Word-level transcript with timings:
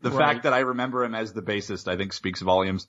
The 0.00 0.10
Right. 0.10 0.18
fact 0.34 0.42
that 0.44 0.52
I 0.54 0.60
remember 0.60 1.02
him 1.04 1.14
as 1.14 1.32
the 1.32 1.42
bassist, 1.42 1.88
I 1.88 1.96
think 1.96 2.12
speaks 2.12 2.40
volumes. 2.40 2.86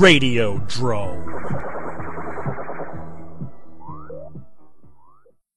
Radiodrome. 0.00 1.26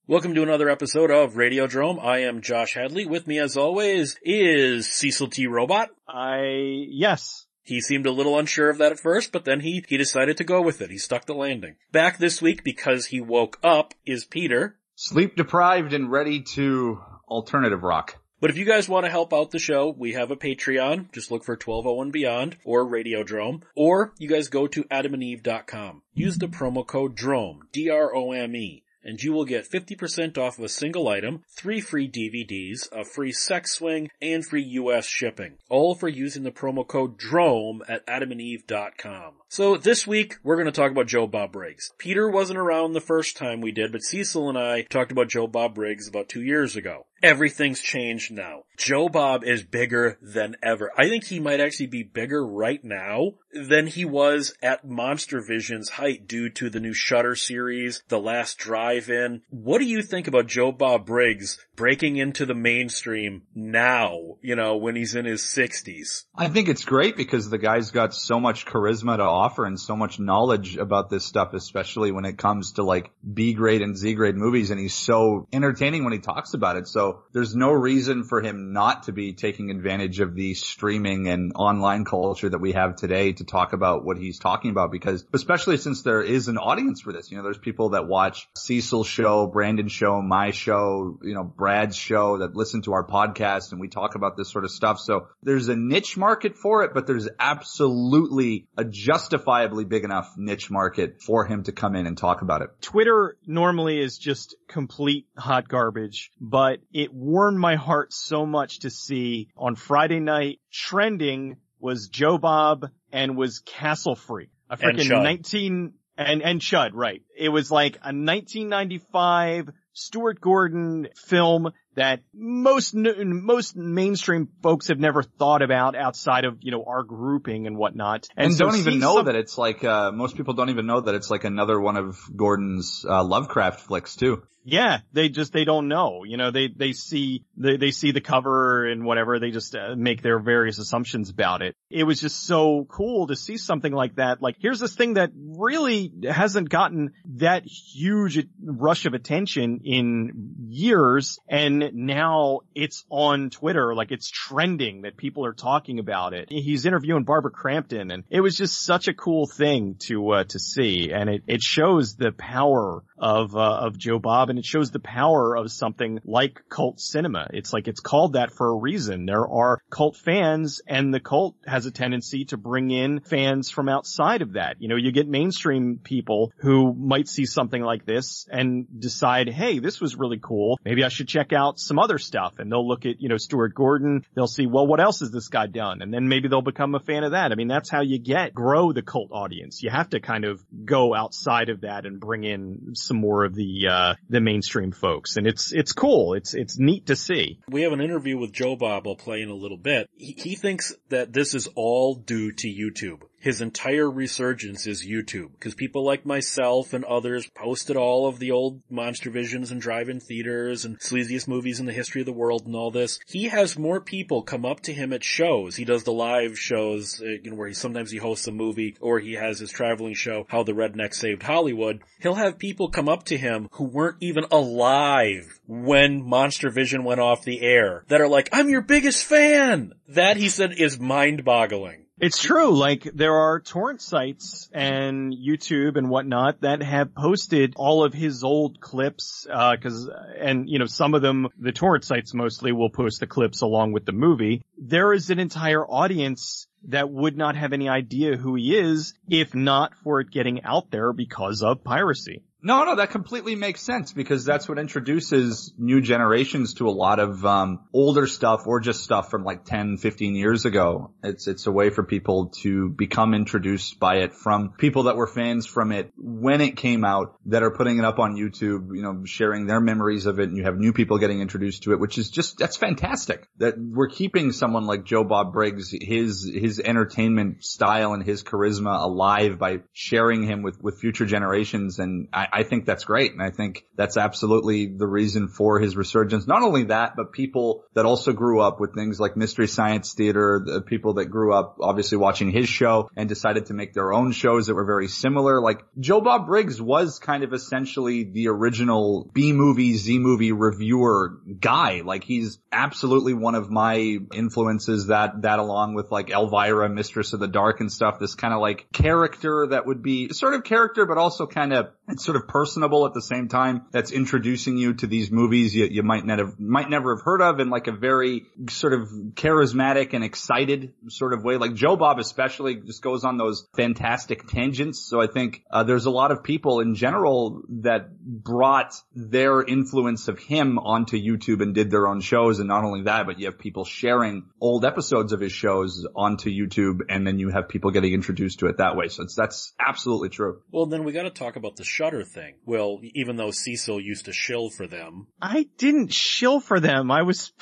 Welcome 0.06 0.36
to 0.36 0.44
another 0.44 0.68
episode 0.68 1.12
of 1.12 1.36
Radiodrome. 1.36 2.04
I 2.04 2.24
am 2.24 2.42
Josh 2.42 2.74
Hadley. 2.74 3.06
With 3.06 3.26
me 3.26 3.40
as 3.40 3.56
always 3.56 4.20
is 4.22 4.92
Cecil 4.92 5.30
T. 5.30 5.48
Robot. 5.48 5.92
I, 6.10 6.88
yes. 6.90 7.46
He 7.62 7.80
seemed 7.80 8.06
a 8.06 8.12
little 8.12 8.38
unsure 8.38 8.70
of 8.70 8.80
that 8.80 8.92
at 8.92 9.00
first, 9.00 9.32
but 9.32 9.46
then 9.46 9.62
he, 9.62 9.86
he 9.88 9.96
decided 9.96 10.36
to 10.36 10.44
go 10.44 10.62
with 10.62 10.82
it. 10.82 10.92
He 10.92 10.98
stuck 10.98 11.26
the 11.26 11.34
landing. 11.34 11.78
Back 11.94 12.18
this 12.18 12.42
week 12.42 12.66
because 12.66 13.06
he 13.06 13.22
woke 13.22 13.60
up 13.64 13.94
is 14.06 14.26
Peter. 14.26 14.76
Sleep 14.96 15.38
deprived 15.38 15.94
and 15.94 16.12
ready 16.12 16.42
to 16.56 17.00
alternative 17.30 17.82
rock. 17.82 18.22
But 18.44 18.50
if 18.50 18.58
you 18.58 18.66
guys 18.66 18.90
want 18.90 19.06
to 19.06 19.10
help 19.10 19.34
out 19.34 19.52
the 19.52 19.58
show, 19.58 19.96
we 19.98 20.12
have 20.16 20.30
a 20.30 20.36
Patreon. 20.36 21.14
Just 21.14 21.32
look 21.32 21.46
for 21.46 21.54
1201 21.54 22.12
Beyond 22.12 22.58
or 22.66 22.86
Radiodrome. 22.86 23.62
Or 23.74 24.12
you 24.17 24.28
guys 24.28 24.50
go 24.50 24.67
to 24.67 24.84
adamandeve.com. 24.84 26.02
Use 26.14 26.38
the 26.38 26.50
promo 26.50 26.86
code 26.86 27.16
DROME, 27.16 27.70
D-R-O-M-E, 27.72 28.84
and 29.02 29.23
you 29.23 29.32
will 29.32 29.45
get 29.45 29.72
50% 29.72 30.38
off 30.38 30.58
of 30.58 30.66
a 30.66 30.67
single 30.67 31.08
item, 31.08 31.45
three 31.56 31.80
free 31.80 32.09
DVDs, 32.09 32.92
a 32.92 33.06
free 33.06 33.32
sex 33.32 33.72
swing, 33.72 34.09
and 34.22 34.45
free 34.45 34.64
US 34.64 35.08
shipping. 35.08 35.54
All 35.70 35.95
for 35.95 36.10
using 36.10 36.44
the 36.44 36.52
promo 36.52 36.86
code 36.86 37.17
DROME 37.17 37.82
at 37.88 38.06
adamandeve.com. 38.08 39.36
So 39.54 39.78
this 39.78 40.08
week, 40.08 40.38
we're 40.42 40.56
going 40.56 40.66
to 40.66 40.72
talk 40.72 40.90
about 40.90 41.06
Joe 41.06 41.28
Bob 41.28 41.52
Briggs. 41.52 41.94
Peter 42.00 42.28
wasn't 42.28 42.58
around 42.58 42.94
the 42.94 43.00
first 43.00 43.38
time 43.38 43.62
we 43.62 43.72
did, 43.72 43.92
but 43.92 44.02
Cecil 44.02 44.50
and 44.50 44.58
I 44.58 44.82
talked 44.82 45.12
about 45.12 45.30
Joe 45.30 45.45
Bob 45.45 45.76
Briggs 45.76 46.08
about 46.08 46.28
two 46.28 46.42
years 46.42 46.76
ago. 46.76 47.06
Everything's 47.22 47.80
changed 47.80 48.32
now. 48.32 48.64
Joe 48.76 49.08
Bob 49.08 49.45
is 49.45 49.64
bigger 49.64 50.18
than 50.22 50.58
ever. 50.62 50.92
I 50.98 51.08
think 51.08 51.26
he 51.26 51.40
might 51.40 51.62
actually 51.62 51.86
be 51.86 52.04
bigger 52.04 52.45
right 52.45 52.84
now 52.84 53.36
than 53.54 53.88
he 53.88 54.04
was 54.04 54.54
at 54.62 54.84
Monster 54.84 55.40
Vision's 55.40 55.88
height 55.88 56.28
due 56.28 56.50
to 56.50 56.70
the 56.70 56.82
new 56.82 56.94
Shudder 56.94 57.36
series, 57.36 58.04
The 58.10 58.20
Last 58.20 58.58
Drive-In. 58.58 59.44
What 59.52 59.78
do 59.78 59.86
you 59.86 60.02
think 60.02 60.28
about 60.28 60.48
Joe 60.48 60.72
Bob 60.73 61.06
Briggs 61.06 61.64
breaking 61.76 62.17
into 62.17 62.45
the 62.45 62.56
mainstream 62.56 63.44
now, 63.56 64.38
you 64.42 64.56
know, 64.56 64.76
when 64.76 64.95
he's 64.95 65.16
in 65.16 65.26
his 65.26 65.44
60s? 65.44 66.26
I 66.36 66.50
think 66.50 66.67
it's 66.67 66.84
great 66.84 67.16
because 67.16 67.50
the 67.50 67.58
guy's 67.60 67.92
got 67.92 68.14
so 68.14 68.40
much 68.40 68.66
charisma 68.66 69.17
to 69.17 69.23
offer 69.23 69.42
and 69.66 69.80
so 69.80 69.95
much 69.95 70.19
knowledge 70.19 70.77
about 70.77 71.09
this 71.09 71.25
stuff, 71.25 71.53
especially 71.53 72.11
when 72.11 72.25
it 72.25 72.38
comes 72.38 72.73
to 72.73 72.83
like 72.83 73.11
B 73.33 73.53
grade 73.53 73.81
and 73.81 73.97
Z 73.97 74.13
grade 74.13 74.36
movies. 74.36 74.72
And 74.72 74.80
he's 74.80 74.94
so 74.94 75.47
entertaining 75.52 76.03
when 76.03 76.13
he 76.13 76.19
talks 76.19 76.53
about 76.53 76.77
it. 76.77 76.88
So 76.88 77.23
there's 77.33 77.55
no 77.55 77.71
reason 77.71 78.23
for 78.23 78.41
him 78.41 78.73
not 78.73 79.03
to 79.03 79.11
be 79.11 79.33
taking 79.33 79.69
advantage 79.69 80.19
of 80.19 80.36
the 80.36 80.53
streaming 80.53 81.27
and 81.27 81.53
online 81.55 82.05
culture 82.05 82.49
that 82.49 82.59
we 82.59 82.73
have 82.73 82.95
today 82.95 83.33
to 83.33 83.44
talk 83.44 83.73
about 83.73 84.05
what 84.05 84.17
he's 84.17 84.39
talking 84.39 84.71
about 84.71 84.91
because 84.91 85.25
especially 85.33 85.77
since 85.77 86.03
there 86.03 86.21
is 86.21 86.47
an 86.47 86.58
audience 86.58 87.02
for 87.02 87.14
this, 87.14 87.31
you 87.31 87.38
know, 87.38 87.44
there's 87.44 87.58
people 87.58 87.89
that 87.89 88.08
watch 88.08 88.48
Cecil's 88.55 89.08
show, 89.08 89.48
Brandon's 89.48 89.92
show, 89.92 90.21
my 90.21 90.52
show, 90.52 91.20
you 91.21 91.33
know, 91.33 91.43
Brad's 91.43 91.95
show 91.95 92.39
that 92.39 92.55
listen 92.55 92.82
to 92.83 92.93
our 92.93 93.05
podcast 93.05 93.71
and 93.71 93.82
we 93.82 93.87
talk 93.87 94.15
about 94.15 94.37
this 94.37 94.49
sort 94.49 94.64
of 94.64 94.71
stuff. 94.71 94.99
So 94.99 95.27
there's 95.42 95.67
a 95.67 95.76
niche 95.76 96.17
market 96.17 96.55
for 96.55 96.83
it, 96.83 96.93
but 96.93 97.08
there's 97.08 97.27
absolutely 97.39 98.67
a 98.77 98.86
justifiably 99.33 99.86
big 99.86 100.04
enough 100.04 100.33
niche 100.38 100.70
market 100.70 101.21
for 101.21 101.45
him 101.45 101.64
to 101.64 101.71
come 101.71 101.95
in 101.95 102.05
and 102.05 102.17
talk 102.17 102.42
about 102.42 102.61
it. 102.61 102.70
Twitter 102.82 103.38
normally 103.48 103.99
is 103.99 104.17
just 104.17 104.55
complete 104.67 105.27
hot 105.38 105.67
garbage, 105.67 106.32
but 106.39 106.80
it 106.94 107.14
warmed 107.14 107.58
my 107.58 107.76
heart 107.76 108.14
so 108.14 108.45
much 108.45 108.80
to 108.80 108.89
see 108.89 109.49
on 109.58 109.76
Friday 109.76 110.20
night 110.20 110.60
trending 110.71 111.58
was 111.80 112.10
Joe 112.10 112.38
Bob 112.38 112.89
and 113.11 113.36
was 113.36 113.60
Castle 113.60 114.16
Freak. 114.16 114.49
A 114.70 114.77
freaking 114.77 115.10
19 115.10 115.94
and, 116.17 116.42
and 116.42 116.61
Chud, 116.61 116.92
right. 116.94 117.21
It 117.36 117.50
was 117.50 117.71
like 117.71 117.95
a 117.95 118.14
1995 118.14 119.70
Stuart 119.94 120.39
Gordon 120.39 121.08
film 121.15 121.71
that 121.95 122.21
most, 122.33 122.93
most 122.95 123.76
mainstream 123.76 124.49
folks 124.61 124.87
have 124.87 124.99
never 124.99 125.23
thought 125.23 125.61
about 125.61 125.95
outside 125.95 126.45
of, 126.45 126.58
you 126.61 126.71
know, 126.71 126.83
our 126.87 127.04
grouping 127.04 127.67
and 127.67 127.77
whatnot. 127.77 128.27
And, 128.36 128.54
so 128.54 128.65
don't 128.65 128.77
even 128.77 129.00
know 129.00 129.18
some- 129.18 129.25
that 129.25 129.36
it's 129.36 129.57
like, 129.57 129.83
uh, 129.83 130.12
most 130.12 130.36
people 130.36 130.53
don't 130.53 130.69
even 130.69 130.86
know 130.86 131.01
that 131.01 131.15
it's 131.15 131.30
like 131.30 131.44
another 131.44 131.80
one 131.80 131.98
of 131.98 132.18
Gordon's, 132.36 133.06
uh, 133.07 133.24
Lovecraft 133.24 133.81
flicks 133.81 134.15
too. 134.15 134.44
Yeah, 134.66 135.00
they 135.12 135.30
just 135.30 135.54
they 135.54 135.66
don't 135.66 135.88
know. 135.88 136.24
You 136.24 136.38
know, 136.38 136.51
they 136.51 136.68
they 136.68 136.94
see 136.94 137.44
they 137.57 137.78
they 137.78 137.92
see 137.92 138.12
the 138.12 138.22
cover 138.22 138.86
and 138.86 139.06
whatever. 139.06 139.40
They 139.40 139.51
just 139.51 139.75
uh, 139.75 139.96
make 139.96 140.22
their 140.22 140.40
various 140.40 140.80
assumptions 140.80 141.30
about 141.30 141.62
it. 141.62 141.75
It 141.90 142.06
was 142.06 142.22
just 142.22 142.46
so 142.46 142.86
cool 142.90 143.28
to 143.28 143.36
see 143.36 143.57
something 143.57 143.92
like 143.92 144.16
that. 144.16 144.42
Like, 144.42 144.56
here's 144.60 144.80
this 144.80 144.96
thing 144.96 145.16
that 145.16 145.31
really 145.36 146.12
hasn't 146.30 146.69
gotten 146.69 147.12
that 147.38 147.66
huge 147.66 148.46
rush 148.63 149.06
of 149.06 149.13
attention 149.13 149.81
in 149.84 150.56
years, 150.69 151.40
and 151.48 151.92
now 151.94 152.62
it's 152.74 153.06
on 153.10 153.50
Twitter. 153.50 153.94
Like, 153.94 154.12
it's 154.12 154.30
trending 154.30 155.01
that 155.01 155.18
people 155.18 155.45
are 155.45 155.54
talking 155.54 156.00
about 156.00 156.34
it. 156.34 156.50
He's 156.50 156.86
interviewing 156.86 157.24
Barbara 157.24 157.51
Crampton, 157.51 158.12
and 158.12 158.24
it 158.30 158.42
was 158.42 158.56
just 158.56 158.86
such 158.86 159.07
a 159.07 159.13
cool 159.13 159.45
thing 159.45 159.95
to 160.07 160.30
uh, 160.31 160.44
to 160.45 160.60
see, 160.60 161.12
and 161.12 161.30
it 161.30 161.44
it 161.48 161.62
shows 161.62 162.16
the 162.16 162.31
power 162.31 163.04
of 163.24 163.56
uh, 163.56 163.60
of 163.60 163.98
Joe 163.98 164.19
Bob, 164.19 164.50
and 164.50 164.60
it 164.60 164.66
shows 164.66 164.92
the 164.92 165.00
power 165.00 165.56
of 165.56 165.72
something 165.72 166.19
like 166.25 166.62
cult 166.68 167.00
cinema. 167.00 167.48
It's 167.54 167.72
like 167.72 167.88
it's 167.88 168.01
called 168.01 168.34
that 168.34 168.51
for 168.51 168.68
a 168.68 168.75
reason. 168.75 169.25
There 169.25 169.48
are 169.48 169.81
cult 169.89 170.18
fans, 170.18 170.81
and 170.86 171.13
the 171.13 171.22
cult 171.22 171.56
has 171.66 171.86
a 171.86 171.92
tendency 171.92 172.45
to 172.45 172.57
bring 172.57 172.92
in 172.92 173.22
fans 173.22 173.69
from 173.69 173.88
outside 173.88 174.42
of 174.42 174.54
that. 174.54 174.75
You 174.80 174.89
know, 174.89 174.98
you 174.98 175.13
get 175.13 175.28
mainstream 175.28 176.00
people 176.04 176.51
who 176.57 176.94
might 176.94 177.30
see 177.30 177.45
something 177.45 177.81
like 177.81 178.06
this 178.06 178.45
and 178.51 178.88
decide, 179.00 179.48
hey, 179.48 179.80
this 179.80 180.01
was 180.01 180.18
really 180.18 180.39
cool. 180.42 180.78
Maybe 180.83 181.06
I 181.06 181.10
should 181.10 181.30
check 181.30 181.54
out 181.54 181.80
some 181.80 182.00
other 182.00 182.18
stuff, 182.18 182.56
and 182.60 182.69
they'll 182.69 182.88
look 182.88 183.06
at 183.06 183.22
you 183.22 183.30
know 183.30 183.38
Stuart 183.38 183.74
Gordon. 183.74 184.25
They'll 184.36 184.48
see, 184.48 184.68
well, 184.68 184.86
what 184.86 185.00
else 185.00 185.22
has 185.22 185.31
this 185.31 185.48
guy 185.48 185.68
done, 185.68 186.01
and 186.01 186.13
then 186.13 186.28
maybe 186.28 186.50
they'll 186.50 186.62
become 186.62 186.94
a 186.94 187.00
fan 187.00 187.24
of 187.24 187.31
that. 187.31 187.54
I 187.54 187.56
mean, 187.56 187.69
that's 187.69 187.89
how 187.89 188.01
you 188.01 188.19
get 188.19 188.54
grow 188.54 188.92
the 188.92 189.01
cult 189.01 189.30
audience. 189.31 189.81
You 189.81 189.92
have 189.92 190.10
to 190.10 190.19
kind 190.19 190.44
of 190.44 190.62
go 190.83 191.16
outside 191.16 191.69
of 191.69 191.81
that 191.81 192.06
and 192.06 192.19
bring 192.19 192.44
in 192.44 192.95
some 192.95 193.12
more 193.13 193.46
of 193.46 193.56
the 193.56 193.88
uh 193.90 194.16
the 194.30 194.42
mainstream 194.42 194.92
folks 194.92 195.38
and 195.38 195.48
it's 195.48 195.72
it's 195.72 195.94
cool 195.94 196.34
it's 196.34 196.54
it's 196.54 196.78
neat 196.78 197.07
to 197.07 197.16
see 197.16 197.60
We 197.69 197.84
have 197.84 197.94
an 197.94 198.01
interview 198.01 198.38
with 198.38 198.51
Joe 198.51 198.75
Bob 198.75 199.07
I'll 199.07 199.16
play 199.16 199.42
in 199.42 199.50
a 199.50 199.56
little 199.56 199.78
bit. 199.78 200.10
He, 200.16 200.34
he 200.34 200.56
thinks 200.56 200.94
that 201.10 201.34
this 201.34 201.54
is 201.54 201.68
all 201.75 202.16
due 202.16 202.51
to 202.51 202.68
YouTube. 202.68 203.22
His 203.44 203.59
entire 203.59 204.09
resurgence 204.09 204.88
is 204.88 205.06
YouTube 205.06 205.51
because 205.51 205.75
people 205.75 206.06
like 206.06 206.25
myself 206.25 206.94
and 206.94 207.04
others 207.04 207.45
posted 207.54 207.98
all 207.98 208.25
of 208.25 208.39
the 208.39 208.51
old 208.51 208.81
Monster 208.89 209.30
Visions 209.30 209.69
and 209.69 209.81
drive-in 209.81 210.21
theaters 210.21 210.86
and 210.86 210.98
sleaziest 210.98 211.45
movies 211.45 211.81
in 211.81 211.86
the 211.86 211.92
history 211.92 212.21
of 212.21 212.25
the 212.25 212.31
world 212.31 212.65
and 212.65 212.74
all 212.74 212.89
this. 212.89 213.19
He 213.27 213.50
has 213.50 213.77
more 213.77 214.00
people 214.00 214.44
come 214.44 214.65
up 214.65 214.80
to 214.83 214.94
him 214.94 215.12
at 215.12 215.25
shows. 215.25 215.75
He 215.75 215.83
does 215.83 216.06
the 216.06 216.13
live 216.13 216.57
shows, 216.57 217.21
uh, 217.21 217.25
you 217.44 217.51
know, 217.51 217.57
where 217.57 217.68
he 217.68 217.73
sometimes 217.73 218.12
he 218.12 218.18
hosts 218.18 218.47
a 218.47 218.51
movie 218.53 218.95
or 219.01 219.19
he 219.19 219.33
has 219.33 219.59
his 219.59 219.71
traveling 219.71 220.13
show, 220.13 220.45
How 220.47 220.63
the 220.63 220.71
Redneck 220.71 221.13
Saved 221.13 221.44
Hollywood. 221.44 222.01
He'll 222.21 222.35
have 222.35 222.57
people 222.57 222.91
come 222.91 223.09
up 223.09 223.25
to 223.25 223.38
him 223.38 223.68
who 223.73 223.83
weren't 223.83 224.19
even 224.21 224.45
alive 224.51 225.59
when 225.68 226.23
Monster 226.23 226.69
Vision 226.69 227.03
went 227.03 227.19
off 227.19 227.44
the 227.44 227.62
air 227.62 228.06
that 228.07 228.21
are 228.21 228.29
like, 228.29 228.47
I'm 228.53 228.69
your 228.69 228.83
biggest 228.83 229.25
fan! 229.25 229.95
That, 230.07 230.38
he 230.38 230.47
said, 230.47 230.71
is 230.77 230.97
mind-boggling. 230.97 232.02
It's 232.23 232.41
true. 232.41 232.73
Like 232.73 233.03
there 233.03 233.35
are 233.35 233.59
torrent 233.59 234.01
sites 234.01 234.69
and 234.71 235.33
YouTube 235.33 235.97
and 235.97 236.09
whatnot 236.09 236.61
that 236.61 236.81
have 236.81 237.13
posted 237.13 237.73
all 237.75 238.05
of 238.05 238.13
his 238.13 238.45
old 238.45 238.79
clips, 238.79 239.45
uh, 239.51 239.75
cause, 239.75 240.09
and 240.39 240.69
you 240.69 240.79
know, 240.79 240.85
some 240.85 241.15
of 241.15 241.21
them, 241.21 241.49
the 241.59 241.73
torrent 241.73 242.05
sites 242.05 242.33
mostly 242.33 242.71
will 242.71 242.89
post 242.89 243.19
the 243.19 243.27
clips 243.27 243.61
along 243.61 243.91
with 243.91 244.05
the 244.05 244.13
movie. 244.13 244.63
There 244.77 245.11
is 245.11 245.31
an 245.31 245.39
entire 245.39 245.85
audience 245.85 246.65
that 246.87 247.09
would 247.09 247.35
not 247.35 247.57
have 247.57 247.73
any 247.73 247.89
idea 247.89 248.37
who 248.37 248.55
he 248.55 248.77
is 248.77 249.13
if 249.27 249.53
not 249.53 249.93
for 249.95 250.21
it 250.21 250.31
getting 250.31 250.63
out 250.63 250.91
there 250.91 251.11
because 251.11 251.61
of 251.61 251.83
piracy. 251.83 252.41
No, 252.65 252.86
no, 252.86 252.95
that 252.95 253.12
completely 253.12 253.56
makes 253.56 253.81
sense 253.81 254.13
because 254.13 254.45
that's 254.45 254.69
what 254.69 254.80
introduces 254.80 255.74
new 255.77 256.00
generations 256.00 256.75
to 256.75 256.88
a 256.88 256.92
lot 256.92 257.19
of 257.19 257.45
um, 257.45 257.81
older 257.92 258.25
stuff 258.25 258.62
or 258.65 258.80
just 258.80 259.04
stuff 259.04 259.30
from 259.30 259.44
like 259.44 259.65
10, 259.65 259.98
15 259.98 260.36
years 260.36 260.63
ago. 260.63 261.12
It's 261.24 261.48
it's 261.48 261.68
a 261.68 261.74
way 261.74 261.89
for 261.89 262.04
people 262.04 262.54
to 262.62 262.88
become 262.88 263.33
introduced 263.33 264.00
by 264.00 264.19
it 264.19 264.33
from 264.33 264.71
people 264.77 265.04
that 265.04 265.18
were 265.18 265.27
fans 265.27 265.65
from 265.68 265.92
it 265.92 266.13
when 266.15 266.62
it 266.62 266.77
came 266.77 267.04
out 267.04 267.36
that 267.48 267.63
are 267.63 267.71
putting 267.71 268.00
it 268.00 268.06
up 268.06 268.18
on 268.18 268.36
YouTube, 268.36 268.95
you 268.95 269.01
know, 269.01 269.25
sharing 269.25 269.68
their 269.68 269.81
memories 269.81 270.25
of 270.25 270.39
it 270.39 270.48
and 270.48 270.57
you 270.57 270.63
have 270.63 270.77
new 270.77 270.94
people 270.94 271.18
getting 271.18 271.42
introduced 271.42 271.83
to 271.83 271.92
it, 271.92 272.00
which 272.00 272.18
is 272.18 272.30
just 272.30 272.57
that's 272.59 272.77
fantastic. 272.77 273.45
That 273.57 273.74
we're 273.77 274.07
keeping 274.07 274.54
someone 274.54 274.86
like 274.86 275.04
Joe 275.04 275.25
Bob 275.25 275.51
Briggs, 275.51 275.92
his 275.92 276.50
his 276.50 276.80
entertainment 276.80 277.66
style 277.66 278.13
and 278.13 278.24
his 278.24 278.42
charisma 278.42 279.04
alive 279.04 279.59
by 279.59 279.81
sharing 279.92 280.44
him 280.44 280.62
with 280.62 280.81
with 280.81 281.01
future 281.01 281.25
generations 281.25 282.00
and 282.00 282.30
I, 282.31 282.48
I 282.53 282.63
think 282.63 282.85
that's 282.85 283.03
great. 283.03 283.33
And 283.33 283.41
I 283.41 283.50
think 283.50 283.85
that's 283.95 284.15
absolutely 284.15 284.85
the 284.85 285.07
reason 285.07 285.47
for 285.47 285.79
his 285.79 285.97
resurgence. 285.97 286.45
Not 286.45 286.61
only 286.61 286.85
that, 286.85 287.15
but 287.15 287.31
people 287.31 287.83
that 287.95 288.05
also 288.05 288.31
grew 288.31 288.61
up 288.61 288.79
with 288.79 288.94
things 288.94 289.19
like 289.19 289.35
Mystery 289.35 289.67
Science 289.67 290.13
Theater, 290.13 290.61
the 290.63 290.81
people 290.81 291.15
that 291.15 291.25
grew 291.25 291.53
up 291.53 291.77
obviously 291.81 292.19
watching 292.19 292.51
his 292.51 292.69
show 292.69 293.09
and 293.15 293.27
decided 293.27 293.65
to 293.67 293.73
make 293.73 293.94
their 293.94 294.13
own 294.13 294.33
shows 294.33 294.67
that 294.67 294.75
were 294.75 294.85
very 294.85 295.07
similar. 295.07 295.59
Like 295.61 295.81
Joe 296.00 296.21
Bob 296.21 296.45
Briggs 296.45 296.79
was 296.79 297.17
kind 297.17 297.44
of 297.44 297.53
essentially 297.53 298.23
the 298.23 298.50
original 298.50 299.31
B 299.33 299.51
movie, 299.51 299.95
Z 299.95 300.19
movie 300.19 300.51
reviewer 300.51 301.39
guy. 301.59 302.01
Like 302.01 302.23
he's 302.23 302.59
absolutely 302.71 303.33
one 303.33 303.56
of 303.56 303.71
my 303.71 304.19
influences 304.31 305.07
that, 305.07 305.41
that 305.41 305.57
along 305.57 305.95
with 305.95 306.11
like 306.11 306.29
Elvira, 306.29 306.88
Mistress 306.88 307.33
of 307.33 307.39
the 307.39 307.47
Dark 307.47 307.79
and 307.79 307.91
stuff, 307.91 308.19
this 308.19 308.35
kind 308.35 308.53
of 308.53 308.61
like 308.61 308.85
character 308.94 309.67
that 309.71 309.88
would 309.88 310.03
be 310.03 310.29
sort 310.29 310.53
of 310.53 310.63
character, 310.63 311.07
but 311.07 311.17
also 311.17 311.47
kind 311.47 311.73
of, 311.73 311.89
it's 312.07 312.23
sort 312.23 312.35
of 312.35 312.43
personable 312.48 313.06
at 313.06 313.13
the 313.13 313.22
same 313.22 313.48
time 313.48 313.86
that's 313.92 314.12
introducing 314.12 314.78
you 314.78 314.94
to 314.94 315.07
these 315.07 315.31
movies 315.31 315.75
you, 315.75 315.86
you 315.86 316.04
might 316.04 316.25
not 316.25 316.40
have, 316.40 316.60
might 316.60 316.90
never 316.90 317.16
have 317.16 317.24
heard 317.24 317.42
of 317.42 317.60
in 317.60 317.69
like 317.69 317.88
a 317.88 317.92
very 317.92 318.45
sort 318.69 318.94
of 318.94 319.10
charismatic 319.34 320.13
and 320.13 320.24
excited 320.24 320.94
sort 321.07 321.34
of 321.34 321.44
way. 321.44 321.57
Like 321.57 321.74
Joe 321.74 321.95
Bob 321.95 322.19
especially 322.19 322.75
just 322.75 323.01
goes 323.01 323.24
on 323.24 323.38
those 323.38 323.68
fantastic 323.75 324.48
tangents. 324.48 325.00
So 325.00 325.22
I 325.22 325.28
think 325.28 325.63
uh, 325.72 325.84
there's 325.84 326.06
a 326.06 326.12
lot 326.12 326.31
of 326.31 326.44
people 326.44 326.80
in 326.80 326.95
general 326.95 327.63
that 327.81 328.18
brought 328.19 328.94
their 329.16 329.62
influence 329.63 330.28
of 330.28 330.40
him 330.40 330.80
onto 330.80 331.18
YouTube 331.18 331.62
and 331.62 331.74
did 331.74 331.92
their 331.92 332.07
own 332.07 332.22
shows. 332.22 332.60
And 332.60 332.68
not 332.68 332.84
only 332.84 333.04
that, 333.04 333.25
but 333.25 333.40
you 333.40 333.45
have 333.45 333.60
people 333.60 333.86
sharing 333.86 334.45
old 334.60 334.86
episodes 334.86 335.34
of 335.34 335.40
his 335.40 335.51
shows 335.51 336.06
onto 336.16 336.50
YouTube 336.50 337.01
and 337.10 337.25
then 337.25 337.40
you 337.40 337.50
have 337.50 337.69
people 337.69 337.92
getting 337.92 338.13
introduced 338.13 338.60
to 338.60 338.68
it 338.68 338.78
that 338.78 338.95
way. 338.95 339.07
So 339.07 339.25
that's 339.36 339.74
absolutely 339.80 340.30
true. 340.30 340.62
Well, 340.72 340.86
then 340.86 341.04
we 341.04 341.12
got 341.12 341.24
to 341.24 341.30
talk 341.30 341.56
about 341.56 341.75
the 341.75 341.84
Thing. 342.25 342.55
Well, 342.65 342.99
even 343.13 343.35
though 343.35 343.51
Cecil 343.51 343.99
used 343.99 344.25
to 344.25 344.33
shill 344.33 344.69
for 344.69 344.87
them. 344.87 345.27
I 345.41 345.67
didn't 345.77 346.13
shill 346.13 346.59
for 346.59 346.79
them. 346.79 347.11
I 347.11 347.23
was, 347.23 347.53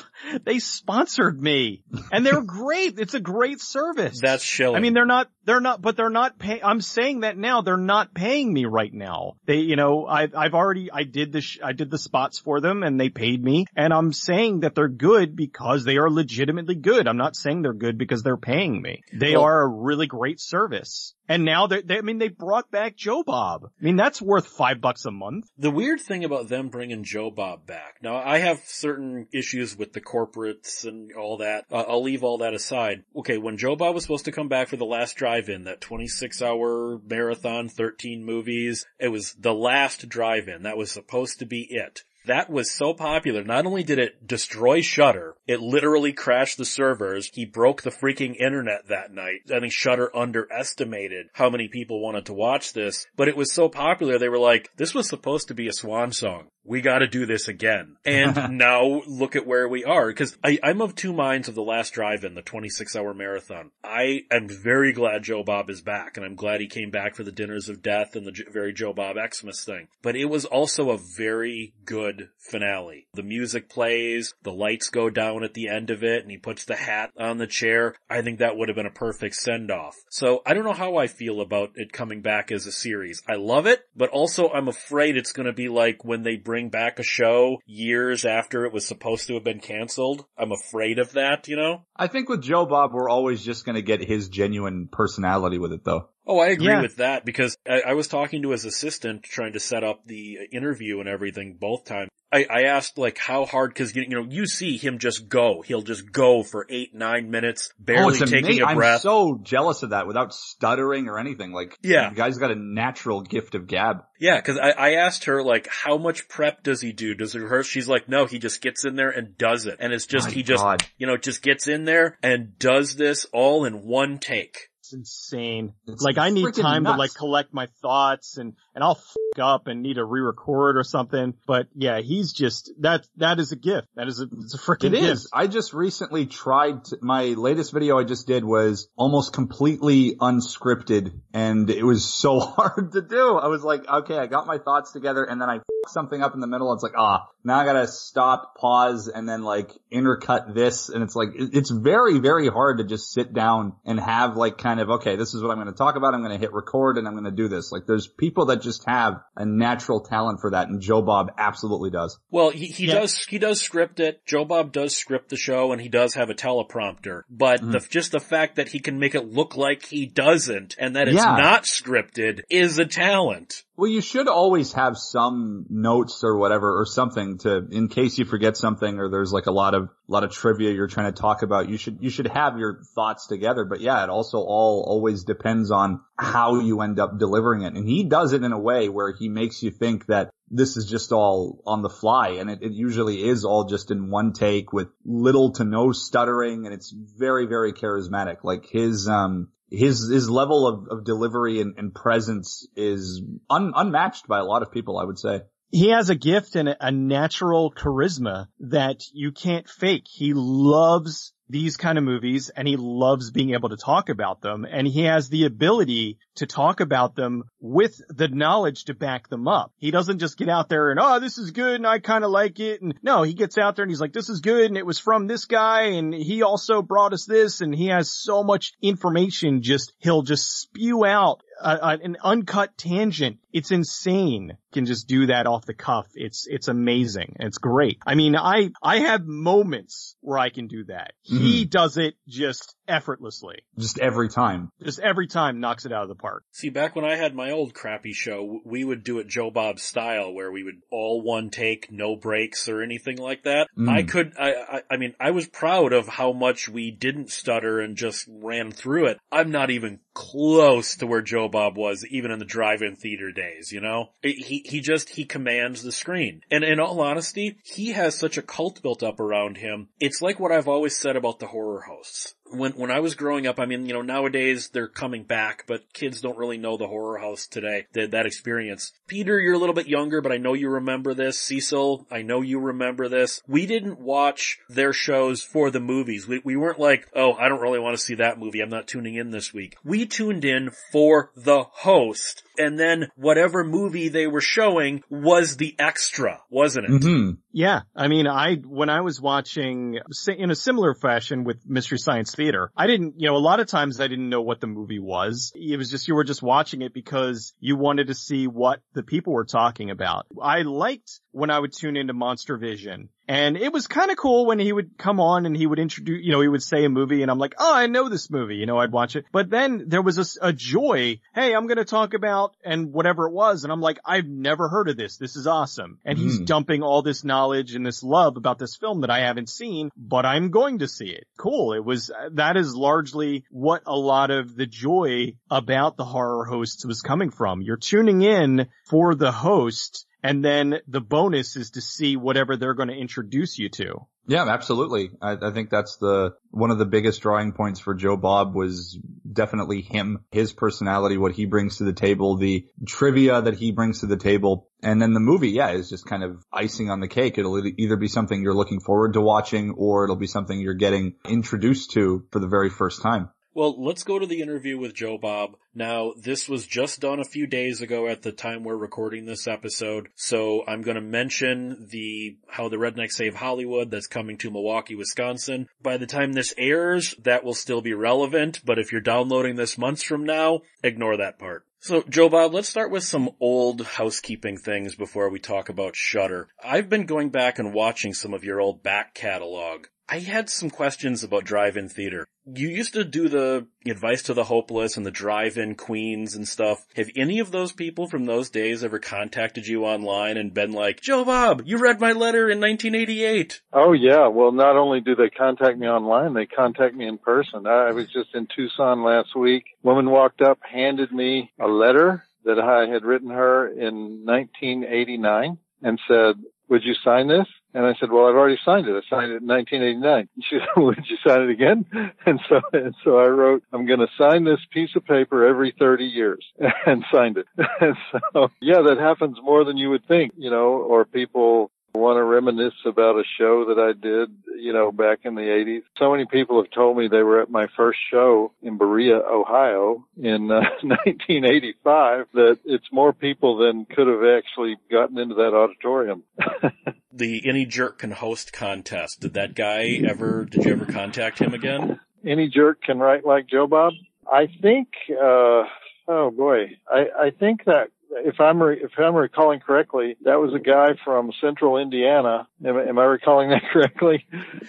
they 0.44 0.60
sponsored 0.60 1.42
me 1.42 1.84
and 2.12 2.26
they're 2.26 2.42
great. 2.46 3.00
It's 3.00 3.14
a 3.14 3.20
great 3.20 3.62
service. 3.62 4.20
That's 4.22 4.44
shilling. 4.44 4.76
I 4.78 4.80
mean, 4.80 4.94
they're 4.94 5.06
not, 5.06 5.30
they're 5.46 5.62
not, 5.62 5.82
but 5.82 5.98
they're 5.98 6.10
not 6.10 6.38
paying, 6.38 6.62
I'm 6.64 6.82
saying 6.82 7.22
that 7.22 7.38
now, 7.38 7.62
they're 7.62 7.78
not 7.78 8.14
paying 8.14 8.52
me 8.54 8.66
right 8.66 8.94
now. 8.94 9.34
They, 9.46 9.58
you 9.58 9.76
know, 9.76 10.06
I, 10.08 10.28
I've 10.36 10.54
already, 10.54 10.92
I 10.92 11.04
did 11.04 11.32
the, 11.32 11.42
sh- 11.42 11.60
I 11.64 11.74
did 11.74 11.90
the 11.90 11.98
spots 11.98 12.40
for 12.40 12.62
them 12.62 12.84
and 12.84 13.00
they 13.00 13.10
paid 13.10 13.44
me 13.44 13.66
and 13.76 13.94
I'm 13.94 14.14
saying 14.14 14.62
that 14.62 14.76
they're 14.76 14.88
good 14.88 15.36
because 15.36 15.84
they 15.84 15.98
are 15.98 16.10
legitimately 16.10 16.76
good. 16.76 17.08
I'm 17.08 17.18
not 17.18 17.36
saying 17.36 17.62
they're 17.62 17.74
good 17.74 17.98
because 17.98 18.24
they're 18.24 18.38
paying 18.38 18.82
me. 18.82 19.02
They 19.14 19.34
Well- 19.34 19.44
are 19.46 19.62
a 19.64 19.68
really 19.68 20.08
great 20.08 20.40
service. 20.40 21.14
And 21.30 21.46
now 21.46 21.68
they, 21.68 21.82
they, 21.82 21.98
I 21.98 22.02
mean, 22.02 22.18
they 22.18 22.28
brought 22.28 22.70
back 22.72 22.98
Joe 22.98 23.24
Bob. 23.24 23.64
I 23.80 23.86
mean, 23.86 23.96
that's 23.96 24.22
worth 24.22 24.48
five 24.48 24.82
bucks 24.82 25.06
a 25.06 25.12
month. 25.12 25.46
The 25.58 25.72
weird 25.72 26.02
thing 26.02 26.26
about 26.26 26.50
them 26.50 26.68
bringing 26.68 27.06
Joe 27.06 27.32
Bob 27.32 27.66
back. 27.66 27.96
Now, 28.04 28.18
I 28.18 28.40
have 28.40 28.60
certain 28.66 29.28
issues 29.32 29.78
with 29.78 29.94
the 29.94 30.02
corporates 30.26 30.86
and 30.86 31.14
all 31.14 31.38
that. 31.38 31.66
Uh, 31.72 31.84
I'll 31.88 32.04
leave 32.04 32.24
all 32.24 32.40
that 32.40 32.54
aside. 32.54 33.04
Okay, 33.16 33.38
when 33.38 33.58
Joe 33.58 33.76
Bob 33.76 33.94
was 33.96 34.04
supposed 34.04 34.26
to 34.26 34.32
come 34.32 34.48
back 34.48 34.68
for 34.68 34.78
the 34.78 34.86
last 34.86 35.16
drive-in, 35.16 35.66
that 35.66 35.82
26 35.82 36.42
hour 36.42 37.00
marathon, 37.08 37.70
13 37.70 38.24
movies, 38.24 38.86
it 39.00 39.10
was 39.10 39.34
the 39.40 39.54
last 39.54 40.08
drive-in. 40.08 40.64
That 40.64 40.78
was 40.78 40.92
supposed 40.92 41.40
to 41.40 41.46
be 41.46 41.62
it. 41.70 42.04
That 42.26 42.50
was 42.50 42.72
so 42.72 42.94
popular. 42.94 43.44
Not 43.44 43.66
only 43.66 43.84
did 43.84 44.00
it 44.00 44.28
destroy 44.28 44.82
Shudder, 44.82 45.36
it 45.48 45.60
literally 45.60 46.14
crashed 46.14 46.58
the 46.58 46.66
servers. 46.66 47.30
He 47.34 47.46
broke 47.46 47.82
the 47.82 47.90
freaking 47.90 48.36
internet 48.40 48.88
that 48.88 49.12
night. 49.12 49.42
I 49.54 49.60
think 49.60 49.74
Shudder 49.74 50.16
underestimated 50.16 51.28
how 51.34 51.50
many 51.50 51.68
people 51.68 52.02
wanted 52.02 52.28
to 52.28 52.34
watch 52.34 52.74
this, 52.74 53.08
but 53.16 53.28
it 53.28 53.36
was 53.36 53.52
so 53.52 53.70
popular 53.70 54.18
they 54.18 54.30
were 54.30 54.38
like, 54.40 54.70
this 54.78 54.94
was 54.94 55.10
supposed 55.10 55.48
to 55.48 55.54
be 55.54 55.68
a 55.68 55.74
swan 55.74 56.12
song. 56.12 56.48
We 56.64 56.82
gotta 56.82 57.08
do 57.08 57.26
this 57.26 57.48
again. 57.48 57.98
And 58.06 58.58
now 58.58 59.02
look 59.08 59.36
at 59.36 59.48
where 59.48 59.68
we 59.68 59.84
are. 59.84 60.14
Cause 60.14 60.38
I, 60.44 60.60
I'm 60.62 60.82
of 60.82 60.94
two 60.94 61.12
minds 61.12 61.48
of 61.48 61.56
the 61.56 61.64
last 61.64 61.94
drive-in, 61.94 62.36
the 62.36 62.44
26 62.44 62.96
hour 62.96 63.14
marathon. 63.16 63.72
I 63.84 64.22
am 64.30 64.48
very 64.48 64.94
glad 64.94 65.24
Joe 65.24 65.44
Bob 65.44 65.70
is 65.70 65.82
back 65.82 66.18
and 66.18 66.26
I'm 66.26 66.36
glad 66.36 66.62
he 66.62 66.68
came 66.68 66.92
back 66.92 67.16
for 67.16 67.24
the 67.24 67.32
Dinners 67.32 67.68
of 67.68 67.82
Death 67.82 68.16
and 68.16 68.28
the 68.28 68.46
very 68.52 68.74
Joe 68.74 68.94
Bob 68.94 69.16
Xmas 69.34 69.64
thing. 69.64 69.88
But 70.04 70.16
it 70.16 70.26
was 70.26 70.46
also 70.46 70.92
a 70.92 71.00
very 71.00 71.74
good 71.84 72.11
finale. 72.38 73.08
The 73.14 73.24
music 73.24 73.70
plays, 73.70 74.34
the 74.44 74.52
lights 74.52 74.90
go 74.90 75.10
down 75.10 75.44
at 75.44 75.54
the 75.54 75.68
end 75.68 75.90
of 75.90 76.04
it 76.04 76.22
and 76.22 76.32
he 76.32 76.38
puts 76.38 76.66
the 76.66 76.76
hat 76.76 77.12
on 77.18 77.38
the 77.38 77.48
chair. 77.48 77.96
I 78.10 78.22
think 78.22 78.40
that 78.40 78.58
would 78.58 78.70
have 78.70 78.76
been 78.76 78.86
a 78.86 78.92
perfect 78.92 79.36
send 79.36 79.72
off. 79.72 79.96
So 80.10 80.42
I 80.46 80.54
don't 80.54 80.64
know 80.64 80.74
how 80.74 80.98
I 80.98 81.08
feel 81.08 81.42
about 81.42 81.72
it 81.76 81.92
coming 81.92 82.22
back 82.22 82.52
as 82.52 82.66
a 82.66 82.72
series. 82.72 83.22
I 83.28 83.36
love 83.36 83.66
it, 83.66 83.82
but 83.96 84.10
also 84.10 84.50
I'm 84.50 84.68
afraid 84.68 85.18
it's 85.18 85.34
gonna 85.34 85.54
be 85.54 85.70
like 85.70 86.04
when 86.04 86.24
they 86.24 86.36
bring 86.36 86.70
back 86.70 87.00
a 87.00 87.04
show 87.04 87.60
years 87.66 88.26
after 88.26 88.66
it 88.66 88.74
was 88.74 88.86
supposed 88.86 89.28
to 89.28 89.36
have 89.36 89.44
been 89.44 89.60
canceled. 89.60 90.26
I'm 90.38 90.52
afraid 90.52 91.00
of 91.00 91.14
that, 91.14 91.48
you 91.48 91.56
know? 91.56 91.84
I 91.96 92.08
think 92.08 92.30
with 92.30 92.42
Joe 92.42 92.66
Bob, 92.66 92.94
we're 92.94 93.10
always 93.10 93.44
just 93.44 93.66
going 93.66 93.76
to 93.76 93.82
get 93.82 94.04
his 94.04 94.30
genuine 94.30 94.90
personality 94.92 95.60
with 95.60 95.74
it 95.74 95.84
though. 95.84 96.10
Oh, 96.28 96.40
I 96.40 96.50
agree 96.50 96.68
Yeah. 96.68 96.82
with 96.82 96.98
that 96.98 97.26
because 97.26 97.58
I, 97.68 97.82
I 97.88 97.94
was 97.94 98.08
talking 98.08 98.44
to 98.44 98.52
his 98.52 98.64
assistant 98.66 99.24
trying 99.24 99.54
to 99.54 99.60
set 99.60 99.84
up 99.84 100.06
the 100.06 100.38
uh, 100.42 100.44
interview 100.56 101.00
and 101.00 101.10
everything 101.10 101.58
both 101.60 101.86
times. 101.86 102.10
I, 102.34 102.46
I 102.50 102.62
asked 102.64 102.98
like 102.98 103.18
how 103.18 103.46
hard 103.46 103.74
because 103.74 103.94
you, 103.94 104.04
you 104.04 104.10
know 104.22 104.26
you 104.30 104.46
see 104.46 104.78
him 104.78 105.00
just 105.00 105.28
go. 105.28 105.62
He'll 105.64 105.82
just 105.82 106.10
go 106.14 106.44
for 106.44 106.66
eight 106.70 106.94
nine 106.96 107.30
minutes, 107.30 107.72
oh, 107.74 107.76
barely 107.80 108.20
taking 108.20 108.46
amazing. 108.46 108.64
a 108.64 108.76
breath. 108.76 108.94
I'm 108.94 109.00
so 109.02 109.40
jealous 109.44 109.84
of 109.84 109.90
that 109.90 110.08
without 110.08 110.34
stuttering 110.34 111.10
or 111.10 111.20
anything. 111.20 111.52
Like, 111.52 111.78
Yeah. 111.82 112.10
the 112.10 112.16
guy's 112.16 112.38
got 112.38 112.52
a 112.52 112.56
natural 112.56 113.22
gift 113.22 113.54
of 113.56 113.68
gab. 113.68 114.04
Yeah, 114.18 114.38
because 114.38 114.58
I, 114.58 114.70
I 114.70 114.90
asked 114.94 115.26
her 115.26 115.44
like, 115.44 115.68
how 115.68 115.98
much 115.98 116.30
prep 116.30 116.64
does 116.64 116.80
he 116.80 116.94
do? 116.94 117.16
Does 117.16 117.34
he 117.34 117.40
rehearse? 117.40 117.68
She's 117.68 117.90
like, 117.90 118.08
no, 118.08 118.26
he 118.28 118.40
just 118.40 118.62
gets 118.62 118.86
in 118.86 118.96
there 118.96 119.10
and 119.10 119.38
does 119.38 119.66
it, 119.66 119.78
and 119.82 119.92
it's 119.92 120.06
just 120.06 120.28
My 120.30 120.34
he 120.34 120.44
just 120.44 120.64
you 120.98 121.08
know 121.08 121.18
just 121.18 121.42
gets 121.42 121.68
in 121.68 121.84
there 121.84 122.18
and 122.24 122.58
does 122.60 122.96
this 122.96 123.26
all 123.34 123.66
in 123.66 123.84
one 123.86 124.20
take. 124.20 124.70
It's 124.92 124.94
insane. 124.94 125.74
It's 125.88 126.02
like 126.04 126.18
I 126.18 126.30
need 126.30 126.54
time 126.54 126.84
nuts. 126.84 126.96
to 126.96 127.00
like 127.00 127.14
collect 127.14 127.54
my 127.54 127.68
thoughts 127.82 128.38
and, 128.38 128.54
and 128.76 128.84
I'll 128.84 128.98
f- 129.00 129.16
up 129.42 129.68
and 129.68 129.82
need 129.82 129.94
to 129.94 130.04
re-record 130.04 130.76
or 130.78 130.84
something. 130.84 131.34
But 131.48 131.68
yeah, 131.74 132.02
he's 132.02 132.34
just, 132.34 132.70
that, 132.82 133.08
that 133.16 133.40
is 133.40 133.54
a 133.54 133.56
gift. 133.56 133.88
That 133.96 134.10
is 134.10 134.20
a, 134.20 134.28
it's 134.44 134.54
a 134.56 134.58
freaking 134.58 134.88
It 134.88 135.00
gift. 135.00 135.04
is. 135.06 135.30
I 135.34 135.48
just 135.48 135.74
recently 135.74 136.26
tried 136.26 136.84
to, 136.86 136.98
my 137.02 137.24
latest 137.28 137.72
video 137.72 137.98
I 137.98 138.04
just 138.04 138.28
did 138.28 138.44
was 138.44 138.90
almost 138.98 139.32
completely 139.32 140.18
unscripted 140.18 141.14
and 141.34 141.70
it 141.70 141.84
was 141.84 142.04
so 142.04 142.40
hard 142.42 142.92
to 142.94 143.02
do. 143.02 143.38
I 143.38 143.48
was 143.48 143.64
like, 143.64 143.88
okay, 143.88 144.18
I 144.18 144.28
got 144.28 144.48
my 144.48 144.58
thoughts 144.58 144.92
together 144.92 145.24
and 145.24 145.42
then 145.42 145.50
I 145.50 145.56
f- 145.58 145.62
something 145.88 146.22
up 146.22 146.34
in 146.34 146.42
the 146.42 146.48
middle. 146.48 146.74
It's 146.74 146.84
like, 146.84 146.94
ah, 146.98 147.28
now 147.44 147.58
I 147.60 147.66
gotta 147.66 147.88
stop, 147.88 148.56
pause 148.58 149.08
and 149.08 149.28
then 149.28 149.44
like 149.44 149.72
intercut 149.92 150.54
this. 150.54 150.90
And 150.90 151.04
it's 151.04 151.16
like, 151.16 151.30
it- 151.36 151.52
it's 151.54 151.70
very, 151.72 152.20
very 152.20 152.50
hard 152.50 152.80
to 152.80 152.84
just 152.84 153.12
sit 153.14 153.34
down 153.34 153.74
and 153.86 153.98
have 154.00 154.36
like 154.36 154.58
kind 154.58 154.80
of, 154.81 154.81
okay, 154.90 155.16
this 155.16 155.34
is 155.34 155.42
what 155.42 155.52
I'm 155.52 155.58
going 155.58 155.68
to 155.68 155.78
talk 155.78 155.96
about. 155.96 156.14
I'm 156.14 156.22
going 156.22 156.34
to 156.34 156.38
hit 156.38 156.54
record 156.54 156.98
and 156.98 157.08
I'm 157.08 157.14
going 157.14 157.26
to 157.26 157.32
do 157.32 157.48
this. 157.48 157.72
Like 157.72 157.86
there's 157.88 158.08
people 158.08 158.48
that 158.48 158.62
just 158.62 158.84
have 158.88 159.22
a 159.36 159.46
natural 159.46 160.02
talent 160.02 160.40
for 160.42 160.52
that. 160.52 160.68
And 160.68 160.82
Joe 160.82 161.02
Bob 161.02 161.32
absolutely 161.38 161.90
does. 161.90 162.20
Well, 162.30 162.50
he, 162.50 162.68
he 162.68 162.88
Yeah. 162.88 162.96
does 162.96 163.18
he 163.26 163.40
does 163.40 163.62
script 163.62 164.00
it. 164.00 164.26
Joe 164.26 164.46
Bob 164.46 164.72
does 164.72 164.96
script 164.96 165.30
the 165.30 165.38
show, 165.38 165.72
and 165.72 165.82
he 165.82 165.90
does 165.90 166.14
have 166.16 166.30
a 166.30 166.34
teleprompter. 166.34 167.24
But 167.30 167.62
mm-hmm. 167.62 167.72
the, 167.72 167.80
just 167.80 168.12
the 168.12 168.20
fact 168.20 168.56
that 168.56 168.70
he 168.70 168.80
can 168.80 169.00
make 169.00 169.16
it 169.16 169.32
look 169.32 169.56
like 169.56 169.86
he 169.86 170.06
doesn't, 170.06 170.76
and 170.80 170.96
that 170.96 171.08
it's 171.08 171.18
Yeah. 171.18 171.36
not 171.38 171.64
scripted, 171.64 172.42
is 172.50 172.80
a 172.80 172.86
talent. 172.86 173.64
Well, 173.78 173.90
you 173.90 174.02
should 174.02 174.28
always 174.28 174.74
have 174.74 174.98
some 174.98 175.66
notes 175.70 176.24
or 176.24 176.38
whatever 176.38 176.80
or 176.80 176.86
something 176.86 177.40
to, 177.40 177.68
in 177.72 177.88
case 177.88 178.18
you 178.20 178.26
forget 178.26 178.56
something 178.56 179.00
or 179.00 179.10
there's 179.10 179.32
like 179.32 179.48
a 179.48 179.52
lot 179.52 179.74
of, 179.74 179.90
lot 180.12 180.24
of 180.24 180.32
trivia 180.32 180.72
you're 180.72 180.88
trying 180.88 181.12
to 181.14 181.20
talk 181.20 181.42
about. 181.42 181.70
You 181.70 181.78
should, 181.78 182.00
you 182.02 182.10
should 182.10 182.28
have 182.28 182.58
your 182.58 182.82
thoughts 182.96 183.28
together. 183.28 183.66
But 183.66 183.82
yeah, 183.82 184.04
it 184.04 184.10
also 184.10 184.40
all 184.40 184.84
always 184.86 185.24
depends 185.24 185.72
on 185.72 186.02
how 186.18 186.60
you 186.60 186.82
end 186.82 187.00
up 187.00 187.18
delivering 187.18 187.62
it. 187.64 187.74
And 187.74 187.88
he 187.88 188.04
does 188.04 188.34
it 188.34 188.44
in 188.44 188.52
a 188.52 188.60
way 188.60 188.90
where 188.90 189.14
he 189.14 189.30
makes 189.30 189.64
you 189.64 189.72
think 189.72 190.08
that 190.08 190.32
this 190.50 190.76
is 190.76 190.86
just 190.86 191.14
all 191.14 191.64
on 191.66 191.82
the 191.82 191.90
fly 191.90 192.32
and 192.32 192.50
it, 192.50 192.62
it 192.62 192.74
usually 192.74 193.24
is 193.24 193.46
all 193.46 193.64
just 193.64 193.90
in 193.90 194.10
one 194.10 194.34
take 194.34 194.74
with 194.74 194.90
little 195.06 195.54
to 195.54 195.64
no 195.64 195.94
stuttering 195.94 196.66
and 196.66 196.74
it's 196.74 196.94
very, 196.94 197.46
very 197.46 197.72
charismatic. 197.72 198.44
Like 198.44 198.66
his, 198.70 199.08
um, 199.08 199.48
his 199.70 200.10
his 200.10 200.30
level 200.30 200.68
of, 200.68 200.88
of 200.90 201.06
delivery 201.06 201.62
and, 201.62 201.76
and 201.78 201.96
presence 201.96 202.68
is 202.76 203.22
un, 203.50 203.72
unmatched 203.74 204.28
by 204.28 204.40
a 204.40 204.44
lot 204.44 204.62
of 204.62 204.72
people. 204.74 204.98
I 204.98 205.06
would 205.06 205.18
say 205.18 205.44
he 205.72 205.90
has 205.90 206.10
a 206.10 206.16
gift 206.16 206.56
and 206.56 206.76
a, 206.80 206.92
natural 206.92 207.72
charisma 207.72 208.48
that 208.60 209.02
you 209.14 209.32
can't 209.32 209.70
fake. 209.70 210.06
He 210.06 210.34
loves 210.34 211.34
these 211.50 211.76
kind 211.76 211.98
of 211.98 212.04
movies 212.04 212.50
and 212.56 212.68
he 212.68 212.78
loves 212.78 213.32
being 213.32 213.54
able 213.54 213.70
to 213.70 213.78
talk 213.78 214.10
about 214.10 214.42
them 214.42 214.66
and 214.66 214.88
he 214.88 215.04
has 215.04 215.28
the 215.28 215.46
ability 215.46 216.18
to 216.36 216.46
talk 216.46 216.80
about 216.80 217.16
them 217.16 217.44
with 217.60 218.00
the 218.10 218.30
knowledge 218.30 218.86
to 218.86 218.94
back 218.94 219.28
them 219.28 219.48
up. 219.48 219.74
He 219.78 219.92
doesn't 219.92 220.20
just 220.20 220.38
get 220.38 220.48
out 220.48 220.70
there 220.70 220.92
and, 220.92 221.00
oh, 221.00 221.20
this 221.20 221.38
is 221.38 221.52
good 221.52 221.76
and 221.76 221.88
I 221.88 222.00
kind 222.00 222.24
of 222.24 222.32
like 222.32 222.60
it. 222.60 222.82
And 222.82 222.94
no, 223.04 223.24
he 223.24 223.34
gets 223.34 223.58
out 223.58 223.76
there 223.76 223.84
and 223.84 223.92
he's 223.92 224.02
like, 224.02 224.14
this 224.14 224.30
is 224.30 224.40
good 224.40 224.66
and 224.66 224.78
it 224.78 224.86
was 224.86 225.00
from 225.00 225.28
this 225.28 225.46
guy 225.46 225.84
and 225.98 226.14
he 226.14 226.42
also 226.42 226.82
brought 226.82 227.14
us 227.14 227.26
this 227.26 227.62
and 227.62 227.76
he 227.76 227.88
has 227.88 228.10
so 228.10 228.44
much 228.44 228.74
information 228.82 229.62
just, 229.62 229.92
he'll 230.00 230.24
just 230.24 230.62
spew 230.62 231.06
out 231.06 231.42
a, 231.64 232.00
an 232.04 232.18
uncut 232.24 232.78
tangent. 232.78 233.38
It's 233.54 233.72
insane. 233.72 234.58
Can 234.72 234.86
just 234.86 235.08
do 235.08 235.28
that 235.28 235.48
off 235.48 235.66
the 235.66 235.74
cuff. 235.74 236.08
It's, 236.16 236.48
it's 236.50 236.68
amazing. 236.68 237.36
It's 237.40 237.58
great. 237.58 238.00
I 238.06 238.16
mean, 238.16 238.36
I, 238.36 238.72
I 238.82 239.00
have 239.00 239.26
moments 239.26 240.16
where 240.22 240.38
I 240.38 240.50
can 240.50 240.68
do 240.68 240.86
that. 240.86 241.14
Mm-hmm. 241.30 241.38
He 241.38 241.66
does 241.66 241.98
it 241.98 242.16
just 242.28 242.76
effortlessly. 242.92 243.60
Just 243.78 244.00
every 244.00 244.30
time. 244.30 244.72
Just 244.84 245.00
every 245.00 245.28
time 245.28 245.60
knocks 245.60 245.86
it 245.86 245.94
out 245.94 246.04
of 246.04 246.10
the 246.10 246.16
park. 246.16 246.44
See, 246.52 246.70
back 246.70 246.96
when 246.96 247.06
I 247.06 247.16
had 247.16 247.34
my 247.34 247.52
old 247.52 247.74
crappy 247.74 248.14
show, 248.14 248.60
we 248.66 248.84
would 248.84 249.04
do 249.04 249.20
it 249.20 249.28
Joe 249.28 249.50
Bob 249.50 249.80
style 249.80 250.34
where 250.34 250.52
we 250.52 250.64
would 250.64 250.82
all 250.92 251.22
one 251.22 251.50
take, 251.50 251.92
no 251.92 252.16
breaks 252.16 252.68
or 252.68 252.82
anything 252.82 253.18
like 253.18 253.44
that. 253.44 253.68
Mm. 253.78 253.90
I 253.90 254.04
could, 254.04 254.34
I, 254.38 254.52
I, 254.52 254.82
I 254.92 254.98
mean, 254.98 255.16
I 255.20 255.32
was 255.32 255.48
proud 255.48 255.94
of 255.94 256.08
how 256.08 256.34
much 256.34 256.68
we 256.68 256.92
didn't 256.92 257.32
stutter 257.32 257.80
and 257.80 257.96
just 257.96 258.28
ran 258.30 258.72
through 258.72 259.08
it. 259.08 259.20
I'm 259.32 259.52
not 259.52 259.72
even 259.72 260.00
close 260.14 260.98
to 260.98 261.08
where 261.08 261.22
Joe 261.22 261.48
Bob 261.48 261.78
was, 261.78 262.06
even 262.10 262.32
in 262.32 262.40
the 262.40 262.46
drive-in 262.46 262.98
theater 262.98 263.32
days, 263.32 263.72
you 263.72 263.80
know? 263.80 264.10
He, 264.22 264.64
he 264.66 264.82
just, 264.82 265.10
he 265.10 265.24
commands 265.24 265.84
the 265.84 265.92
screen. 265.92 266.42
And 266.52 266.64
in 266.64 266.80
all 266.80 267.00
honesty, 267.00 267.58
he 267.64 267.94
has 267.94 268.18
such 268.18 268.38
a 268.38 268.42
cult 268.42 268.82
built 268.82 269.04
up 269.04 269.20
around 269.20 269.58
him. 269.58 269.88
It's 270.00 270.22
like 270.22 270.40
what 270.40 270.52
I've 270.52 270.68
always 270.68 270.98
said 270.98 271.16
about 271.16 271.40
the 271.40 271.48
horror 271.48 271.82
hosts 271.82 272.36
when 272.52 272.74
when 272.74 272.92
I 272.92 273.00
was 273.00 273.16
growing 273.16 273.48
up, 273.48 273.60
I 273.60 273.66
mean, 273.66 273.86
you 273.86 273.94
know, 273.94 274.02
nowadays 274.02 274.70
they're 274.70 274.88
coming 274.88 275.24
back, 275.24 275.66
but 275.68 275.94
kids 275.94 276.22
don't 276.22 276.38
really 276.38 276.58
know 276.58 276.78
the 276.78 276.88
horror 276.88 277.20
house 277.20 277.48
today. 277.48 277.88
That 277.94 278.12
that 278.12 278.26
experience. 278.26 278.94
Peter, 279.08 279.40
you're 279.40 279.56
a 279.56 279.60
little 279.60 279.76
bit 279.76 279.88
younger, 279.88 280.22
but 280.22 280.32
I 280.32 280.38
know 280.38 280.54
you 280.54 280.70
remember 280.70 281.14
this. 281.14 281.40
Cecil, 281.40 282.06
I 282.12 282.22
know 282.22 282.42
you 282.42 282.60
remember 282.60 283.08
this. 283.08 283.42
We 283.48 283.66
didn't 283.66 284.00
watch 284.00 284.60
their 284.70 284.94
shows 284.94 285.42
for 285.42 285.72
the 285.72 285.80
movies. 285.80 286.28
We 286.28 286.42
we 286.44 286.56
weren't 286.56 286.80
like, 286.80 287.08
oh, 287.16 287.34
I 287.34 287.50
don't 287.50 287.62
really 287.62 287.80
want 287.80 287.98
to 287.98 288.04
see 288.04 288.16
that 288.16 288.40
movie. 288.40 288.62
I'm 288.62 288.70
not 288.70 288.88
tuning 288.88 289.16
in 289.16 289.32
this 289.32 289.54
week. 289.54 289.78
We 289.84 290.06
tuned 290.06 290.46
in 290.46 290.72
for 290.92 291.32
the 291.36 291.64
host 291.64 292.44
and 292.62 292.80
then 292.80 293.10
whatever 293.16 293.64
movie 293.64 294.10
they 294.10 294.28
were 294.28 294.42
showing 294.42 295.04
was 295.10 295.58
the 295.58 295.76
extra, 295.80 296.42
wasn't 296.50 296.86
it? 296.86 296.92
Mm-hmm. 296.92 297.32
Yeah. 297.52 297.82
I 297.96 298.08
mean, 298.08 298.28
I, 298.28 298.56
when 298.56 298.90
I 298.90 299.02
was 299.02 299.20
watching 299.20 300.00
in 300.38 300.52
a 300.52 300.56
similar 300.56 300.94
fashion 300.94 301.44
with 301.44 301.58
Mystery 301.66 301.98
Science 301.98 302.34
Theater, 302.34 302.72
I 302.76 302.88
didn't, 302.88 303.16
you 303.18 303.30
know, 303.30 303.36
a 303.36 303.40
lot 303.40 303.60
of 303.60 303.68
times 303.68 304.00
I 304.00 304.08
didn't 304.08 304.30
know 304.30 304.42
what 304.42 304.62
the 304.62 304.68
movie 304.68 305.00
was. 305.00 305.52
It 305.56 305.78
was 305.78 305.92
just, 305.92 306.08
you 306.08 306.16
were 306.16 306.24
just 306.24 306.42
watching 306.42 306.82
it 306.82 306.94
because 306.94 307.54
you 307.60 307.78
wanted 307.78 308.08
to 308.08 308.14
see 308.14 308.48
what 308.48 308.82
the 308.94 309.04
people 309.04 309.34
were 309.34 309.46
talking 309.46 309.90
about. 309.90 310.28
I 310.42 310.62
liked 310.62 311.20
when 311.32 311.50
I 311.50 311.60
would 311.60 311.74
tune 311.74 311.98
into 311.98 312.14
Monster 312.14 312.58
Vision 312.58 313.10
and 313.32 313.56
it 313.56 313.72
was 313.72 313.88
kind 313.88 314.12
of 314.12 314.18
cool 314.18 314.46
when 314.46 314.60
he 314.60 314.74
would 314.74 314.98
come 314.98 315.22
on 315.22 315.46
and 315.46 315.56
he 315.56 315.66
would 315.66 315.80
introduce, 315.80 316.22
you 316.22 316.34
know, 316.34 316.42
he 316.42 316.50
would 316.50 316.62
say 316.62 316.84
a 316.84 316.90
movie 316.90 317.22
and 317.22 317.32
I'm 317.32 317.40
like, 317.40 317.56
oh, 317.58 317.74
I 317.74 317.88
know 317.88 318.10
this 318.10 318.30
movie. 318.30 318.58
You 318.58 318.66
know, 318.66 318.78
I'd 318.78 318.92
watch 318.92 319.16
it. 319.16 319.24
But 319.32 319.50
then 319.50 319.86
there 319.88 320.02
was 320.02 320.18
a, 320.18 320.48
a 320.50 320.52
joy. 320.52 321.22
Hey, 321.34 321.56
I'm 321.56 321.66
going 321.66 321.78
to 321.78 321.86
talk 321.86 322.14
about 322.14 322.58
and 322.62 322.92
whatever 322.92 323.30
it 323.30 323.32
was. 323.32 323.64
And 323.64 323.72
I'm 323.72 323.80
like, 323.80 324.02
I've 324.04 324.28
never 324.28 324.68
heard 324.68 324.90
of 324.90 324.98
this. 324.98 325.16
This 325.16 325.38
is 325.38 325.48
awesome. 325.48 326.00
And 326.04 326.20
mm. 326.20 326.24
he's 326.24 326.40
dumping 326.42 326.84
all 326.84 327.04
this 327.04 327.24
knowledge 327.24 327.74
and 327.74 327.86
this 327.86 328.04
love 328.04 328.36
about 328.36 328.60
this 328.60 328.76
film 328.76 329.00
that 329.00 329.10
I 329.10 329.20
haven't 329.20 329.48
seen, 329.48 329.92
but 329.96 330.26
I'm 330.26 330.52
going 330.52 330.80
to 330.80 330.90
see 330.90 331.08
it. 331.08 331.26
Cool. 331.38 331.72
It 331.72 331.86
was, 331.86 332.12
that 332.34 332.58
is 332.58 332.76
largely 332.76 333.46
what 333.50 333.84
a 333.86 333.96
lot 333.96 334.30
of 334.32 334.58
the 334.58 334.68
joy 334.68 335.38
about 335.50 335.96
the 335.96 336.04
horror 336.04 336.44
hosts 336.44 336.86
was 336.86 337.02
coming 337.02 337.32
from. 337.32 337.62
You're 337.62 337.78
tuning 337.78 338.24
in 338.24 338.68
for 338.90 339.16
the 339.16 339.32
host 339.32 340.06
and 340.24 340.44
then 340.44 340.80
the 340.88 341.02
bonus 341.02 341.56
is 341.56 341.72
to 341.72 341.82
see 341.82 342.16
whatever 342.16 342.58
they're 342.58 342.74
going 342.74 342.90
to 342.90 342.96
introduce 342.96 343.58
you 343.58 343.70
to. 343.70 344.06
Yeah, 344.28 344.46
absolutely. 344.48 345.10
I, 345.22 345.32
I, 345.42 345.52
think 345.52 345.72
that's 345.72 345.98
the 345.98 346.36
one 346.52 346.70
of 346.70 346.78
the 346.78 346.86
biggest 346.86 347.22
drawing 347.22 347.54
points 347.54 347.80
for 347.80 347.96
Joe 347.96 348.18
Bob 348.18 348.54
was 348.54 349.00
definitely 349.30 349.82
him, 349.82 350.26
his 350.32 350.54
personality, 350.54 351.18
what 351.18 351.34
he 351.34 351.46
brings 351.46 351.78
to 351.78 351.86
the 351.86 351.94
table, 351.94 352.38
the 352.38 352.68
trivia 352.86 353.42
that 353.42 353.56
he 353.56 353.72
brings 353.72 354.02
to 354.02 354.06
the 354.06 354.18
table, 354.18 354.70
and 354.84 355.02
then 355.02 355.14
the 355.14 355.20
movie. 355.20 355.50
Yeah, 355.50 355.72
is 355.72 355.90
just 355.90 356.06
kind 356.06 356.24
of 356.24 356.44
icing 356.54 356.92
on 356.92 357.00
the 357.00 357.08
cake. 357.08 357.40
It'll 357.40 357.66
either 357.66 357.98
be 357.98 358.08
something 358.08 358.42
you're 358.42 358.54
looking 358.54 358.80
forward 358.80 359.14
to 359.14 359.22
watching, 359.22 359.74
or 359.76 360.04
it'll 360.04 360.16
be 360.16 360.28
something 360.28 360.60
you're 360.60 360.76
getting 360.76 361.16
introduced 361.28 361.92
to 361.92 362.28
for 362.32 362.40
the 362.40 362.48
very 362.48 362.70
first 362.70 363.02
time. 363.02 363.30
Well, 363.54 363.76
let's 363.84 364.04
go 364.04 364.18
to 364.18 364.26
the 364.26 364.42
interview 364.42 364.78
with 364.78 364.94
Joe 364.94 365.18
Bob. 365.18 365.58
Now, 365.76 366.14
this 366.16 366.48
was 366.48 366.66
just 366.66 367.02
done 367.02 367.20
a 367.20 367.26
few 367.26 367.48
days 367.48 367.82
ago 367.82 368.08
at 368.08 368.22
the 368.22 368.32
time 368.32 368.64
we're 368.64 368.78
recording 368.78 369.26
this 369.26 369.46
episode, 369.46 370.08
so 370.16 370.64
I'm 370.66 370.84
gonna 370.84 371.02
mention 371.02 371.88
the, 371.90 372.38
how 372.48 372.70
the 372.70 372.78
Redneck 372.78 373.12
Save 373.12 373.36
Hollywood 373.36 373.92
that's 373.92 374.08
coming 374.08 374.38
to 374.38 374.52
Milwaukee, 374.52 374.96
Wisconsin. 374.96 375.68
By 375.82 375.98
the 375.98 376.08
time 376.08 376.32
this 376.32 376.54
airs, 376.58 377.14
that 377.24 377.44
will 377.44 377.54
still 377.54 377.82
be 377.82 377.94
relevant, 377.94 378.62
but 378.64 378.80
if 378.80 378.94
you're 378.94 379.02
downloading 379.02 379.58
this 379.58 379.78
months 379.78 380.04
from 380.04 380.24
now, 380.24 380.62
ignore 380.82 381.18
that 381.18 381.38
part. 381.38 381.66
So, 381.80 382.04
Joe 382.08 382.30
Bob, 382.30 382.54
let's 382.54 382.70
start 382.70 382.92
with 382.92 383.04
some 383.04 383.32
old 383.42 383.82
housekeeping 383.82 384.58
things 384.58 384.96
before 384.96 385.30
we 385.30 385.40
talk 385.40 385.68
about 385.68 385.96
Shudder. 385.96 386.48
I've 386.64 386.90
been 386.90 387.06
going 387.06 387.32
back 387.32 387.60
and 387.60 387.74
watching 387.74 388.14
some 388.14 388.34
of 388.34 388.44
your 388.44 388.62
old 388.62 388.84
back 388.84 389.14
catalog. 389.14 389.88
I 390.12 390.20
had 390.20 390.50
some 390.50 390.70
questions 390.70 391.24
about 391.24 391.46
drive-in 391.46 391.88
theater. 391.88 392.28
You 392.46 392.68
used 392.68 392.96
to 392.96 393.06
do 393.06 393.30
the 393.30 393.68
advice 393.88 394.24
to 394.24 394.34
the 394.34 394.44
hopeless 394.44 394.98
and 394.98 395.06
the 395.06 395.12
drive-in 395.12 395.76
queens 395.76 396.36
and 396.36 396.46
stuff. 396.46 396.86
Have 396.98 397.10
any 397.16 397.40
of 397.40 397.52
those 397.52 397.72
people 397.72 398.10
from 398.10 398.26
those 398.26 398.50
days 398.50 398.84
ever 398.84 399.00
contacted 399.00 399.68
you 399.68 399.86
online 399.86 400.36
and 400.36 400.54
been 400.54 400.74
like, 400.74 401.00
Joe 401.00 401.24
Bob, 401.24 401.62
you 401.64 401.78
read 401.78 402.02
my 402.02 402.12
letter 402.12 402.50
in 402.50 402.60
1988? 402.60 403.62
Oh 403.72 403.94
yeah. 403.94 404.28
Well, 404.28 404.52
not 404.52 404.76
only 404.76 405.00
do 405.00 405.16
they 405.16 405.30
contact 405.30 405.78
me 405.78 405.88
online, 405.88 406.34
they 406.34 406.46
contact 406.46 406.94
me 406.94 407.08
in 407.08 407.18
person. 407.18 407.66
I 407.66 407.94
was 407.94 408.08
just 408.08 408.36
in 408.36 408.50
Tucson 408.54 409.06
last 409.06 409.34
week. 409.34 409.64
Woman 409.82 410.10
walked 410.10 410.42
up, 410.42 410.60
handed 410.70 411.14
me 411.14 411.54
a 411.58 411.68
letter 411.68 412.26
that 412.44 412.60
I 412.60 412.92
had 412.92 413.06
written 413.06 413.30
her 413.30 413.66
in 413.70 414.26
1989 414.26 415.58
and 415.84 416.00
said, 416.06 416.36
would 416.68 416.84
you 416.84 416.96
sign 417.02 417.30
this? 417.30 417.48
And 417.74 417.86
I 417.86 417.94
said, 418.00 418.12
well, 418.12 418.26
I've 418.26 418.36
already 418.36 418.60
signed 418.66 418.88
it. 418.88 418.96
I 418.96 419.02
signed 419.10 419.32
it 419.32 419.42
in 419.42 419.48
1989. 419.48 420.30
She 420.50 420.58
said, 420.60 420.82
would 420.82 420.98
you 421.08 421.18
sign 421.26 421.42
it 421.42 421.50
again? 421.50 421.86
And 422.26 422.40
so, 422.48 422.62
and 422.74 422.96
so 423.04 423.18
I 423.18 423.28
wrote, 423.28 423.64
I'm 423.74 423.88
going 423.88 424.00
to 424.00 424.08
sign 424.18 424.44
this 424.44 424.60
piece 424.72 424.96
of 424.96 425.06
paper 425.06 425.48
every 425.48 425.74
30 425.78 426.06
years 426.06 426.46
and 426.86 427.04
signed 427.12 427.38
it. 427.38 427.48
And 427.58 427.96
so, 428.12 428.50
yeah, 428.62 428.82
that 428.88 428.98
happens 429.00 429.38
more 429.42 429.64
than 429.64 429.78
you 429.78 429.90
would 429.90 430.06
think, 430.08 430.34
you 430.38 430.50
know, 430.50 430.74
or 430.74 431.06
people 431.06 431.72
want 431.94 432.18
to 432.18 432.24
reminisce 432.24 432.74
about 432.86 433.16
a 433.16 433.24
show 433.38 433.66
that 433.66 433.80
I 433.80 433.94
did, 433.94 434.30
you 434.60 434.74
know, 434.74 434.92
back 434.92 435.20
in 435.24 435.36
the 435.36 435.42
80s. 435.42 435.82
So 435.98 436.12
many 436.12 436.26
people 436.26 436.62
have 436.62 436.72
told 436.72 436.98
me 436.98 437.08
they 437.08 437.24
were 437.24 437.42
at 437.42 437.50
my 437.50 437.68
first 437.76 438.00
show 438.12 438.52
in 438.62 438.78
Berea, 438.78 439.18
Ohio 439.18 440.06
in 440.18 440.52
uh, 440.52 440.62
1985 440.82 442.28
that 442.34 442.60
it's 442.66 442.92
more 442.92 443.14
people 443.14 443.58
than 443.58 443.86
could 443.86 444.08
have 444.08 444.24
actually 444.24 444.78
gotten 444.90 445.18
into 445.18 445.36
that 445.36 445.54
auditorium. 445.54 446.24
the 447.14 447.42
Any 447.48 447.66
Jerk 447.66 448.00
Can 448.00 448.12
Host 448.12 448.54
contest. 448.54 449.22
Did 449.22 449.34
that 449.34 449.56
guy 449.56 450.00
ever, 450.08 450.46
did 450.46 450.66
you 450.66 450.72
ever 450.72 450.86
contact 450.86 451.40
him 451.40 451.54
again? 451.54 452.00
Any 452.26 452.50
Jerk 452.50 452.82
Can 452.84 453.00
Write 453.00 453.26
Like 453.26 453.48
Joe 453.48 453.68
Bob? 453.68 453.94
I 454.32 454.48
think, 454.62 454.90
uh, 455.12 455.64
oh 456.08 456.32
boy, 456.32 456.78
I, 456.88 457.06
I 457.20 457.30
think 457.32 457.66
that 457.66 457.88
if 458.12 458.40
I'm 458.40 458.62
re- 458.62 458.82
if 458.82 458.92
I'm 458.98 459.16
recalling 459.16 459.60
correctly, 459.60 460.18
that 460.24 460.40
was 460.40 460.54
a 460.54 460.60
guy 460.60 460.96
from 461.04 461.32
Central 461.42 461.78
Indiana. 461.78 462.48
Am, 462.66 462.78
am 462.78 463.00
I 463.00 463.04
recalling 463.04 463.50
that 463.50 463.64
correctly? 463.74 464.26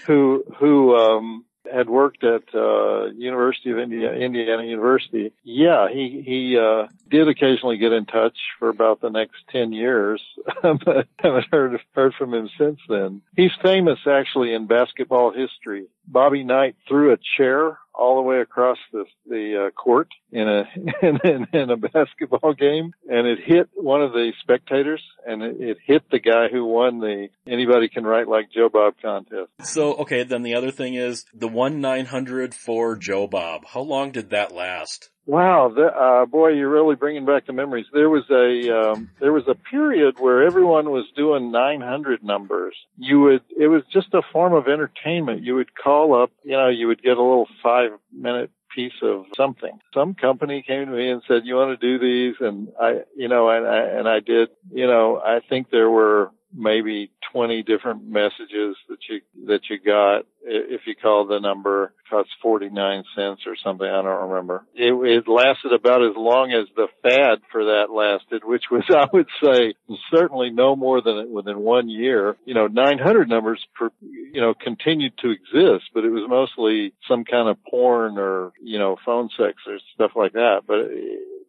who 0.06 0.44
who 0.58 0.96
um, 0.96 1.44
had 1.70 1.88
worked 1.88 2.25
at 2.25 2.42
uh, 2.54 3.06
University 3.12 3.70
of 3.70 3.78
Indiana, 3.78 4.16
Indiana 4.16 4.64
University. 4.64 5.32
Yeah, 5.42 5.88
he 5.92 6.22
he 6.25 6.58
uh, 6.58 6.88
did 7.11 7.28
occasionally 7.28 7.78
get 7.78 7.92
in 7.92 8.06
touch 8.06 8.37
for 8.58 8.68
about 8.68 9.00
the 9.00 9.11
next 9.11 9.37
ten 9.50 9.72
years, 9.72 10.22
but 10.62 11.08
haven't 11.18 11.46
heard 11.50 11.80
heard 11.92 12.14
from 12.14 12.34
him 12.34 12.50
since 12.58 12.80
then. 12.88 13.22
He's 13.37 13.52
famous 13.62 13.99
actually 14.06 14.54
in 14.54 14.66
basketball 14.66 15.32
history. 15.32 15.87
Bobby 16.06 16.44
Knight 16.44 16.76
threw 16.88 17.12
a 17.12 17.18
chair 17.37 17.78
all 17.94 18.16
the 18.16 18.22
way 18.22 18.40
across 18.40 18.78
the 18.92 19.04
the 19.28 19.66
uh, 19.66 19.70
court 19.70 20.08
in 20.30 20.49
a 20.49 20.64
in, 21.02 21.18
in, 21.25 21.46
in 21.52 21.70
a 21.70 21.76
basketball 21.76 22.54
game, 22.58 22.92
and 23.08 23.26
it 23.26 23.38
hit 23.44 23.68
one 23.75 24.02
of 24.02 24.12
the 24.12 24.32
spectators, 24.42 25.02
and 25.26 25.42
it, 25.42 25.56
it 25.61 25.78
hit 25.87 26.02
the 26.11 26.20
guy 26.20 26.49
who 26.50 26.64
won 26.64 27.00
the 27.00 27.28
anybody 27.46 27.88
can 27.88 28.04
write 28.04 28.28
like 28.28 28.50
Joe 28.52 28.68
Bob 28.68 28.94
contest. 29.00 29.50
So, 29.62 29.94
okay, 29.96 30.22
then 30.25 30.42
the 30.42 30.54
other 30.54 30.70
thing 30.70 30.94
is 30.94 31.25
the 31.34 31.49
one 31.49 31.80
nine 31.80 32.06
hundred 32.06 32.54
for 32.54 32.96
Joe 32.96 33.26
Bob. 33.26 33.64
How 33.66 33.80
long 33.80 34.11
did 34.11 34.30
that 34.30 34.52
last? 34.52 35.11
Wow, 35.25 35.73
the, 35.75 35.87
uh, 35.87 36.26
boy, 36.26 36.49
you're 36.49 36.69
really 36.69 36.97
bringing 36.97 37.25
back 37.25 37.47
the 37.47 37.52
memories. 37.52 37.87
There 37.93 38.11
was 38.11 38.25
a 38.29 38.91
um, 38.91 39.11
there 39.21 39.33
was 39.33 39.47
a 39.47 39.55
period 39.55 40.17
where 40.19 40.43
everyone 40.43 40.91
was 40.91 41.05
doing 41.17 41.52
900 41.52 42.25
numbers. 42.25 42.75
You 42.99 43.21
would 43.21 43.43
it 43.57 43.69
was 43.69 43.83
just 43.93 44.14
a 44.14 44.23
form 44.33 44.52
of 44.52 44.67
entertainment. 44.67 45.43
You 45.43 45.55
would 45.57 45.76
call 45.76 46.21
up, 46.21 46.33
you 46.43 46.57
know, 46.57 46.69
you 46.69 46.88
would 46.88 47.02
get 47.02 47.19
a 47.19 47.23
little 47.23 47.47
five 47.62 47.91
minute 48.12 48.50
piece 48.75 49.00
of 49.02 49.26
something. 49.37 49.79
Some 49.95 50.14
company 50.14 50.64
came 50.67 50.87
to 50.87 50.93
me 50.93 51.11
and 51.11 51.23
said, 51.29 51.43
"You 51.45 51.55
want 51.55 51.79
to 51.79 51.87
do 51.87 51.99
these?" 51.99 52.37
And 52.41 52.69
I, 52.81 53.02
you 53.17 53.29
know, 53.29 53.49
and 53.49 53.67
I 53.67 53.79
and 53.79 54.09
I 54.09 54.19
did. 54.21 54.49
You 54.73 54.88
know, 54.88 55.21
I 55.25 55.38
think 55.49 55.71
there 55.71 55.91
were 55.91 56.31
maybe 56.54 57.11
20 57.32 57.62
different 57.62 58.06
messages 58.06 58.76
that 58.88 58.99
you 59.09 59.21
that 59.47 59.61
you 59.71 59.78
got 59.78 60.26
if 60.44 60.82
you 60.87 60.94
call 60.94 61.26
the 61.26 61.38
number 61.38 61.85
it 61.85 61.90
cost 62.11 62.28
49 62.42 63.04
cents 63.16 63.42
or 63.47 63.56
something 63.62 63.87
i 63.87 64.02
don't 64.02 64.28
remember. 64.28 64.64
It, 64.75 64.92
it 64.92 65.28
lasted 65.28 65.73
about 65.73 66.04
as 66.04 66.16
long 66.16 66.52
as 66.52 66.68
the 66.76 66.88
fad 67.02 67.40
for 67.50 67.64
that 67.64 67.87
lasted 67.90 68.42
which 68.44 68.64
was 68.71 68.85
i 68.90 69.06
would 69.12 69.28
say 69.42 69.75
certainly 70.11 70.50
no 70.50 70.76
more 70.76 71.00
than 71.00 71.32
within 71.32 71.59
one 71.59 71.88
year. 71.88 72.37
You 72.44 72.54
know 72.54 72.66
900 72.66 73.28
numbers 73.28 73.64
per 73.75 73.90
you 74.00 74.40
know 74.40 74.54
continued 74.54 75.14
to 75.18 75.30
exist 75.30 75.90
but 75.94 76.04
it 76.04 76.11
was 76.11 76.28
mostly 76.28 76.92
some 77.09 77.25
kind 77.25 77.49
of 77.49 77.62
porn 77.64 78.18
or 78.18 78.52
you 78.62 78.78
know 78.78 78.97
phone 79.04 79.30
sex 79.37 79.54
or 79.66 79.78
stuff 79.94 80.12
like 80.14 80.32
that. 80.32 80.62
But 80.66 80.90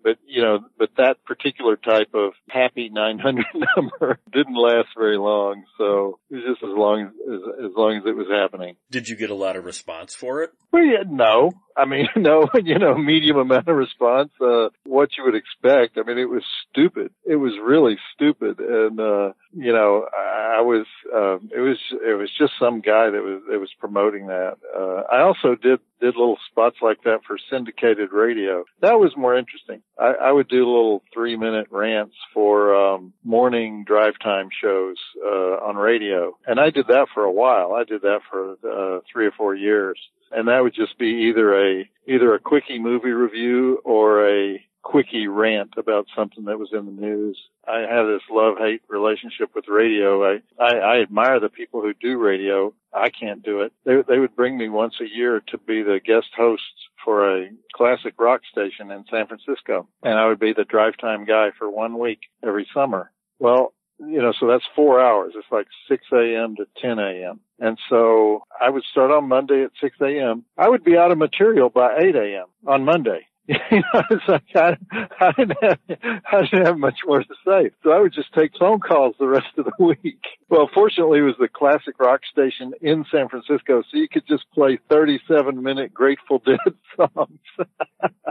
but 0.03 0.17
you 0.27 0.41
know, 0.41 0.59
but 0.77 0.89
that 0.97 1.23
particular 1.25 1.75
type 1.75 2.09
of 2.13 2.33
happy 2.49 2.89
900 2.91 3.45
number 3.75 4.19
didn't 4.31 4.55
last 4.55 4.89
very 4.97 5.17
long. 5.17 5.63
So 5.77 6.19
it 6.29 6.35
was 6.35 6.43
just 6.49 6.63
as 6.63 6.75
long 6.75 7.01
as, 7.01 7.65
as 7.65 7.71
long 7.75 7.97
as 7.97 8.03
it 8.05 8.15
was 8.15 8.27
happening. 8.29 8.75
Did 8.91 9.07
you 9.07 9.15
get 9.15 9.29
a 9.29 9.35
lot 9.35 9.55
of 9.55 9.65
response 9.65 10.13
for 10.13 10.43
it? 10.43 10.51
Well, 10.71 10.83
yeah, 10.83 11.03
no. 11.07 11.51
I 11.77 11.85
mean, 11.85 12.07
no, 12.15 12.47
you 12.63 12.79
know, 12.79 12.95
medium 12.95 13.37
amount 13.37 13.67
of 13.67 13.75
response, 13.75 14.31
uh, 14.41 14.69
what 14.85 15.09
you 15.17 15.23
would 15.25 15.35
expect. 15.35 15.97
I 15.97 16.07
mean, 16.07 16.17
it 16.17 16.29
was 16.29 16.43
stupid. 16.69 17.11
It 17.25 17.35
was 17.35 17.53
really 17.63 17.97
stupid. 18.13 18.59
And, 18.59 18.99
uh, 18.99 19.33
you 19.53 19.71
know, 19.71 20.05
I 20.13 20.61
was, 20.61 20.85
um, 21.13 21.49
it 21.55 21.59
was, 21.59 21.77
it 21.91 22.17
was 22.17 22.29
just 22.37 22.53
some 22.59 22.81
guy 22.81 23.09
that 23.09 23.21
was, 23.23 23.41
that 23.49 23.59
was 23.59 23.69
promoting 23.79 24.27
that. 24.27 24.57
Uh, 24.75 25.03
I 25.11 25.21
also 25.21 25.55
did, 25.55 25.79
did 26.03 26.15
little 26.15 26.37
spots 26.51 26.77
like 26.81 27.03
that 27.03 27.21
for 27.25 27.37
syndicated 27.49 28.11
radio. 28.11 28.65
That 28.81 28.99
was 28.99 29.15
more 29.15 29.35
interesting. 29.35 29.81
I, 29.97 30.13
I 30.21 30.31
would 30.31 30.49
do 30.49 30.65
little 30.65 31.03
three 31.13 31.37
minute 31.37 31.67
rants 31.71 32.15
for, 32.33 32.75
um, 32.75 33.13
morning 33.23 33.85
drive 33.85 34.13
time 34.21 34.49
shows, 34.61 34.97
uh, 35.25 35.63
on 35.63 35.77
radio. 35.77 36.37
And 36.45 36.59
I 36.59 36.69
did 36.69 36.87
that 36.87 37.07
for 37.13 37.23
a 37.23 37.31
while. 37.31 37.73
I 37.73 37.83
did 37.83 38.01
that 38.01 38.19
for, 38.29 38.53
uh, 38.63 38.99
three 39.11 39.27
or 39.27 39.31
four 39.31 39.55
years 39.55 39.97
and 40.33 40.47
that 40.47 40.63
would 40.63 40.73
just 40.73 40.97
be 40.97 41.29
either 41.29 41.53
a 41.53 41.89
either 42.07 42.33
a 42.33 42.39
quickie 42.39 42.79
movie 42.79 43.11
review 43.11 43.79
or 43.85 44.27
a 44.27 44.65
quickie 44.83 45.27
rant 45.27 45.73
about 45.77 46.07
something 46.15 46.45
that 46.45 46.59
was 46.59 46.69
in 46.73 46.85
the 46.85 46.91
news. 46.91 47.39
I 47.67 47.79
have 47.79 48.05
this 48.05 48.21
love 48.29 48.57
hate 48.59 48.81
relationship 48.89 49.55
with 49.55 49.67
radio. 49.67 50.23
I, 50.23 50.41
I 50.59 50.75
I 50.75 51.01
admire 51.01 51.39
the 51.39 51.49
people 51.49 51.81
who 51.81 51.93
do 51.93 52.17
radio. 52.19 52.73
I 52.93 53.09
can't 53.09 53.41
do 53.41 53.61
it. 53.61 53.73
They 53.85 53.95
they 54.07 54.19
would 54.19 54.35
bring 54.35 54.57
me 54.57 54.69
once 54.69 54.95
a 55.01 55.09
year 55.09 55.41
to 55.47 55.57
be 55.57 55.81
the 55.81 55.99
guest 56.05 56.27
host 56.37 56.61
for 57.03 57.37
a 57.37 57.49
classic 57.73 58.13
rock 58.19 58.41
station 58.51 58.91
in 58.91 59.05
San 59.09 59.27
Francisco, 59.27 59.87
and 60.03 60.19
I 60.19 60.27
would 60.27 60.39
be 60.39 60.53
the 60.53 60.65
drive 60.65 60.97
time 60.97 61.25
guy 61.25 61.49
for 61.57 61.69
one 61.69 61.97
week 61.97 62.19
every 62.45 62.67
summer. 62.73 63.11
Well, 63.39 63.73
you 63.99 64.21
know, 64.21 64.33
so 64.37 64.47
that's 64.47 64.65
four 64.75 65.01
hours. 65.01 65.33
It's 65.35 65.51
like 65.51 65.67
6 65.87 66.03
a.m. 66.11 66.55
to 66.57 66.65
10 66.81 66.99
a.m. 66.99 67.39
And 67.59 67.77
so 67.89 68.43
I 68.59 68.69
would 68.69 68.83
start 68.83 69.11
on 69.11 69.27
Monday 69.29 69.63
at 69.63 69.71
6 69.79 69.97
a.m. 70.01 70.43
I 70.57 70.67
would 70.67 70.83
be 70.83 70.97
out 70.97 71.11
of 71.11 71.17
material 71.17 71.69
by 71.69 71.97
8 71.97 72.15
a.m. 72.15 72.47
on 72.67 72.83
Monday. 72.83 73.27
you 73.47 73.55
know, 73.71 74.01
it's 74.09 74.23
like 74.27 74.43
I, 74.55 74.77
I, 75.19 75.31
didn't 75.33 75.57
have, 75.61 75.79
I 75.89 76.41
didn't 76.43 76.65
have 76.65 76.77
much 76.77 76.99
more 77.05 77.19
to 77.19 77.35
say. 77.45 77.71
So 77.83 77.91
I 77.91 77.99
would 77.99 78.13
just 78.13 78.33
take 78.33 78.51
phone 78.57 78.79
calls 78.79 79.15
the 79.19 79.27
rest 79.27 79.47
of 79.57 79.65
the 79.65 79.73
week. 79.83 80.21
Well, 80.49 80.69
fortunately, 80.73 81.19
it 81.19 81.23
was 81.23 81.35
the 81.39 81.49
classic 81.49 81.99
rock 81.99 82.21
station 82.31 82.71
in 82.81 83.03
San 83.11 83.27
Francisco, 83.27 83.81
so 83.81 83.97
you 83.97 84.07
could 84.07 84.25
just 84.29 84.43
play 84.53 84.79
37 84.89 85.61
minute 85.61 85.93
Grateful 85.93 86.41
Dead 86.45 86.73
songs. 86.95 87.39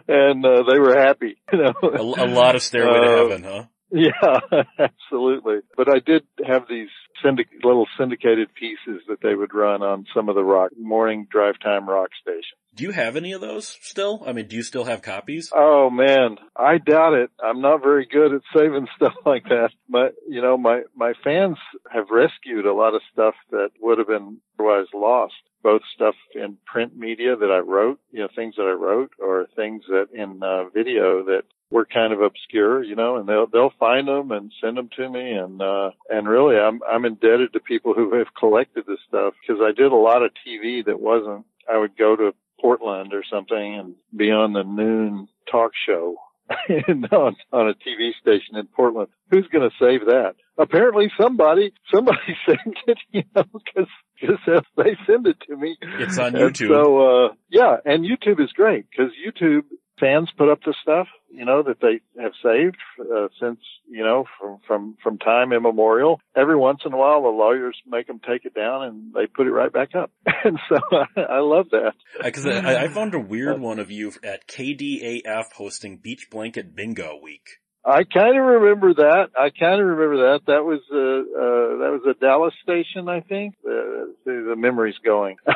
and 0.09 0.47
uh, 0.47 0.63
they 0.71 0.79
were 0.79 0.99
happy. 0.99 1.37
You 1.53 1.59
know, 1.59 1.73
a, 1.83 2.25
a 2.25 2.27
lot 2.27 2.55
of 2.55 2.63
Stairway 2.63 2.97
uh, 2.97 3.03
to 3.03 3.17
Heaven, 3.17 3.43
huh? 3.43 3.65
Yeah, 3.93 4.41
absolutely. 4.79 5.59
But 5.77 5.89
I 5.89 5.99
did 5.99 6.23
have 6.47 6.63
these 6.69 6.89
syndic- 7.23 7.63
little 7.63 7.87
syndicated 7.99 8.55
pieces 8.55 9.03
that 9.09 9.21
they 9.23 9.35
would 9.35 9.55
run 9.55 9.83
on 9.83 10.07
some 10.15 10.29
of 10.29 10.35
the 10.35 10.43
rock 10.43 10.71
morning 10.79 11.27
drive 11.31 11.55
time 11.63 11.89
rock 11.89 12.11
stations. 12.21 12.59
Do 12.75 12.85
you 12.85 12.93
have 12.93 13.17
any 13.17 13.33
of 13.33 13.43
those 13.43 13.77
still? 13.83 14.23
I 14.27 14.33
mean, 14.33 14.49
do 14.49 14.57
you 14.57 14.63
still 14.63 14.85
have 14.85 15.03
copies? 15.03 15.51
Oh 15.55 15.91
man, 15.91 16.37
I 16.57 16.79
doubt 16.79 17.13
it. 17.13 17.31
I'm 17.45 17.61
not 17.61 17.83
very 17.83 18.07
good 18.07 18.33
at 18.33 18.41
saving 18.57 18.87
stuff 18.97 19.13
like 19.27 19.45
that. 19.45 19.71
But 19.91 20.15
you 20.27 20.41
know, 20.41 20.57
my 20.57 20.83
my 20.97 21.13
fans 21.23 21.59
have 21.93 22.07
rescued 22.11 22.65
a 22.65 22.73
lot 22.73 22.95
of 22.95 23.03
stuff 23.13 23.35
that 23.51 23.71
would 23.81 23.99
have 23.99 24.09
been 24.09 24.39
otherwise 24.59 24.87
lost. 24.95 25.35
Both 25.63 25.83
stuff 25.95 26.15
in 26.35 26.57
print 26.67 26.97
media 26.97 27.37
that 27.37 27.51
I 27.51 27.59
wrote, 27.59 28.01
you 28.11 28.21
know, 28.21 28.29
things 28.35 28.55
that 28.57 28.65
I 28.65 28.73
wrote, 28.73 29.13
or 29.21 29.47
things 29.55 29.85
that 29.89 30.07
in 30.13 30.43
uh, 30.43 30.71
video 30.75 31.25
that 31.25 31.43
were 31.73 31.87
kind 31.87 32.13
of 32.13 32.21
obscure, 32.21 32.83
you 32.83 32.95
know, 32.95 33.17
and 33.17 33.29
they'll 33.29 33.47
they'll 33.47 33.73
find 33.81 34.07
them 34.07 34.31
and 34.31 34.53
send 34.63 34.77
them 34.77 34.91
to 34.97 35.09
me, 35.09 35.33
and 35.33 35.61
uh, 35.61 35.91
and 36.09 36.29
really, 36.29 36.57
I'm 36.57 36.81
I'm 36.89 37.05
indebted 37.05 37.55
to 37.55 37.61
people 37.61 37.95
who 37.95 38.17
have 38.19 38.35
collected 38.39 38.85
this 38.87 39.01
stuff 39.09 39.35
because 39.41 39.63
I 39.63 39.73
did 39.73 39.91
a 39.91 39.97
lot 39.97 40.23
of 40.23 40.31
TV 40.47 40.85
that 40.85 41.01
wasn't. 41.01 41.47
I 41.73 41.79
would 41.79 41.97
go 41.97 42.15
to 42.15 42.35
Portland 42.61 43.13
or 43.15 43.25
something 43.29 43.79
and 43.79 43.95
be 44.15 44.31
on 44.31 44.53
the 44.53 44.63
noon 44.63 45.29
talk 45.51 45.73
show 45.87 46.17
on, 46.51 47.37
on 47.53 47.69
a 47.69 47.75
TV 47.75 48.13
station 48.21 48.57
in 48.57 48.67
Portland. 48.67 49.09
Who's 49.31 49.47
going 49.49 49.69
to 49.69 49.77
save 49.79 50.07
that? 50.07 50.35
Apparently 50.59 51.11
somebody, 51.21 51.73
somebody 51.93 52.37
sent 52.47 52.77
it, 52.87 52.99
you 53.11 53.23
know, 53.35 53.45
cause, 53.75 53.87
cause 54.21 54.63
they 54.77 54.97
send 55.07 55.27
it 55.27 55.37
to 55.49 55.57
me. 55.57 55.77
It's 55.81 56.19
on 56.19 56.33
YouTube. 56.33 56.61
And 56.61 56.69
so, 56.69 57.27
uh, 57.27 57.29
yeah, 57.49 57.77
and 57.85 58.05
YouTube 58.05 58.41
is 58.43 58.53
great 58.53 58.87
because 58.91 59.13
YouTube 59.27 59.63
fans 60.03 60.29
put 60.37 60.51
up 60.51 60.59
the 60.65 60.75
stuff, 60.83 61.07
you 61.31 61.45
know, 61.45 61.63
that 61.63 61.81
they 61.81 62.01
have 62.21 62.33
saved 62.43 62.77
uh, 63.01 63.29
since, 63.41 63.61
you 63.89 64.03
know, 64.03 64.25
from 64.39 64.59
from 64.67 64.97
from 65.03 65.19
time 65.19 65.53
immemorial. 65.53 66.21
Every 66.37 66.57
once 66.57 66.81
in 66.85 66.93
a 66.93 66.97
while, 66.97 67.23
the 67.23 67.29
lawyers 67.29 67.77
make 67.87 68.09
them 68.09 68.21
take 68.27 68.45
it 68.45 68.55
down 68.55 68.83
and 68.83 69.15
they 69.15 69.27
put 69.27 69.47
it 69.47 69.53
right 69.53 69.73
back 69.73 69.95
up. 69.95 70.11
and 70.45 70.59
so 70.69 70.77
I, 71.17 71.21
I 71.21 71.39
love 71.39 71.67
that. 71.71 71.93
Because 72.23 72.47
I, 72.47 72.85
I 72.85 72.89
found 72.89 73.15
a 73.15 73.21
weird 73.21 73.61
one 73.61 73.79
of 73.79 73.91
you 73.91 74.13
at 74.25 74.49
KDAF 74.49 75.53
hosting 75.55 75.99
Beach 75.99 76.27
Blanket 76.31 76.75
Bingo 76.75 77.21
Week. 77.23 77.47
I 77.85 78.05
kind 78.05 78.39
of 78.39 78.45
remember 78.45 78.95
that. 78.95 79.31
I 79.37 79.51
kind 79.51 79.81
of 79.81 79.87
remember 79.87 80.33
that. 80.33 80.41
That 80.47 80.65
was 80.65 80.81
uh, 80.93 80.97
uh 80.97 81.79
that 81.83 81.91
was 81.93 82.03
a 82.09 82.15
Dallas 82.21 82.55
station, 82.63 83.09
I 83.09 83.21
think. 83.21 83.55
Uh, 83.65 84.11
the 84.25 84.55
memory's 84.57 84.99
going. 85.05 85.37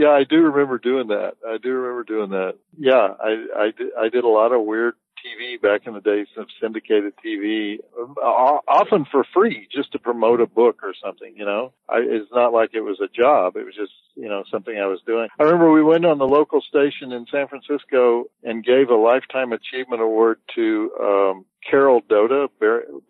Yeah, 0.00 0.12
I 0.12 0.24
do 0.24 0.36
remember 0.40 0.78
doing 0.78 1.08
that. 1.08 1.34
I 1.46 1.58
do 1.58 1.72
remember 1.72 2.04
doing 2.04 2.30
that. 2.30 2.54
Yeah, 2.78 3.08
I 3.20 3.44
I 3.54 3.70
did, 3.76 3.88
I 4.00 4.08
did 4.08 4.24
a 4.24 4.28
lot 4.28 4.50
of 4.50 4.64
weird 4.64 4.94
TV 5.20 5.60
back 5.60 5.86
in 5.86 5.92
the 5.92 6.00
days 6.00 6.26
of 6.38 6.46
syndicated 6.58 7.12
TV, 7.22 7.80
often 8.16 9.04
for 9.12 9.26
free, 9.34 9.68
just 9.70 9.92
to 9.92 9.98
promote 9.98 10.40
a 10.40 10.46
book 10.46 10.80
or 10.82 10.94
something. 11.04 11.34
You 11.36 11.44
know, 11.44 11.74
I, 11.86 11.98
it's 11.98 12.30
not 12.32 12.54
like 12.54 12.70
it 12.72 12.80
was 12.80 12.98
a 13.04 13.08
job; 13.08 13.56
it 13.56 13.66
was 13.66 13.74
just 13.74 13.92
you 14.14 14.30
know 14.30 14.42
something 14.50 14.74
I 14.74 14.86
was 14.86 15.00
doing. 15.06 15.28
I 15.38 15.42
remember 15.42 15.70
we 15.70 15.82
went 15.82 16.06
on 16.06 16.16
the 16.16 16.26
local 16.26 16.62
station 16.62 17.12
in 17.12 17.26
San 17.30 17.48
Francisco 17.48 18.24
and 18.42 18.64
gave 18.64 18.88
a 18.88 18.94
lifetime 18.94 19.52
achievement 19.52 20.00
award 20.00 20.38
to 20.54 20.90
um, 20.98 21.44
Carol 21.68 22.02
Doda, 22.08 22.48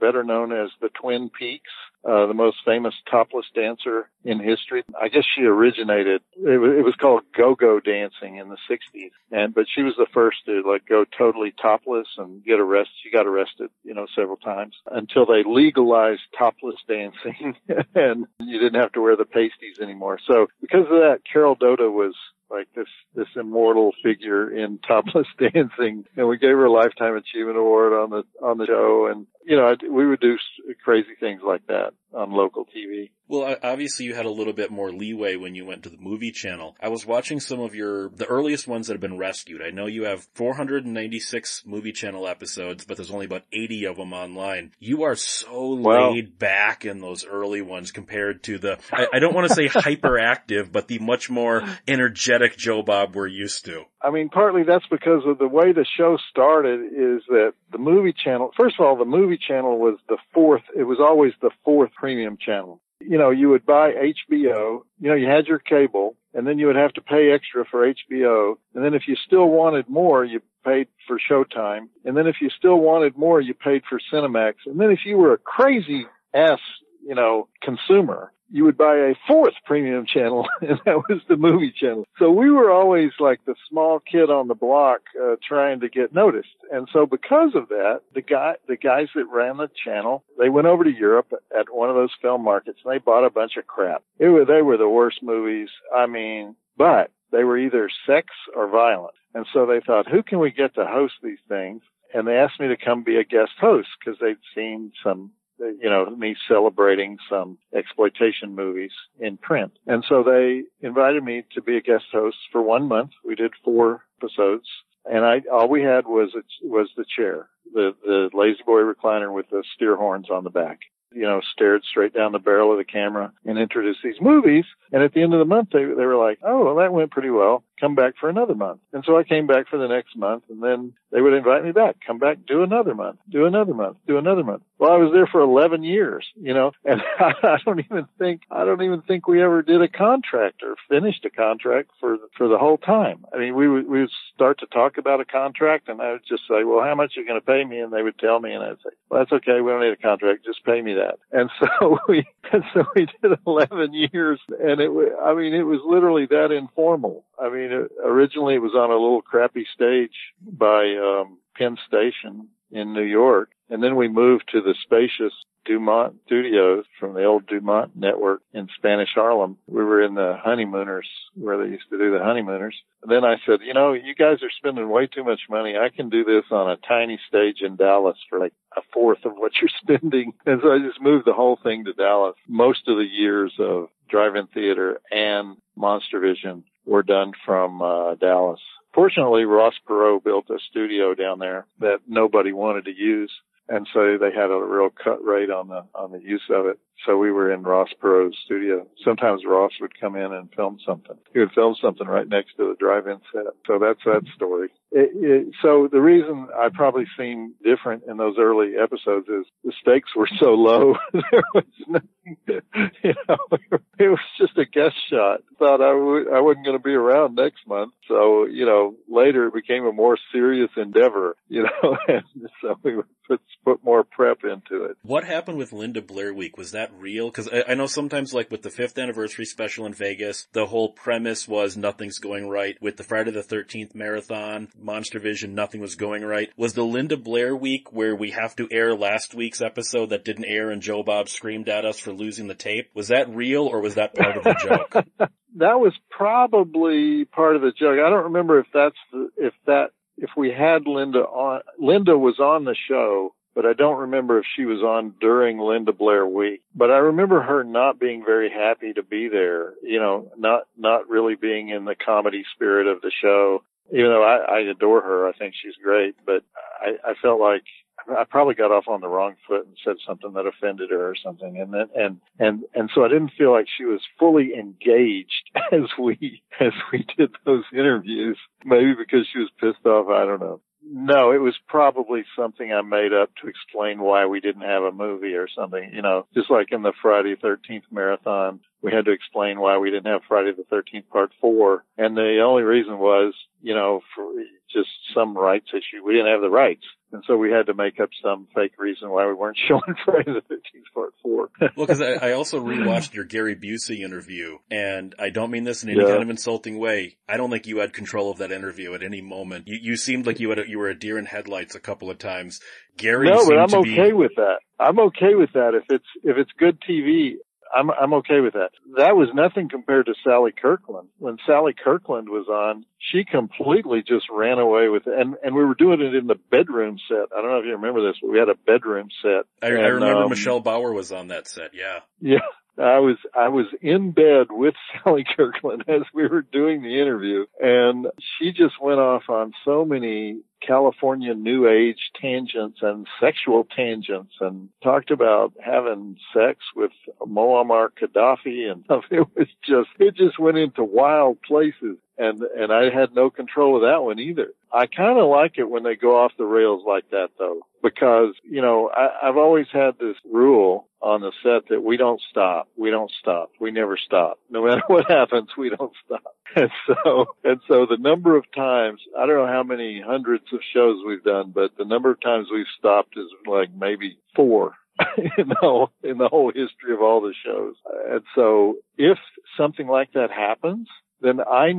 better 0.00 0.24
known 0.24 0.52
as 0.52 0.70
the 0.80 0.88
Twin 0.88 1.30
Peaks 1.30 1.70
uh, 2.02 2.26
the 2.26 2.34
most 2.34 2.58
famous 2.64 2.94
topless 3.10 3.44
dancer 3.54 4.08
in 4.24 4.40
history. 4.40 4.82
I 4.98 5.08
guess 5.08 5.24
she 5.34 5.42
originated, 5.42 6.22
it 6.36 6.58
was, 6.58 6.72
it 6.78 6.84
was 6.84 6.94
called 6.94 7.22
go-go 7.36 7.78
dancing 7.78 8.36
in 8.36 8.48
the 8.48 8.56
60s. 8.70 9.10
And, 9.30 9.54
but 9.54 9.66
she 9.72 9.82
was 9.82 9.94
the 9.98 10.06
first 10.12 10.38
to 10.46 10.62
like 10.66 10.86
go 10.86 11.04
totally 11.04 11.52
topless 11.60 12.06
and 12.16 12.42
get 12.42 12.58
arrested. 12.58 12.94
She 13.02 13.10
got 13.10 13.26
arrested, 13.26 13.70
you 13.84 13.94
know, 13.94 14.06
several 14.16 14.38
times 14.38 14.76
until 14.90 15.26
they 15.26 15.42
legalized 15.44 16.22
topless 16.38 16.76
dancing 16.88 17.56
and 17.94 18.26
you 18.38 18.58
didn't 18.58 18.80
have 18.80 18.92
to 18.92 19.02
wear 19.02 19.16
the 19.16 19.26
pasties 19.26 19.78
anymore. 19.80 20.18
So 20.26 20.46
because 20.62 20.86
of 20.86 21.00
that, 21.00 21.20
Carol 21.30 21.54
Doda 21.54 21.90
was 21.90 22.14
like 22.50 22.68
this 22.74 22.88
this 23.14 23.28
immortal 23.36 23.92
figure 24.02 24.50
in 24.50 24.78
topless 24.88 25.26
dancing. 25.38 26.04
And 26.16 26.28
we 26.28 26.38
gave 26.38 26.50
her 26.50 26.64
a 26.64 26.72
lifetime 26.72 27.16
achievement 27.16 27.58
award 27.58 27.92
on 27.92 28.10
the 28.10 28.22
on 28.42 28.58
the 28.58 28.66
show. 28.66 29.06
And 29.10 29.26
you 29.44 29.56
know, 29.56 29.74
we 29.90 30.06
would 30.06 30.20
do 30.20 30.36
crazy 30.84 31.14
things 31.18 31.40
like 31.44 31.66
that 31.66 31.92
on 32.12 32.32
local 32.32 32.66
TV. 32.66 33.10
Well, 33.28 33.56
obviously 33.62 34.06
you 34.06 34.14
had 34.14 34.26
a 34.26 34.30
little 34.30 34.52
bit 34.52 34.72
more 34.72 34.90
leeway 34.90 35.36
when 35.36 35.54
you 35.54 35.64
went 35.64 35.84
to 35.84 35.88
the 35.88 35.96
movie 35.96 36.32
channel. 36.32 36.76
I 36.80 36.88
was 36.88 37.06
watching 37.06 37.38
some 37.38 37.60
of 37.60 37.76
your, 37.76 38.08
the 38.08 38.26
earliest 38.26 38.66
ones 38.66 38.88
that 38.88 38.94
have 38.94 39.00
been 39.00 39.18
rescued. 39.18 39.62
I 39.62 39.70
know 39.70 39.86
you 39.86 40.04
have 40.04 40.26
496 40.34 41.62
movie 41.64 41.92
channel 41.92 42.26
episodes, 42.26 42.84
but 42.84 42.96
there's 42.96 43.12
only 43.12 43.26
about 43.26 43.44
80 43.52 43.84
of 43.84 43.96
them 43.96 44.12
online. 44.12 44.72
You 44.80 45.04
are 45.04 45.14
so 45.14 45.70
laid 45.70 46.40
back 46.40 46.84
in 46.84 47.00
those 47.00 47.24
early 47.24 47.62
ones 47.62 47.92
compared 47.92 48.42
to 48.44 48.58
the, 48.58 48.78
I, 48.92 49.06
I 49.14 49.18
don't 49.20 49.34
want 49.34 49.48
to 49.48 49.54
say 49.54 49.68
hyperactive, 49.68 50.72
but 50.72 50.88
the 50.88 50.98
much 50.98 51.30
more 51.30 51.62
energetic 51.86 52.56
Joe 52.56 52.82
Bob 52.82 53.14
we're 53.14 53.28
used 53.28 53.64
to. 53.66 53.84
I 54.02 54.10
mean, 54.10 54.28
partly 54.28 54.62
that's 54.62 54.86
because 54.90 55.22
of 55.26 55.38
the 55.38 55.48
way 55.48 55.72
the 55.72 55.84
show 55.84 56.18
started 56.30 56.80
is 56.80 57.22
that 57.28 57.52
the 57.70 57.78
movie 57.78 58.14
channel, 58.14 58.50
first 58.56 58.76
of 58.78 58.86
all, 58.86 58.96
the 58.96 59.04
movie 59.04 59.38
channel 59.38 59.78
was 59.78 59.98
the 60.08 60.16
fourth, 60.32 60.62
it 60.76 60.84
was 60.84 60.98
always 61.00 61.32
the 61.42 61.50
fourth 61.64 61.92
premium 61.94 62.38
channel. 62.38 62.80
You 63.00 63.18
know, 63.18 63.30
you 63.30 63.48
would 63.50 63.66
buy 63.66 63.92
HBO, 63.92 64.82
you 65.00 65.08
know, 65.08 65.14
you 65.14 65.26
had 65.26 65.46
your 65.46 65.58
cable 65.58 66.16
and 66.32 66.46
then 66.46 66.58
you 66.58 66.66
would 66.66 66.76
have 66.76 66.92
to 66.94 67.00
pay 67.00 67.32
extra 67.32 67.64
for 67.64 67.92
HBO. 67.92 68.56
And 68.74 68.84
then 68.84 68.94
if 68.94 69.02
you 69.08 69.16
still 69.26 69.48
wanted 69.48 69.88
more, 69.88 70.24
you 70.24 70.40
paid 70.64 70.88
for 71.06 71.18
Showtime. 71.18 71.88
And 72.04 72.16
then 72.16 72.26
if 72.26 72.36
you 72.40 72.50
still 72.50 72.78
wanted 72.78 73.16
more, 73.16 73.40
you 73.40 73.54
paid 73.54 73.82
for 73.88 73.98
Cinemax. 74.12 74.54
And 74.66 74.78
then 74.78 74.90
if 74.90 75.00
you 75.04 75.16
were 75.16 75.32
a 75.32 75.38
crazy 75.38 76.06
ass, 76.34 76.60
you 77.04 77.14
know, 77.14 77.48
consumer, 77.62 78.32
you 78.50 78.64
would 78.64 78.76
buy 78.76 78.96
a 78.96 79.14
fourth 79.26 79.54
premium 79.64 80.06
channel, 80.06 80.48
and 80.60 80.80
that 80.84 80.96
was 81.08 81.20
the 81.28 81.36
movie 81.36 81.72
channel. 81.72 82.06
So 82.18 82.30
we 82.30 82.50
were 82.50 82.70
always 82.70 83.12
like 83.18 83.44
the 83.44 83.54
small 83.68 84.00
kid 84.00 84.30
on 84.30 84.48
the 84.48 84.54
block 84.54 85.00
uh, 85.20 85.36
trying 85.46 85.80
to 85.80 85.88
get 85.88 86.14
noticed. 86.14 86.48
And 86.72 86.88
so 86.92 87.06
because 87.06 87.54
of 87.54 87.68
that, 87.68 88.00
the 88.14 88.22
guy, 88.22 88.56
the 88.68 88.76
guys 88.76 89.08
that 89.14 89.26
ran 89.26 89.58
the 89.58 89.70
channel, 89.84 90.24
they 90.38 90.48
went 90.48 90.66
over 90.66 90.84
to 90.84 90.90
Europe 90.90 91.32
at 91.56 91.72
one 91.72 91.88
of 91.88 91.96
those 91.96 92.14
film 92.20 92.42
markets 92.42 92.80
and 92.84 92.92
they 92.92 92.98
bought 92.98 93.24
a 93.24 93.30
bunch 93.30 93.56
of 93.56 93.66
crap. 93.66 94.02
It 94.18 94.28
were, 94.28 94.44
they 94.44 94.62
were 94.62 94.76
the 94.76 94.88
worst 94.88 95.22
movies. 95.22 95.68
I 95.94 96.06
mean, 96.06 96.56
but 96.76 97.10
they 97.32 97.44
were 97.44 97.58
either 97.58 97.88
sex 98.06 98.28
or 98.54 98.68
violent. 98.68 99.14
And 99.34 99.46
so 99.52 99.66
they 99.66 99.80
thought, 99.80 100.08
who 100.08 100.22
can 100.22 100.40
we 100.40 100.50
get 100.50 100.74
to 100.74 100.84
host 100.84 101.14
these 101.22 101.38
things? 101.48 101.82
And 102.12 102.26
they 102.26 102.36
asked 102.36 102.58
me 102.58 102.68
to 102.68 102.76
come 102.76 103.04
be 103.04 103.16
a 103.16 103.24
guest 103.24 103.52
host 103.60 103.88
because 103.98 104.18
they'd 104.20 104.36
seen 104.54 104.92
some 105.04 105.30
you 105.60 105.90
know, 105.90 106.06
me 106.16 106.36
celebrating 106.48 107.18
some 107.28 107.58
exploitation 107.74 108.54
movies 108.54 108.92
in 109.18 109.36
print. 109.36 109.72
And 109.86 110.04
so 110.08 110.22
they 110.22 110.62
invited 110.80 111.22
me 111.22 111.44
to 111.54 111.62
be 111.62 111.76
a 111.76 111.82
guest 111.82 112.04
host 112.12 112.36
for 112.50 112.62
one 112.62 112.88
month. 112.88 113.10
We 113.24 113.34
did 113.34 113.52
four 113.64 114.04
episodes 114.22 114.66
and 115.04 115.24
I, 115.24 115.42
all 115.52 115.68
we 115.68 115.82
had 115.82 116.06
was, 116.06 116.30
it 116.34 116.44
was 116.62 116.88
the 116.96 117.04
chair, 117.16 117.48
the, 117.72 117.92
the 118.04 118.30
lazy 118.34 118.62
boy 118.64 118.80
recliner 118.80 119.32
with 119.32 119.48
the 119.50 119.64
steer 119.74 119.96
horns 119.96 120.30
on 120.30 120.44
the 120.44 120.50
back 120.50 120.80
you 121.12 121.22
know, 121.22 121.40
stared 121.52 121.82
straight 121.84 122.14
down 122.14 122.30
the 122.30 122.38
barrel 122.38 122.70
of 122.70 122.78
the 122.78 122.84
camera 122.84 123.32
and 123.44 123.58
introduced 123.58 124.00
these 124.02 124.20
movies. 124.20 124.64
And 124.92 125.02
at 125.02 125.12
the 125.12 125.22
end 125.22 125.34
of 125.34 125.40
the 125.40 125.44
month, 125.44 125.70
they, 125.72 125.84
they 125.84 126.06
were 126.06 126.16
like, 126.16 126.38
oh, 126.42 126.64
well, 126.64 126.76
that 126.76 126.92
went 126.92 127.10
pretty 127.10 127.30
well 127.30 127.64
come 127.80 127.94
back 127.94 128.14
for 128.20 128.28
another 128.28 128.54
month. 128.54 128.80
And 128.92 129.04
so 129.04 129.16
I 129.16 129.24
came 129.24 129.46
back 129.46 129.68
for 129.68 129.78
the 129.78 129.88
next 129.88 130.16
month 130.16 130.44
and 130.50 130.62
then 130.62 130.92
they 131.10 131.20
would 131.20 131.32
invite 131.32 131.64
me 131.64 131.72
back, 131.72 131.96
come 132.06 132.18
back, 132.18 132.38
do 132.46 132.62
another 132.62 132.94
month, 132.94 133.18
do 133.28 133.46
another 133.46 133.74
month, 133.74 133.96
do 134.06 134.18
another 134.18 134.44
month. 134.44 134.62
Well, 134.78 134.92
I 134.92 134.96
was 134.96 135.12
there 135.12 135.26
for 135.26 135.40
11 135.40 135.82
years, 135.82 136.26
you 136.40 136.54
know, 136.54 136.72
and 136.84 137.02
I 137.18 137.56
don't 137.64 137.80
even 137.80 138.06
think, 138.18 138.42
I 138.50 138.64
don't 138.64 138.82
even 138.82 139.02
think 139.02 139.26
we 139.26 139.42
ever 139.42 139.62
did 139.62 139.82
a 139.82 139.88
contract 139.88 140.62
or 140.62 140.76
finished 140.88 141.24
a 141.24 141.30
contract 141.30 141.90
for, 141.98 142.18
for 142.36 142.48
the 142.48 142.58
whole 142.58 142.78
time. 142.78 143.24
I 143.34 143.38
mean, 143.38 143.54
we 143.54 143.68
would, 143.68 143.88
we 143.88 144.00
would 144.00 144.10
start 144.34 144.60
to 144.60 144.66
talk 144.66 144.98
about 144.98 145.20
a 145.20 145.24
contract 145.24 145.88
and 145.88 146.00
I 146.00 146.12
would 146.12 146.22
just 146.28 146.42
say, 146.48 146.64
well, 146.64 146.84
how 146.84 146.94
much 146.94 147.16
are 147.16 147.20
you 147.20 147.26
going 147.26 147.40
to 147.40 147.46
pay 147.46 147.64
me? 147.64 147.80
And 147.80 147.92
they 147.92 148.02
would 148.02 148.18
tell 148.18 148.38
me 148.38 148.52
and 148.52 148.62
I'd 148.62 148.76
say, 148.76 148.94
well, 149.08 149.20
that's 149.20 149.32
okay. 149.32 149.60
We 149.60 149.70
don't 149.70 149.80
need 149.80 149.92
a 149.92 149.96
contract. 149.96 150.44
Just 150.44 150.64
pay 150.64 150.80
me 150.80 150.94
that. 150.94 151.18
And 151.32 151.50
so 151.58 151.98
we, 152.08 152.26
and 152.52 152.64
so 152.72 152.84
we 152.94 153.06
did 153.06 153.38
11 153.46 153.94
years 153.94 154.40
and 154.48 154.80
it, 154.80 154.90
I 155.22 155.34
mean, 155.34 155.54
it 155.54 155.64
was 155.64 155.80
literally 155.84 156.26
that 156.26 156.52
informal. 156.52 157.24
I 157.40 157.48
mean, 157.48 157.88
originally 158.04 158.54
it 158.54 158.62
was 158.62 158.74
on 158.74 158.90
a 158.90 158.94
little 158.94 159.22
crappy 159.22 159.66
stage 159.74 160.14
by 160.42 160.94
um, 160.96 161.38
Penn 161.56 161.76
Station 161.86 162.48
in 162.70 162.92
New 162.92 163.02
York, 163.04 163.50
and 163.68 163.82
then 163.82 163.96
we 163.96 164.08
moved 164.08 164.44
to 164.52 164.60
the 164.60 164.74
spacious 164.82 165.32
Dumont 165.64 166.16
Studios 166.26 166.84
from 166.98 167.14
the 167.14 167.24
old 167.24 167.46
Dumont 167.46 167.92
network 167.94 168.40
in 168.52 168.68
Spanish 168.76 169.10
Harlem. 169.14 169.58
We 169.66 169.84
were 169.84 170.02
in 170.02 170.14
the 170.14 170.36
Honeymooners 170.42 171.08
where 171.34 171.58
they 171.58 171.70
used 171.70 171.88
to 171.90 171.98
do 171.98 172.10
the 172.10 172.24
Honeymooners. 172.24 172.74
And 173.02 173.10
then 173.10 173.24
I 173.24 173.36
said, 173.46 173.60
you 173.62 173.74
know, 173.74 173.92
you 173.92 174.14
guys 174.14 174.42
are 174.42 174.50
spending 174.56 174.88
way 174.88 175.06
too 175.06 175.24
much 175.24 175.40
money. 175.48 175.76
I 175.76 175.90
can 175.94 176.08
do 176.08 176.24
this 176.24 176.44
on 176.50 176.70
a 176.70 176.76
tiny 176.76 177.18
stage 177.28 177.60
in 177.60 177.76
Dallas 177.76 178.16
for 178.28 178.38
like 178.38 178.54
a 178.76 178.80
fourth 178.92 179.24
of 179.24 179.32
what 179.34 179.52
you're 179.60 179.70
spending. 179.82 180.32
And 180.46 180.60
so 180.62 180.72
I 180.72 180.78
just 180.78 181.00
moved 181.00 181.26
the 181.26 181.34
whole 181.34 181.58
thing 181.62 181.84
to 181.84 181.92
Dallas. 181.92 182.36
Most 182.48 182.88
of 182.88 182.96
the 182.96 183.08
years 183.08 183.52
of 183.58 183.88
drive-in 184.08 184.46
theater 184.48 185.00
and 185.10 185.56
Monster 185.76 186.20
Vision 186.20 186.64
were 186.90 187.04
done 187.04 187.32
from 187.46 187.80
uh, 187.80 188.16
Dallas. 188.16 188.60
Fortunately, 188.92 189.44
Ross 189.44 189.74
Perot 189.88 190.24
built 190.24 190.50
a 190.50 190.58
studio 190.70 191.14
down 191.14 191.38
there 191.38 191.64
that 191.78 192.00
nobody 192.08 192.52
wanted 192.52 192.86
to 192.86 192.90
use 192.90 193.30
and 193.70 193.88
so 193.94 194.18
they 194.18 194.32
had 194.32 194.50
a 194.50 194.58
real 194.58 194.90
cut 194.90 195.24
rate 195.24 195.50
on 195.50 195.68
the 195.68 195.84
on 195.94 196.12
the 196.12 196.20
use 196.20 196.42
of 196.50 196.66
it. 196.66 196.78
So 197.06 197.16
we 197.16 197.32
were 197.32 197.50
in 197.50 197.62
Ross 197.62 197.88
Perot's 197.98 198.36
studio. 198.44 198.86
Sometimes 199.02 199.42
Ross 199.46 199.72
would 199.80 199.98
come 199.98 200.16
in 200.16 200.32
and 200.34 200.52
film 200.54 200.78
something. 200.84 201.16
He 201.32 201.38
would 201.38 201.52
film 201.52 201.74
something 201.80 202.06
right 202.06 202.28
next 202.28 202.56
to 202.58 202.68
the 202.68 202.76
drive-in 202.78 203.20
set. 203.32 203.54
So 203.66 203.78
that's 203.78 204.00
that 204.04 204.22
story. 204.34 204.68
It, 204.92 205.10
it, 205.14 205.54
so 205.62 205.88
the 205.90 206.00
reason 206.00 206.48
I 206.54 206.68
probably 206.68 207.06
seem 207.16 207.54
different 207.64 208.02
in 208.08 208.16
those 208.16 208.34
early 208.38 208.72
episodes 208.76 209.28
is 209.28 209.46
the 209.64 209.72
stakes 209.80 210.14
were 210.14 210.28
so 210.38 210.54
low. 210.54 210.96
there 211.12 211.42
was 211.54 211.64
nothing, 211.86 212.62
you 213.02 213.14
know, 213.28 213.38
it 213.98 214.08
was 214.08 214.18
just 214.38 214.58
a 214.58 214.66
guest 214.66 214.96
shot. 215.08 215.40
Thought 215.58 215.80
I 215.80 215.92
w- 215.92 216.30
I 216.34 216.40
wasn't 216.40 216.66
going 216.66 216.76
to 216.76 216.82
be 216.82 216.94
around 216.94 217.36
next 217.36 217.66
month. 217.66 217.92
So, 218.08 218.46
you 218.46 218.66
know, 218.66 218.96
later 219.08 219.46
it 219.46 219.54
became 219.54 219.86
a 219.86 219.92
more 219.92 220.18
serious 220.32 220.70
endeavor, 220.76 221.36
you 221.48 221.62
know, 221.62 221.96
and 222.08 222.24
so 222.60 222.78
we 222.82 222.96
would 222.96 223.06
put, 223.30 223.40
put 223.64 223.84
more 223.84 224.04
prep 224.04 224.38
into 224.44 224.84
it. 224.84 224.96
What 225.02 225.24
happened 225.24 225.58
with 225.58 225.72
Linda 225.72 226.02
Blair 226.02 226.34
Week? 226.34 226.56
Was 226.56 226.72
that 226.72 226.92
real? 226.98 227.30
Cause 227.30 227.48
I, 227.52 227.72
I 227.72 227.74
know 227.74 227.86
sometimes 227.86 228.34
like 228.34 228.50
with 228.50 228.62
the 228.62 228.70
fifth 228.70 228.98
anniversary 228.98 229.44
special 229.44 229.86
in 229.86 229.94
Vegas, 229.94 230.48
the 230.52 230.66
whole 230.66 230.90
premise 230.90 231.46
was 231.46 231.76
nothing's 231.76 232.18
going 232.18 232.48
right. 232.48 232.76
With 232.80 232.96
the 232.96 233.04
Friday 233.04 233.30
the 233.30 233.42
13th 233.42 233.94
marathon, 233.94 234.68
Monster 234.78 235.20
Vision, 235.20 235.54
nothing 235.54 235.80
was 235.80 235.94
going 235.94 236.24
right. 236.24 236.50
Was 236.56 236.74
the 236.74 236.84
Linda 236.84 237.16
Blair 237.16 237.54
week 237.54 237.92
where 237.92 238.16
we 238.16 238.30
have 238.32 238.56
to 238.56 238.68
air 238.70 238.94
last 238.94 239.34
week's 239.34 239.60
episode 239.60 240.10
that 240.10 240.24
didn't 240.24 240.46
air 240.46 240.70
and 240.70 240.82
Joe 240.82 241.02
Bob 241.02 241.28
screamed 241.28 241.68
at 241.68 241.84
us 241.84 242.00
for 242.00 242.12
losing 242.12 242.48
the 242.48 242.54
tape? 242.54 242.90
Was 242.94 243.08
that 243.08 243.34
real 243.34 243.66
or 243.66 243.80
was 243.80 243.94
that 243.94 244.14
part 244.14 244.36
of 244.36 244.44
the 244.44 244.54
joke? 244.54 245.06
that 245.56 245.80
was 245.80 245.92
probably 246.10 247.24
part 247.26 247.56
of 247.56 247.62
the 247.62 247.72
joke. 247.72 247.98
I 248.04 248.10
don't 248.10 248.24
remember 248.24 248.58
if 248.58 248.66
that's 248.72 248.96
the, 249.12 249.30
if 249.36 249.54
that 249.66 249.90
if 250.20 250.30
we 250.36 250.50
had 250.50 250.86
Linda 250.86 251.20
on. 251.20 251.62
Linda 251.78 252.16
was 252.16 252.38
on 252.38 252.64
the 252.64 252.76
show 252.88 253.34
but 253.54 253.66
I 253.66 253.72
don't 253.72 253.98
remember 253.98 254.38
if 254.38 254.46
she 254.56 254.64
was 254.64 254.80
on 254.80 255.14
during 255.20 255.58
Linda 255.58 255.92
Blair 255.92 256.26
week. 256.26 256.62
But 256.74 256.90
I 256.90 256.98
remember 256.98 257.42
her 257.42 257.64
not 257.64 257.98
being 257.98 258.24
very 258.24 258.50
happy 258.50 258.92
to 258.92 259.02
be 259.02 259.28
there, 259.28 259.74
you 259.82 259.98
know, 259.98 260.30
not, 260.38 260.62
not 260.78 261.08
really 261.08 261.34
being 261.34 261.68
in 261.68 261.84
the 261.84 261.96
comedy 261.96 262.44
spirit 262.54 262.86
of 262.86 263.00
the 263.02 263.10
show. 263.20 263.62
Even 263.92 264.06
though 264.06 264.22
I, 264.22 264.58
I 264.58 264.60
adore 264.60 265.00
her, 265.00 265.28
I 265.28 265.32
think 265.32 265.54
she's 265.60 265.74
great, 265.82 266.14
but 266.24 266.44
I, 266.80 267.10
I 267.10 267.14
felt 267.20 267.40
like 267.40 267.64
I 268.08 268.24
probably 268.24 268.54
got 268.54 268.72
off 268.72 268.88
on 268.88 269.00
the 269.00 269.08
wrong 269.08 269.34
foot 269.46 269.66
and 269.66 269.76
said 269.84 269.96
something 270.06 270.32
that 270.34 270.46
offended 270.46 270.90
her 270.90 271.10
or 271.10 271.14
something. 271.22 271.60
And 271.60 271.72
then, 271.72 271.88
and, 271.94 272.20
and, 272.38 272.62
and 272.74 272.90
so 272.94 273.04
I 273.04 273.08
didn't 273.08 273.32
feel 273.36 273.52
like 273.52 273.66
she 273.76 273.84
was 273.84 274.00
fully 274.18 274.54
engaged 274.54 275.50
as 275.72 275.90
we, 275.98 276.42
as 276.60 276.72
we 276.92 277.06
did 277.16 277.30
those 277.44 277.64
interviews. 277.72 278.38
Maybe 278.64 278.94
because 278.94 279.26
she 279.32 279.38
was 279.38 279.50
pissed 279.60 279.86
off. 279.86 280.08
I 280.08 280.24
don't 280.24 280.40
know. 280.40 280.60
No, 280.82 281.30
it 281.30 281.40
was 281.40 281.54
probably 281.68 282.24
something 282.34 282.72
I 282.72 282.80
made 282.80 283.12
up 283.12 283.30
to 283.36 283.48
explain 283.48 284.00
why 284.00 284.26
we 284.26 284.40
didn't 284.40 284.62
have 284.62 284.82
a 284.82 284.92
movie 284.92 285.34
or 285.34 285.46
something. 285.46 285.92
You 285.92 286.02
know, 286.02 286.26
just 286.34 286.50
like 286.50 286.72
in 286.72 286.82
the 286.82 286.94
Friday 287.02 287.36
13th 287.36 287.82
marathon, 287.92 288.60
we 288.82 288.90
had 288.90 289.04
to 289.04 289.12
explain 289.12 289.60
why 289.60 289.78
we 289.78 289.90
didn't 289.90 290.10
have 290.10 290.22
Friday 290.26 290.52
the 290.52 290.64
13th 290.74 291.08
part 291.08 291.32
four. 291.40 291.84
And 291.98 292.16
the 292.16 292.40
only 292.40 292.62
reason 292.62 292.98
was, 292.98 293.34
you 293.62 293.74
know, 293.74 294.00
for 294.14 294.32
just 294.72 294.88
some 295.14 295.36
rights 295.36 295.66
issue. 295.72 296.04
We 296.04 296.14
didn't 296.14 296.32
have 296.32 296.40
the 296.40 296.50
rights. 296.50 296.84
And 297.12 297.24
so 297.26 297.36
we 297.36 297.50
had 297.50 297.66
to 297.66 297.74
make 297.74 297.98
up 297.98 298.10
some 298.22 298.46
fake 298.54 298.78
reason 298.78 299.10
why 299.10 299.26
we 299.26 299.34
weren't 299.34 299.58
showing 299.68 299.96
Friday 300.04 300.32
the 300.32 300.42
13th 300.54 300.94
part 300.94 301.12
four. 301.22 301.48
well, 301.76 301.86
cause 301.86 302.00
I, 302.00 302.28
I, 302.28 302.32
also 302.32 302.60
rewatched 302.60 303.14
your 303.14 303.24
Gary 303.24 303.56
Busey 303.56 304.00
interview 304.00 304.58
and 304.70 305.14
I 305.18 305.30
don't 305.30 305.50
mean 305.50 305.64
this 305.64 305.82
in 305.82 305.90
any 305.90 306.00
yeah. 306.00 306.08
kind 306.08 306.22
of 306.22 306.30
insulting 306.30 306.78
way. 306.78 307.16
I 307.28 307.36
don't 307.36 307.50
think 307.50 307.66
you 307.66 307.78
had 307.78 307.92
control 307.92 308.30
of 308.30 308.38
that 308.38 308.52
interview 308.52 308.94
at 308.94 309.02
any 309.02 309.20
moment. 309.20 309.66
You, 309.66 309.78
you 309.80 309.96
seemed 309.96 310.26
like 310.26 310.38
you 310.38 310.50
had, 310.50 310.60
a, 310.60 310.68
you 310.68 310.78
were 310.78 310.88
a 310.88 310.98
deer 310.98 311.18
in 311.18 311.26
headlights 311.26 311.74
a 311.74 311.80
couple 311.80 312.10
of 312.10 312.18
times. 312.18 312.60
Gary 312.96 313.28
No, 313.28 313.44
but 313.44 313.58
I'm 313.58 313.74
okay 313.80 314.10
be... 314.10 314.12
with 314.12 314.32
that. 314.36 314.58
I'm 314.78 315.00
okay 315.00 315.34
with 315.34 315.52
that. 315.54 315.74
If 315.74 315.84
it's, 315.90 316.06
if 316.22 316.36
it's 316.36 316.50
good 316.58 316.78
TV, 316.88 317.34
I'm 317.74 317.90
I'm 317.90 318.14
okay 318.14 318.40
with 318.40 318.54
that. 318.54 318.70
That 318.96 319.16
was 319.16 319.28
nothing 319.34 319.68
compared 319.68 320.06
to 320.06 320.14
Sally 320.24 320.52
Kirkland. 320.52 321.08
When 321.18 321.38
Sally 321.46 321.72
Kirkland 321.72 322.28
was 322.28 322.46
on, 322.48 322.84
she 322.98 323.24
completely 323.24 324.02
just 324.06 324.26
ran 324.30 324.58
away 324.58 324.88
with 324.88 325.06
it. 325.06 325.18
And 325.18 325.36
and 325.42 325.54
we 325.54 325.64
were 325.64 325.74
doing 325.74 326.00
it 326.00 326.14
in 326.14 326.26
the 326.26 326.38
bedroom 326.50 326.98
set. 327.08 327.28
I 327.36 327.40
don't 327.40 327.50
know 327.50 327.58
if 327.58 327.64
you 327.64 327.72
remember 327.72 328.06
this, 328.06 328.16
but 328.20 328.30
we 328.30 328.38
had 328.38 328.48
a 328.48 328.54
bedroom 328.54 329.08
set. 329.22 329.44
I, 329.62 329.68
and, 329.68 329.78
I 329.78 329.88
remember 329.88 330.24
um, 330.24 330.30
Michelle 330.30 330.60
Bauer 330.60 330.92
was 330.92 331.12
on 331.12 331.28
that 331.28 331.46
set. 331.46 331.70
Yeah. 331.74 332.00
Yeah. 332.20 332.38
I 332.78 332.98
was 333.00 333.16
I 333.34 333.48
was 333.48 333.66
in 333.82 334.12
bed 334.12 334.46
with 334.50 334.74
Sally 335.04 335.24
Kirkland 335.36 335.84
as 335.88 336.02
we 336.14 336.26
were 336.26 336.42
doing 336.42 336.82
the 336.82 337.00
interview 337.00 337.46
and 337.60 338.06
she 338.38 338.52
just 338.52 338.80
went 338.80 339.00
off 339.00 339.24
on 339.28 339.52
so 339.64 339.84
many 339.84 340.40
California 340.66 341.34
new 341.34 341.68
age 341.68 342.10
tangents 342.20 342.78
and 342.82 343.06
sexual 343.20 343.64
tangents 343.64 344.34
and 344.40 344.68
talked 344.82 345.10
about 345.10 345.52
having 345.62 346.16
sex 346.34 346.60
with 346.76 346.92
Muammar 347.20 347.88
Gaddafi 348.00 348.70
and 348.70 348.84
stuff. 348.84 349.04
It 349.10 349.26
was 349.36 349.48
just 349.66 349.90
it 349.98 350.16
just 350.16 350.38
went 350.38 350.58
into 350.58 350.84
wild 350.84 351.42
places 351.42 351.96
and 352.18 352.42
and 352.42 352.72
I 352.72 352.90
had 352.90 353.14
no 353.14 353.30
control 353.30 353.76
of 353.76 353.82
that 353.82 354.02
one 354.02 354.18
either. 354.18 354.52
I 354.72 354.86
kind 354.86 355.18
of 355.18 355.28
like 355.28 355.58
it 355.58 355.68
when 355.68 355.82
they 355.82 355.96
go 355.96 356.22
off 356.22 356.32
the 356.38 356.44
rails 356.44 356.84
like 356.86 357.10
that 357.10 357.30
though, 357.38 357.62
because 357.82 358.34
you 358.44 358.60
know 358.60 358.90
I, 358.94 359.28
I've 359.28 359.36
always 359.36 359.66
had 359.72 359.98
this 359.98 360.16
rule 360.30 360.86
on 361.02 361.22
the 361.22 361.32
set 361.42 361.68
that 361.70 361.82
we 361.82 361.96
don't 361.96 362.20
stop, 362.30 362.68
we 362.76 362.90
don't 362.90 363.10
stop, 363.20 363.50
we 363.58 363.70
never 363.70 363.96
stop. 363.96 364.38
No 364.50 364.64
matter 364.64 364.82
what 364.86 365.10
happens, 365.10 365.48
we 365.56 365.70
don't 365.70 365.92
stop. 366.04 366.22
And 366.56 366.70
so 366.84 367.26
and 367.44 367.60
so 367.68 367.86
the 367.86 367.96
number 367.96 368.36
of 368.36 368.42
times 368.52 369.00
I 369.16 369.24
don't 369.24 369.36
know 369.36 369.46
how 369.46 369.62
many 369.62 370.02
hundreds 370.04 370.52
of 370.52 370.58
shows 370.74 370.96
we've 371.06 371.22
done, 371.22 371.52
but 371.54 371.76
the 371.78 371.84
number 371.84 372.10
of 372.10 372.20
times 372.20 372.48
we've 372.52 372.66
stopped 372.76 373.16
is 373.16 373.26
like 373.46 373.68
maybe 373.72 374.18
four 374.34 374.74
in 375.38 375.48
the 375.48 375.56
whole, 375.60 375.90
in 376.02 376.18
the 376.18 376.28
whole 376.28 376.48
history 376.48 376.92
of 376.92 377.00
all 377.00 377.20
the 377.20 377.34
shows. 377.44 377.74
And 378.10 378.22
so 378.34 378.78
if 378.98 379.18
something 379.56 379.86
like 379.86 380.12
that 380.14 380.30
happens, 380.30 380.88
then 381.20 381.40
I, 381.40 381.72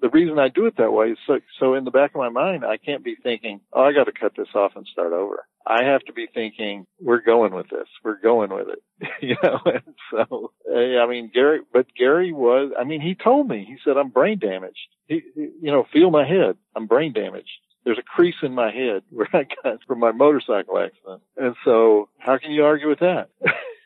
the 0.00 0.08
reason 0.10 0.38
I 0.38 0.48
do 0.48 0.66
it 0.66 0.76
that 0.78 0.92
way 0.92 1.08
is 1.12 1.18
so, 1.26 1.40
so 1.58 1.74
in 1.74 1.84
the 1.84 1.90
back 1.90 2.10
of 2.14 2.18
my 2.18 2.28
mind, 2.28 2.64
I 2.64 2.76
can't 2.76 3.04
be 3.04 3.16
thinking, 3.22 3.60
oh, 3.72 3.82
I 3.84 3.92
got 3.92 4.04
to 4.04 4.12
cut 4.12 4.32
this 4.36 4.48
off 4.54 4.72
and 4.76 4.86
start 4.86 5.12
over. 5.12 5.44
I 5.66 5.84
have 5.84 6.02
to 6.06 6.12
be 6.12 6.26
thinking, 6.32 6.86
we're 7.00 7.20
going 7.22 7.54
with 7.54 7.68
this. 7.70 7.86
We're 8.02 8.20
going 8.20 8.50
with 8.50 8.66
it. 8.68 8.82
you 9.22 9.36
know, 9.42 9.60
and 9.64 9.94
so, 10.10 10.52
eh, 10.68 10.98
I 10.98 11.06
mean, 11.08 11.30
Gary, 11.32 11.60
but 11.72 11.86
Gary 11.96 12.32
was, 12.32 12.72
I 12.78 12.84
mean, 12.84 13.00
he 13.00 13.14
told 13.14 13.48
me, 13.48 13.64
he 13.66 13.76
said, 13.84 13.96
I'm 13.96 14.10
brain 14.10 14.38
damaged. 14.38 14.78
He, 15.06 15.22
he- 15.34 15.50
you 15.62 15.70
know, 15.72 15.86
feel 15.92 16.10
my 16.10 16.26
head. 16.26 16.56
I'm 16.74 16.86
brain 16.86 17.12
damaged. 17.12 17.50
There's 17.84 17.98
a 17.98 18.02
crease 18.02 18.36
in 18.42 18.54
my 18.54 18.70
head 18.72 19.02
where 19.10 19.28
I 19.32 19.46
got 19.62 19.78
from 19.86 20.00
my 20.00 20.12
motorcycle 20.12 20.78
accident. 20.78 21.22
And 21.36 21.54
so 21.64 22.08
how 22.18 22.38
can 22.38 22.50
you 22.50 22.64
argue 22.64 22.88
with 22.88 23.00
that? 23.00 23.28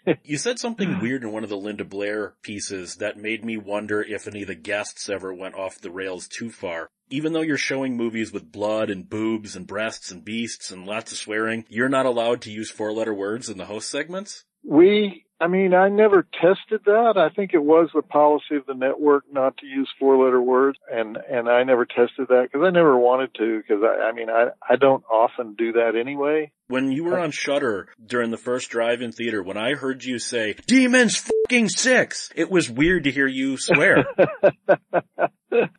You 0.25 0.39
said 0.39 0.59
something 0.59 0.99
weird 1.03 1.23
in 1.25 1.33
one 1.33 1.45
of 1.45 1.51
the 1.51 1.57
Linda 1.57 1.85
Blair 1.85 2.35
pieces 2.43 2.97
that 2.97 3.17
made 3.17 3.45
me 3.45 3.57
wonder 3.57 4.03
if 4.03 4.27
any 4.27 4.43
of 4.43 4.49
the 4.49 4.55
guests 4.55 5.09
ever 5.09 5.35
went 5.35 5.55
off 5.55 5.81
the 5.81 5.91
rails 5.91 6.29
too 6.29 6.51
far. 6.51 6.89
Even 7.11 7.33
though 7.33 7.43
you're 7.43 7.57
showing 7.57 7.97
movies 7.97 8.33
with 8.33 8.51
blood 8.51 8.91
and 8.91 9.09
boobs 9.09 9.55
and 9.55 9.67
breasts 9.67 10.11
and 10.11 10.25
beasts 10.25 10.71
and 10.71 10.87
lots 10.87 11.13
of 11.13 11.19
swearing, 11.19 11.65
you're 11.69 11.89
not 11.89 12.07
allowed 12.07 12.41
to 12.43 12.51
use 12.51 12.71
four 12.71 12.93
letter 12.93 13.15
words 13.15 13.49
in 13.49 13.59
the 13.59 13.67
host 13.67 13.89
segments? 13.89 14.45
We, 14.65 15.26
I 15.39 15.49
mean, 15.49 15.75
I 15.75 15.89
never 15.89 16.27
tested 16.33 16.81
that. 16.87 17.15
I 17.17 17.35
think 17.35 17.53
it 17.53 17.63
was 17.63 17.91
the 17.95 18.03
policy 18.03 18.57
of 18.57 18.65
the 18.67 18.75
network 18.75 19.25
not 19.31 19.59
to 19.59 19.67
use 19.67 19.89
four 19.99 20.25
letter 20.25 20.41
words 20.41 20.79
and, 20.91 21.19
and 21.31 21.49
I 21.49 21.63
never 21.65 21.85
tested 21.85 22.29
that 22.29 22.49
because 22.51 22.65
I 22.67 22.71
never 22.71 22.99
wanted 22.99 23.35
to 23.35 23.59
because 23.59 23.83
I, 23.83 24.09
I 24.09 24.13
mean, 24.13 24.31
I, 24.31 24.49
I 24.67 24.77
don't 24.77 25.05
often 25.05 25.55
do 25.55 25.73
that 25.73 25.93
anyway. 25.99 26.53
When 26.69 26.91
you 26.91 27.05
were 27.05 27.19
on 27.19 27.31
Shudder 27.31 27.89
during 28.05 28.31
the 28.31 28.37
first 28.37 28.71
drive-in 28.71 29.13
theater, 29.13 29.43
when 29.43 29.57
I 29.57 29.75
heard 29.75 30.03
you 30.03 30.19
say, 30.19 30.57
Demons 30.67 31.17
fucking 31.17 31.69
six, 31.69 32.31
it 32.35 32.51
was 32.51 32.69
weird 32.69 33.05
to 33.05 33.13
hear 33.13 33.29
you 33.29 33.57
swear. 33.57 34.05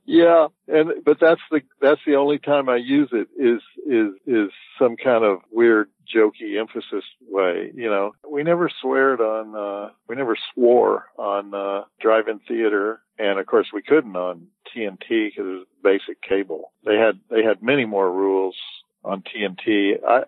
yeah, 0.05 0.47
and 0.67 1.03
but 1.03 1.17
that's 1.19 1.41
the 1.51 1.61
that's 1.81 1.99
the 2.05 2.15
only 2.15 2.39
time 2.39 2.69
I 2.69 2.77
use 2.77 3.09
it 3.11 3.27
is 3.37 3.61
is 3.85 4.13
is 4.25 4.49
some 4.79 4.95
kind 4.95 5.25
of 5.25 5.39
weird 5.51 5.89
jokey 6.15 6.59
emphasis 6.59 7.03
way. 7.27 7.71
You 7.73 7.89
know, 7.89 8.11
we 8.29 8.43
never 8.43 8.69
sweared 8.81 9.21
on 9.21 9.55
uh 9.55 9.91
we 10.07 10.15
never 10.15 10.37
swore 10.53 11.05
on 11.17 11.53
uh 11.53 11.83
drive-in 12.01 12.39
theater, 12.47 13.01
and 13.17 13.39
of 13.39 13.45
course 13.45 13.67
we 13.73 13.81
couldn't 13.81 14.15
on 14.15 14.47
TNT 14.75 15.07
because 15.09 15.45
it 15.45 15.57
was 15.59 15.67
basic 15.83 16.21
cable. 16.21 16.71
They 16.85 16.95
had 16.95 17.19
they 17.29 17.43
had 17.43 17.61
many 17.61 17.85
more 17.85 18.11
rules 18.11 18.55
on 19.07 19.23
TNT. 19.23 19.93
I, 20.05 20.23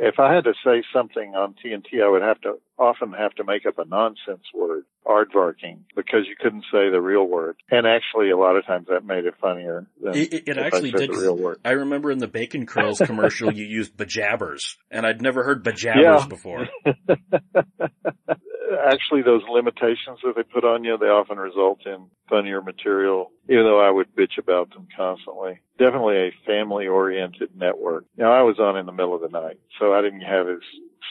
if 0.00 0.18
I 0.18 0.34
had 0.34 0.44
to 0.44 0.52
say 0.64 0.82
something 0.92 1.34
on 1.34 1.54
TNT, 1.64 2.02
I 2.04 2.08
would 2.10 2.22
have 2.22 2.40
to 2.42 2.54
often 2.78 3.12
have 3.12 3.32
to 3.36 3.44
make 3.44 3.64
up 3.66 3.78
a 3.78 3.84
nonsense 3.86 4.42
word, 4.54 4.84
aardvarking, 5.06 5.78
because 5.94 6.20
you 6.28 6.34
couldn't 6.38 6.64
say 6.72 6.90
the 6.90 7.00
real 7.00 7.24
word. 7.24 7.56
And 7.70 7.86
actually, 7.86 8.30
a 8.30 8.36
lot 8.36 8.56
of 8.56 8.66
times 8.66 8.88
that 8.90 9.04
made 9.04 9.24
it 9.24 9.34
funnier 9.40 9.86
than 10.02 10.14
It, 10.14 10.48
it, 10.48 10.58
actually 10.58 10.90
did. 10.92 11.10
the 11.10 11.18
real 11.18 11.36
word. 11.36 11.58
I 11.64 11.70
remember 11.72 12.10
in 12.10 12.18
the 12.18 12.28
Bacon 12.28 12.66
Curls 12.66 13.00
commercial 13.00 13.52
you 13.56 13.64
used 13.64 13.96
bejabbers, 13.96 14.76
and 14.90 15.06
I'd 15.06 15.22
never 15.22 15.42
heard 15.42 15.64
bejabbers 15.64 16.20
Yeah. 16.20 16.26
before. 16.28 16.68
Actually, 18.86 19.22
those 19.22 19.42
limitations 19.50 20.18
that 20.22 20.34
they 20.36 20.42
put 20.42 20.64
on 20.64 20.84
you, 20.84 20.96
they 20.98 21.06
often 21.06 21.38
result 21.38 21.86
in 21.86 22.06
funnier 22.28 22.60
material, 22.62 23.30
even 23.48 23.64
though 23.64 23.80
I 23.80 23.90
would 23.90 24.14
bitch 24.14 24.38
about 24.38 24.70
them 24.70 24.88
constantly. 24.96 25.60
Definitely 25.78 26.16
a 26.16 26.34
family 26.46 26.86
oriented 26.86 27.50
network. 27.54 28.04
Now 28.16 28.32
I 28.32 28.42
was 28.42 28.58
on 28.58 28.76
in 28.76 28.86
the 28.86 28.92
middle 28.92 29.14
of 29.14 29.20
the 29.20 29.28
night, 29.28 29.58
so 29.78 29.92
I 29.92 30.02
didn't 30.02 30.22
have 30.22 30.48
as 30.48 30.60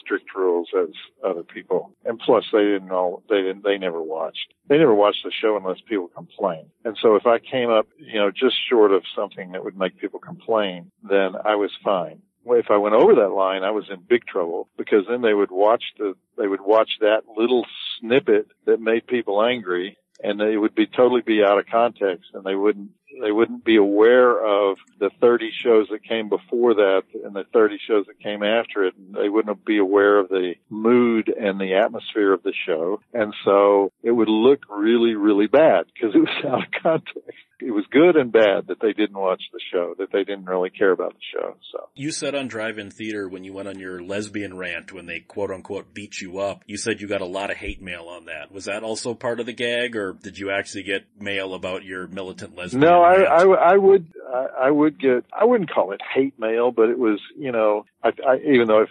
strict 0.03 0.35
rules 0.35 0.69
as 0.77 0.89
other 1.23 1.43
people. 1.43 1.91
And 2.03 2.19
plus 2.19 2.45
they 2.51 2.63
didn't 2.63 2.91
all, 2.91 3.23
they 3.29 3.41
didn't, 3.41 3.63
they 3.63 3.77
never 3.77 4.01
watched. 4.01 4.53
They 4.67 4.77
never 4.77 4.93
watched 4.93 5.23
the 5.23 5.31
show 5.31 5.57
unless 5.57 5.79
people 5.87 6.09
complained. 6.09 6.69
And 6.83 6.97
so 7.01 7.15
if 7.15 7.25
I 7.25 7.39
came 7.39 7.69
up, 7.69 7.87
you 7.97 8.19
know, 8.19 8.31
just 8.31 8.55
short 8.69 8.91
of 8.91 9.03
something 9.15 9.51
that 9.51 9.63
would 9.63 9.77
make 9.77 9.99
people 9.99 10.19
complain, 10.19 10.91
then 11.07 11.33
I 11.45 11.55
was 11.55 11.71
fine. 11.83 12.21
If 12.47 12.69
I 12.69 12.77
went 12.77 12.95
over 12.95 13.15
that 13.15 13.29
line, 13.29 13.63
I 13.63 13.71
was 13.71 13.85
in 13.89 14.01
big 14.07 14.25
trouble 14.25 14.69
because 14.77 15.05
then 15.09 15.21
they 15.21 15.33
would 15.33 15.51
watch 15.51 15.83
the, 15.97 16.13
they 16.37 16.47
would 16.47 16.61
watch 16.61 16.89
that 17.01 17.23
little 17.35 17.65
snippet 17.99 18.47
that 18.65 18.79
made 18.79 19.07
people 19.07 19.43
angry 19.43 19.97
and 20.23 20.39
they 20.39 20.55
would 20.55 20.75
be 20.75 20.85
totally 20.87 21.21
be 21.21 21.43
out 21.43 21.59
of 21.59 21.65
context 21.65 22.29
and 22.33 22.43
they 22.43 22.55
wouldn't, 22.55 22.91
they 23.21 23.31
wouldn't 23.31 23.63
be 23.63 23.77
aware 23.77 24.43
of 24.43 24.77
the 24.99 25.09
30 25.21 25.51
shows 25.63 25.87
that 25.91 26.03
came 26.03 26.29
before 26.29 26.75
that 26.75 27.03
and 27.23 27.35
the 27.35 27.45
30 27.53 27.77
shows 27.87 28.05
that 28.07 28.19
came 28.19 28.43
after 28.43 28.85
it. 28.85 28.95
And 28.97 29.15
they 29.15 29.29
wouldn't 29.29 29.65
be 29.65 29.77
aware 29.77 30.19
of 30.19 30.29
the 30.29 30.53
mood 30.69 31.29
and 31.29 31.59
the 31.59 31.75
atmosphere 31.75 32.33
of 32.33 32.43
the 32.43 32.53
show. 32.65 33.01
And 33.13 33.33
so 33.43 33.91
it 34.03 34.11
would 34.11 34.29
look 34.29 34.61
really, 34.69 35.15
really 35.15 35.47
bad 35.47 35.85
because 35.93 36.15
it 36.15 36.19
was 36.19 36.29
out 36.45 36.63
of 36.63 36.81
context. 36.81 37.39
It 37.61 37.71
was 37.71 37.85
good 37.89 38.17
and 38.17 38.33
bad 38.33 38.67
that 38.67 38.81
they 38.81 38.91
didn't 38.91 39.17
watch 39.17 39.41
the 39.53 39.61
show, 39.71 39.95
that 39.97 40.11
they 40.11 40.25
didn't 40.25 40.45
really 40.45 40.69
care 40.69 40.91
about 40.91 41.13
the 41.13 41.21
show. 41.33 41.55
So. 41.71 41.89
You 41.95 42.11
said 42.11 42.35
on 42.35 42.49
drive-in 42.49 42.91
theater 42.91 43.29
when 43.29 43.45
you 43.45 43.53
went 43.53 43.69
on 43.69 43.79
your 43.79 44.03
lesbian 44.03 44.57
rant 44.57 44.91
when 44.91 45.05
they 45.05 45.21
quote 45.21 45.51
unquote 45.51 45.93
beat 45.93 46.19
you 46.19 46.39
up, 46.39 46.63
you 46.67 46.77
said 46.77 46.99
you 46.99 47.07
got 47.07 47.21
a 47.21 47.25
lot 47.25 47.51
of 47.51 47.57
hate 47.57 47.81
mail 47.81 48.07
on 48.09 48.25
that. 48.25 48.51
Was 48.51 48.65
that 48.65 48.83
also 48.83 49.13
part 49.13 49.39
of 49.39 49.45
the 49.45 49.53
gag 49.53 49.95
or 49.95 50.13
did 50.13 50.37
you 50.37 50.51
actually 50.51 50.83
get 50.83 51.05
mail 51.19 51.53
about 51.53 51.85
your 51.85 52.07
militant 52.07 52.57
lesbian 52.57 52.81
No, 52.81 53.03
I. 53.05 53.23
I, 53.23 53.43
I 53.43 53.77
would, 53.77 54.07
I, 54.33 54.47
I 54.61 54.71
would 54.71 54.99
get, 54.99 55.25
I 55.33 55.45
wouldn't 55.45 55.71
call 55.71 55.91
it 55.91 56.01
hate 56.13 56.37
mail, 56.39 56.71
but 56.71 56.89
it 56.89 56.99
was, 56.99 57.19
you 57.37 57.51
know, 57.51 57.85
I, 58.03 58.11
I 58.27 58.37
even 58.37 58.67
though 58.67 58.81
if 58.81 58.89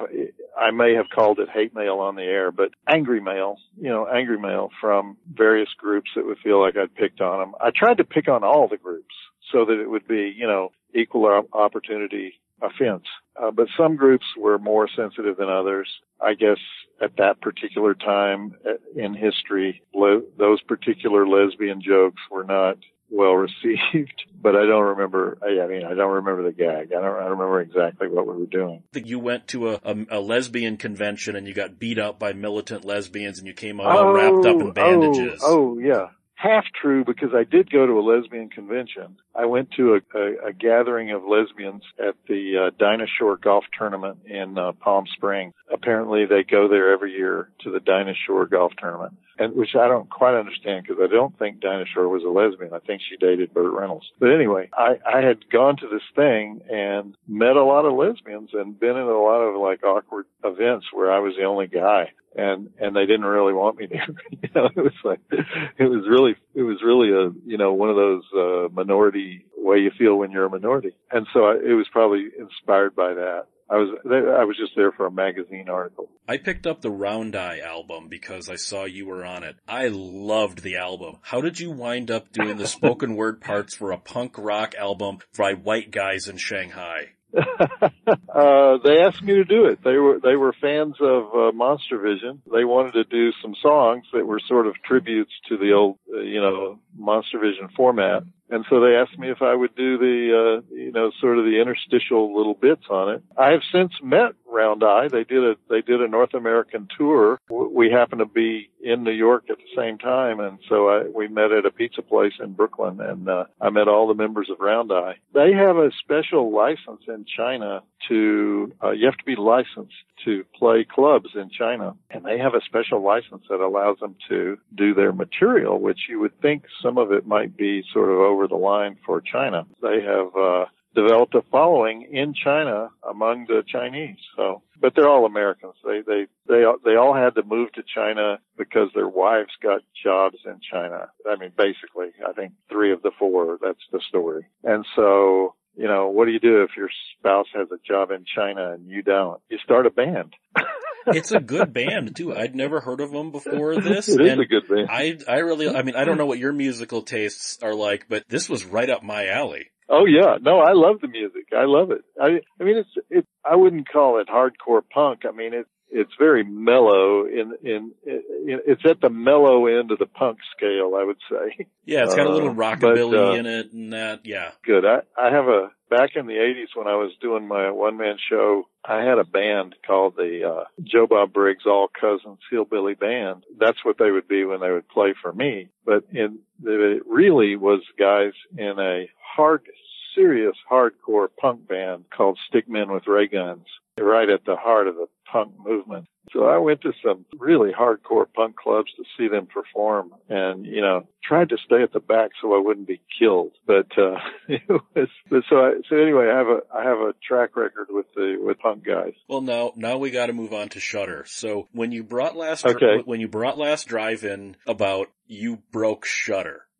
I, 0.58 0.70
may 0.70 0.94
have 0.94 1.06
called 1.14 1.38
it 1.38 1.48
hate 1.48 1.74
mail 1.74 1.98
on 1.98 2.16
the 2.16 2.22
air, 2.22 2.50
but 2.50 2.70
angry 2.88 3.20
mail, 3.20 3.58
you 3.76 3.88
know, 3.88 4.06
angry 4.06 4.38
mail 4.38 4.70
from 4.80 5.16
various 5.32 5.70
groups 5.76 6.10
that 6.16 6.26
would 6.26 6.38
feel 6.38 6.60
like 6.60 6.76
I'd 6.76 6.94
picked 6.94 7.20
on 7.20 7.40
them. 7.40 7.54
I 7.60 7.70
tried 7.70 7.98
to 7.98 8.04
pick 8.04 8.28
on 8.28 8.44
all 8.44 8.68
the 8.68 8.76
groups 8.76 9.14
so 9.52 9.64
that 9.64 9.80
it 9.80 9.90
would 9.90 10.06
be, 10.08 10.32
you 10.36 10.46
know, 10.46 10.72
equal 10.94 11.44
opportunity 11.52 12.34
offense. 12.62 13.04
Uh, 13.40 13.50
but 13.50 13.68
some 13.76 13.96
groups 13.96 14.26
were 14.36 14.58
more 14.58 14.88
sensitive 14.88 15.36
than 15.36 15.48
others. 15.48 15.88
I 16.20 16.34
guess 16.34 16.58
at 17.02 17.16
that 17.16 17.40
particular 17.40 17.94
time 17.94 18.54
uh, 18.66 18.74
in 18.94 19.14
history, 19.14 19.82
those 19.92 20.62
particular 20.62 21.26
lesbian 21.26 21.82
jokes 21.82 22.22
were 22.30 22.44
not 22.44 22.78
well 23.10 23.34
received, 23.34 24.24
but 24.42 24.56
I 24.56 24.66
don't 24.66 24.96
remember, 24.96 25.38
I, 25.42 25.66
mean, 25.66 25.84
I 25.84 25.94
don't 25.94 26.12
remember 26.12 26.42
the 26.44 26.52
gag. 26.52 26.92
I 26.92 27.00
don't, 27.00 27.16
I 27.16 27.20
don't 27.20 27.38
remember 27.38 27.60
exactly 27.60 28.08
what 28.08 28.26
we 28.26 28.34
were 28.34 28.46
doing. 28.46 28.82
you 28.92 29.18
went 29.18 29.48
to 29.48 29.70
a, 29.70 29.80
a, 29.84 29.96
a 30.10 30.20
lesbian 30.20 30.76
convention 30.76 31.36
and 31.36 31.46
you 31.46 31.54
got 31.54 31.78
beat 31.78 31.98
up 31.98 32.18
by 32.18 32.32
militant 32.32 32.84
lesbians 32.84 33.38
and 33.38 33.46
you 33.46 33.54
came 33.54 33.80
out 33.80 33.86
all 33.86 34.12
wrapped 34.12 34.46
up 34.46 34.60
in 34.60 34.72
bandages. 34.72 35.40
Oh, 35.42 35.76
oh, 35.76 35.78
yeah. 35.78 36.08
Half 36.36 36.64
true 36.78 37.04
because 37.04 37.30
I 37.32 37.44
did 37.44 37.70
go 37.70 37.86
to 37.86 37.92
a 37.92 38.04
lesbian 38.04 38.50
convention. 38.50 39.16
I 39.34 39.46
went 39.46 39.70
to 39.78 39.94
a, 39.94 40.18
a, 40.18 40.48
a 40.48 40.52
gathering 40.52 41.10
of 41.10 41.22
lesbians 41.22 41.82
at 41.98 42.16
the 42.28 42.66
uh, 42.66 42.70
Dinah 42.78 43.06
Shore 43.18 43.38
Golf 43.38 43.64
Tournament 43.78 44.18
in 44.26 44.58
uh, 44.58 44.72
Palm 44.72 45.06
Springs. 45.16 45.54
Apparently 45.72 46.26
they 46.26 46.42
go 46.42 46.68
there 46.68 46.92
every 46.92 47.12
year 47.12 47.48
to 47.60 47.70
the 47.70 47.80
Dinah 47.80 48.12
Shore 48.26 48.44
Golf 48.46 48.72
Tournament. 48.78 49.14
And 49.38 49.54
which 49.54 49.74
I 49.74 49.88
don't 49.88 50.08
quite 50.08 50.38
understand 50.38 50.84
because 50.86 51.02
I 51.02 51.12
don't 51.12 51.36
think 51.38 51.60
Dinah 51.60 51.86
Shore 51.92 52.08
was 52.08 52.22
a 52.24 52.28
lesbian. 52.28 52.72
I 52.72 52.78
think 52.78 53.02
she 53.08 53.16
dated 53.16 53.54
Burt 53.54 53.72
Reynolds. 53.72 54.06
But 54.18 54.32
anyway, 54.32 54.70
I, 54.72 54.98
I 55.06 55.20
had 55.20 55.48
gone 55.50 55.76
to 55.78 55.88
this 55.88 56.02
thing 56.14 56.60
and 56.70 57.16
met 57.26 57.56
a 57.56 57.64
lot 57.64 57.84
of 57.84 57.94
lesbians 57.94 58.50
and 58.52 58.78
been 58.78 58.96
in 58.96 58.96
a 58.96 59.20
lot 59.20 59.40
of 59.40 59.60
like 59.60 59.82
awkward 59.82 60.26
events 60.44 60.86
where 60.92 61.12
I 61.12 61.18
was 61.18 61.34
the 61.38 61.44
only 61.44 61.66
guy 61.66 62.12
and 62.36 62.70
and 62.80 62.96
they 62.96 63.06
didn't 63.06 63.24
really 63.24 63.52
want 63.52 63.78
me 63.78 63.86
there. 63.86 64.06
you 64.30 64.48
know, 64.54 64.66
it 64.66 64.80
was 64.80 64.92
like 65.04 65.20
it 65.30 65.84
was 65.84 66.04
really 66.08 66.34
it 66.54 66.62
was 66.62 66.82
really 66.82 67.10
a 67.10 67.30
you 67.46 67.58
know 67.58 67.72
one 67.72 67.90
of 67.90 67.96
those 67.96 68.24
uh, 68.36 68.68
minority 68.72 69.44
way 69.56 69.78
you 69.78 69.90
feel 69.96 70.16
when 70.16 70.30
you're 70.30 70.46
a 70.46 70.50
minority, 70.50 70.94
and 71.10 71.26
so 71.32 71.44
I, 71.44 71.54
it 71.54 71.74
was 71.74 71.86
probably 71.92 72.28
inspired 72.38 72.94
by 72.94 73.14
that. 73.14 73.46
I 73.70 73.76
was 73.76 73.98
I 74.04 74.44
was 74.44 74.56
just 74.58 74.72
there 74.76 74.92
for 74.92 75.06
a 75.06 75.10
magazine 75.10 75.68
article. 75.68 76.10
I 76.28 76.36
picked 76.36 76.66
up 76.66 76.80
the 76.80 76.90
Round 76.90 77.34
Eye 77.34 77.60
album 77.60 78.08
because 78.08 78.48
I 78.48 78.56
saw 78.56 78.84
you 78.84 79.06
were 79.06 79.24
on 79.24 79.42
it. 79.42 79.56
I 79.66 79.88
loved 79.88 80.62
the 80.62 80.76
album. 80.76 81.16
How 81.22 81.40
did 81.40 81.58
you 81.58 81.70
wind 81.70 82.10
up 82.10 82.30
doing 82.32 82.56
the 82.56 82.66
spoken 82.66 83.16
word 83.16 83.40
parts 83.40 83.74
for 83.74 83.92
a 83.92 83.98
punk 83.98 84.36
rock 84.36 84.74
album 84.74 85.18
by 85.36 85.54
white 85.54 85.90
guys 85.90 86.28
in 86.28 86.36
Shanghai? 86.36 87.14
uh, 87.36 88.78
they 88.84 88.98
asked 89.00 89.22
me 89.22 89.34
to 89.34 89.44
do 89.44 89.66
it. 89.66 89.82
They 89.82 89.96
were 89.96 90.20
they 90.22 90.36
were 90.36 90.54
fans 90.60 90.94
of 91.00 91.24
uh, 91.34 91.52
Monster 91.52 91.98
Vision. 91.98 92.42
They 92.52 92.64
wanted 92.64 92.92
to 92.92 93.04
do 93.04 93.32
some 93.42 93.54
songs 93.60 94.04
that 94.12 94.26
were 94.26 94.40
sort 94.46 94.66
of 94.66 94.74
tributes 94.84 95.32
to 95.48 95.56
the 95.56 95.72
old, 95.72 95.98
uh, 96.14 96.20
you 96.20 96.40
know, 96.40 96.78
Monster 96.96 97.40
Vision 97.40 97.68
format. 97.76 98.22
And 98.50 98.64
so 98.68 98.80
they 98.80 98.94
asked 98.94 99.18
me 99.18 99.30
if 99.30 99.42
I 99.42 99.54
would 99.54 99.74
do 99.74 99.98
the, 99.98 100.60
uh, 100.60 100.74
you 100.74 100.92
know, 100.92 101.10
sort 101.20 101.38
of 101.38 101.44
the 101.44 101.60
interstitial 101.60 102.36
little 102.36 102.54
bits 102.54 102.84
on 102.90 103.14
it. 103.14 103.22
I 103.36 103.50
have 103.50 103.62
since 103.72 103.92
met 104.02 104.32
Round 104.46 104.84
Eye. 104.84 105.08
They 105.08 105.24
did 105.24 105.42
a, 105.42 105.54
they 105.68 105.80
did 105.80 106.00
a 106.00 106.08
North 106.08 106.34
American 106.34 106.88
tour. 106.96 107.40
We 107.48 107.90
happened 107.90 108.20
to 108.20 108.26
be 108.26 108.70
in 108.82 109.02
New 109.02 109.12
York 109.12 109.44
at 109.50 109.56
the 109.56 109.76
same 109.76 109.98
time. 109.98 110.40
And 110.40 110.58
so 110.68 110.88
I, 110.88 111.04
we 111.08 111.26
met 111.26 111.52
at 111.52 111.66
a 111.66 111.70
pizza 111.70 112.02
place 112.02 112.34
in 112.38 112.52
Brooklyn 112.52 113.00
and, 113.00 113.28
uh, 113.28 113.44
I 113.60 113.70
met 113.70 113.88
all 113.88 114.06
the 114.06 114.14
members 114.14 114.50
of 114.50 114.60
Round 114.60 114.92
Eye. 114.92 115.16
They 115.32 115.52
have 115.52 115.76
a 115.76 115.90
special 116.00 116.54
license 116.54 117.02
in 117.08 117.24
China 117.24 117.82
to, 118.08 118.72
uh, 118.82 118.90
you 118.90 119.06
have 119.06 119.16
to 119.16 119.24
be 119.24 119.36
licensed 119.36 119.94
to 120.24 120.44
play 120.58 120.84
clubs 120.84 121.30
in 121.34 121.50
China. 121.50 121.94
And 122.10 122.24
they 122.24 122.38
have 122.38 122.54
a 122.54 122.60
special 122.64 123.02
license 123.02 123.44
that 123.48 123.60
allows 123.60 123.98
them 124.00 124.16
to 124.28 124.58
do 124.74 124.94
their 124.94 125.12
material, 125.12 125.80
which 125.80 126.00
you 126.08 126.20
would 126.20 126.40
think 126.40 126.64
some 126.82 126.98
of 126.98 127.12
it 127.12 127.26
might 127.26 127.56
be 127.56 127.84
sort 127.92 128.10
of 128.10 128.18
over 128.18 128.48
the 128.48 128.56
line 128.56 128.96
for 129.04 129.20
China. 129.20 129.66
They 129.82 130.02
have, 130.02 130.34
uh, 130.36 130.66
developed 130.94 131.34
a 131.34 131.42
following 131.50 132.08
in 132.12 132.34
China 132.34 132.88
among 133.08 133.46
the 133.46 133.62
Chinese. 133.66 134.18
So, 134.36 134.62
but 134.80 134.94
they're 134.94 135.08
all 135.08 135.26
Americans. 135.26 135.74
They, 135.84 136.00
they, 136.06 136.26
they, 136.48 136.64
they 136.84 136.96
all 136.96 137.14
had 137.14 137.34
to 137.34 137.42
move 137.42 137.72
to 137.72 137.82
China 137.82 138.38
because 138.56 138.90
their 138.94 139.08
wives 139.08 139.50
got 139.62 139.82
jobs 140.02 140.38
in 140.44 140.60
China. 140.70 141.08
I 141.28 141.36
mean, 141.36 141.52
basically, 141.56 142.10
I 142.26 142.32
think 142.32 142.52
three 142.70 142.92
of 142.92 143.02
the 143.02 143.10
four, 143.18 143.58
that's 143.62 143.84
the 143.92 144.00
story. 144.08 144.46
And 144.62 144.86
so, 144.94 145.54
you 145.76 145.86
know, 145.88 146.08
what 146.08 146.26
do 146.26 146.32
you 146.32 146.40
do 146.40 146.62
if 146.62 146.70
your 146.76 146.88
spouse 147.18 147.46
has 147.54 147.68
a 147.70 147.78
job 147.86 148.10
in 148.10 148.24
China 148.34 148.72
and 148.72 148.88
you 148.88 149.02
don't? 149.02 149.40
You 149.48 149.58
start 149.64 149.86
a 149.86 149.90
band. 149.90 150.34
it's 151.06 151.32
a 151.32 151.40
good 151.40 151.72
band 151.72 152.16
too. 152.16 152.34
I'd 152.34 152.54
never 152.54 152.80
heard 152.80 153.00
of 153.00 153.10
them 153.10 153.32
before 153.32 153.74
this. 153.80 154.08
It 154.08 154.20
is 154.20 154.38
a 154.38 154.44
good 154.44 154.68
band. 154.68 154.88
I, 154.90 155.18
I 155.28 155.38
really, 155.38 155.68
I 155.68 155.82
mean, 155.82 155.96
I 155.96 156.04
don't 156.04 156.18
know 156.18 156.26
what 156.26 156.38
your 156.38 156.52
musical 156.52 157.02
tastes 157.02 157.58
are 157.62 157.74
like, 157.74 158.06
but 158.08 158.24
this 158.28 158.48
was 158.48 158.64
right 158.64 158.88
up 158.88 159.02
my 159.02 159.28
alley. 159.28 159.66
Oh 159.88 160.06
yeah, 160.06 160.38
no, 160.40 160.60
I 160.60 160.72
love 160.72 161.00
the 161.02 161.08
music. 161.08 161.48
I 161.52 161.66
love 161.66 161.90
it. 161.90 162.02
I, 162.20 162.40
I 162.60 162.64
mean, 162.64 162.78
it's, 162.78 163.06
it, 163.10 163.26
I 163.44 163.56
wouldn't 163.56 163.88
call 163.88 164.18
it 164.18 164.28
hardcore 164.28 164.80
punk. 164.92 165.22
I 165.28 165.36
mean, 165.36 165.52
it, 165.52 165.66
it's 165.94 166.12
very 166.18 166.42
mellow 166.42 167.24
in, 167.24 167.56
in, 167.62 167.92
in, 168.04 168.22
it's 168.66 168.84
at 168.84 169.00
the 169.00 169.08
mellow 169.08 169.66
end 169.66 169.92
of 169.92 170.00
the 170.00 170.06
punk 170.06 170.38
scale, 170.56 170.94
I 170.98 171.04
would 171.04 171.18
say. 171.30 171.66
Yeah, 171.86 172.04
it's 172.04 172.14
got 172.14 172.26
a 172.26 172.32
little 172.32 172.48
uh, 172.48 172.54
rockabilly 172.54 173.12
but, 173.12 173.28
uh, 173.28 173.32
in 173.34 173.46
it 173.46 173.72
and 173.72 173.92
that, 173.92 174.20
yeah. 174.24 174.50
Good. 174.64 174.84
I, 174.84 175.02
I 175.16 175.30
have 175.30 175.46
a, 175.46 175.70
back 175.90 176.16
in 176.16 176.26
the 176.26 176.32
80s 176.32 176.74
when 176.74 176.88
I 176.88 176.96
was 176.96 177.12
doing 177.20 177.46
my 177.46 177.70
one 177.70 177.96
man 177.96 178.16
show, 178.30 178.68
I 178.84 179.02
had 179.02 179.18
a 179.18 179.24
band 179.24 179.76
called 179.86 180.16
the, 180.16 180.50
uh, 180.50 180.64
Joe 180.82 181.06
Bob 181.06 181.32
Briggs 181.32 181.66
All 181.66 181.88
Cousins 181.88 182.40
Hillbilly 182.50 182.94
Band. 182.94 183.44
That's 183.58 183.84
what 183.84 183.98
they 183.98 184.10
would 184.10 184.26
be 184.26 184.44
when 184.44 184.60
they 184.60 184.70
would 184.70 184.88
play 184.88 185.14
for 185.20 185.32
me. 185.32 185.68
But 185.84 186.04
in, 186.10 186.38
it 186.64 187.02
really 187.06 187.54
was 187.56 187.82
guys 187.98 188.32
in 188.56 188.78
a 188.78 189.08
hard, 189.36 189.68
serious 190.14 190.56
hardcore 190.70 191.28
punk 191.38 191.68
band 191.68 192.04
called 192.16 192.38
Stickmen 192.50 192.92
with 192.92 193.06
Ray 193.06 193.28
Guns, 193.28 193.66
right 194.00 194.28
at 194.28 194.44
the 194.44 194.56
heart 194.56 194.88
of 194.88 194.96
the 194.96 195.06
punk 195.30 195.52
movement. 195.58 196.06
So 196.32 196.44
I 196.44 196.58
went 196.58 196.80
to 196.82 196.92
some 197.04 197.26
really 197.38 197.70
hardcore 197.70 198.26
punk 198.34 198.56
clubs 198.56 198.90
to 198.96 199.04
see 199.16 199.28
them 199.28 199.46
perform 199.46 200.14
and, 200.28 200.64
you 200.64 200.80
know, 200.80 201.06
tried 201.22 201.50
to 201.50 201.56
stay 201.64 201.82
at 201.82 201.92
the 201.92 202.00
back 202.00 202.30
so 202.40 202.54
I 202.54 202.62
wouldn't 202.64 202.88
be 202.88 203.00
killed. 203.18 203.52
But, 203.66 203.86
uh, 203.96 204.16
it 204.48 204.62
was, 204.68 205.08
so 205.48 205.56
I, 205.56 205.72
so 205.88 205.96
anyway, 205.96 206.30
I 206.32 206.38
have 206.38 206.46
a, 206.48 206.60
I 206.74 206.82
have 206.84 206.98
a 206.98 207.14
track 207.26 207.56
record 207.56 207.88
with 207.90 208.06
the, 208.14 208.36
with 208.40 208.58
punk 208.58 208.84
guys. 208.84 209.12
Well, 209.28 209.42
now, 209.42 209.72
now 209.76 209.98
we 209.98 210.10
got 210.10 210.26
to 210.26 210.32
move 210.32 210.52
on 210.52 210.70
to 210.70 210.80
Shudder. 210.80 211.24
So 211.28 211.68
when 211.72 211.92
you 211.92 212.02
brought 212.02 212.36
last, 212.36 212.66
okay. 212.66 213.02
when 213.04 213.20
you 213.20 213.28
brought 213.28 213.58
last 213.58 213.86
drive 213.86 214.24
in 214.24 214.56
about 214.66 215.10
you 215.26 215.62
broke 215.70 216.04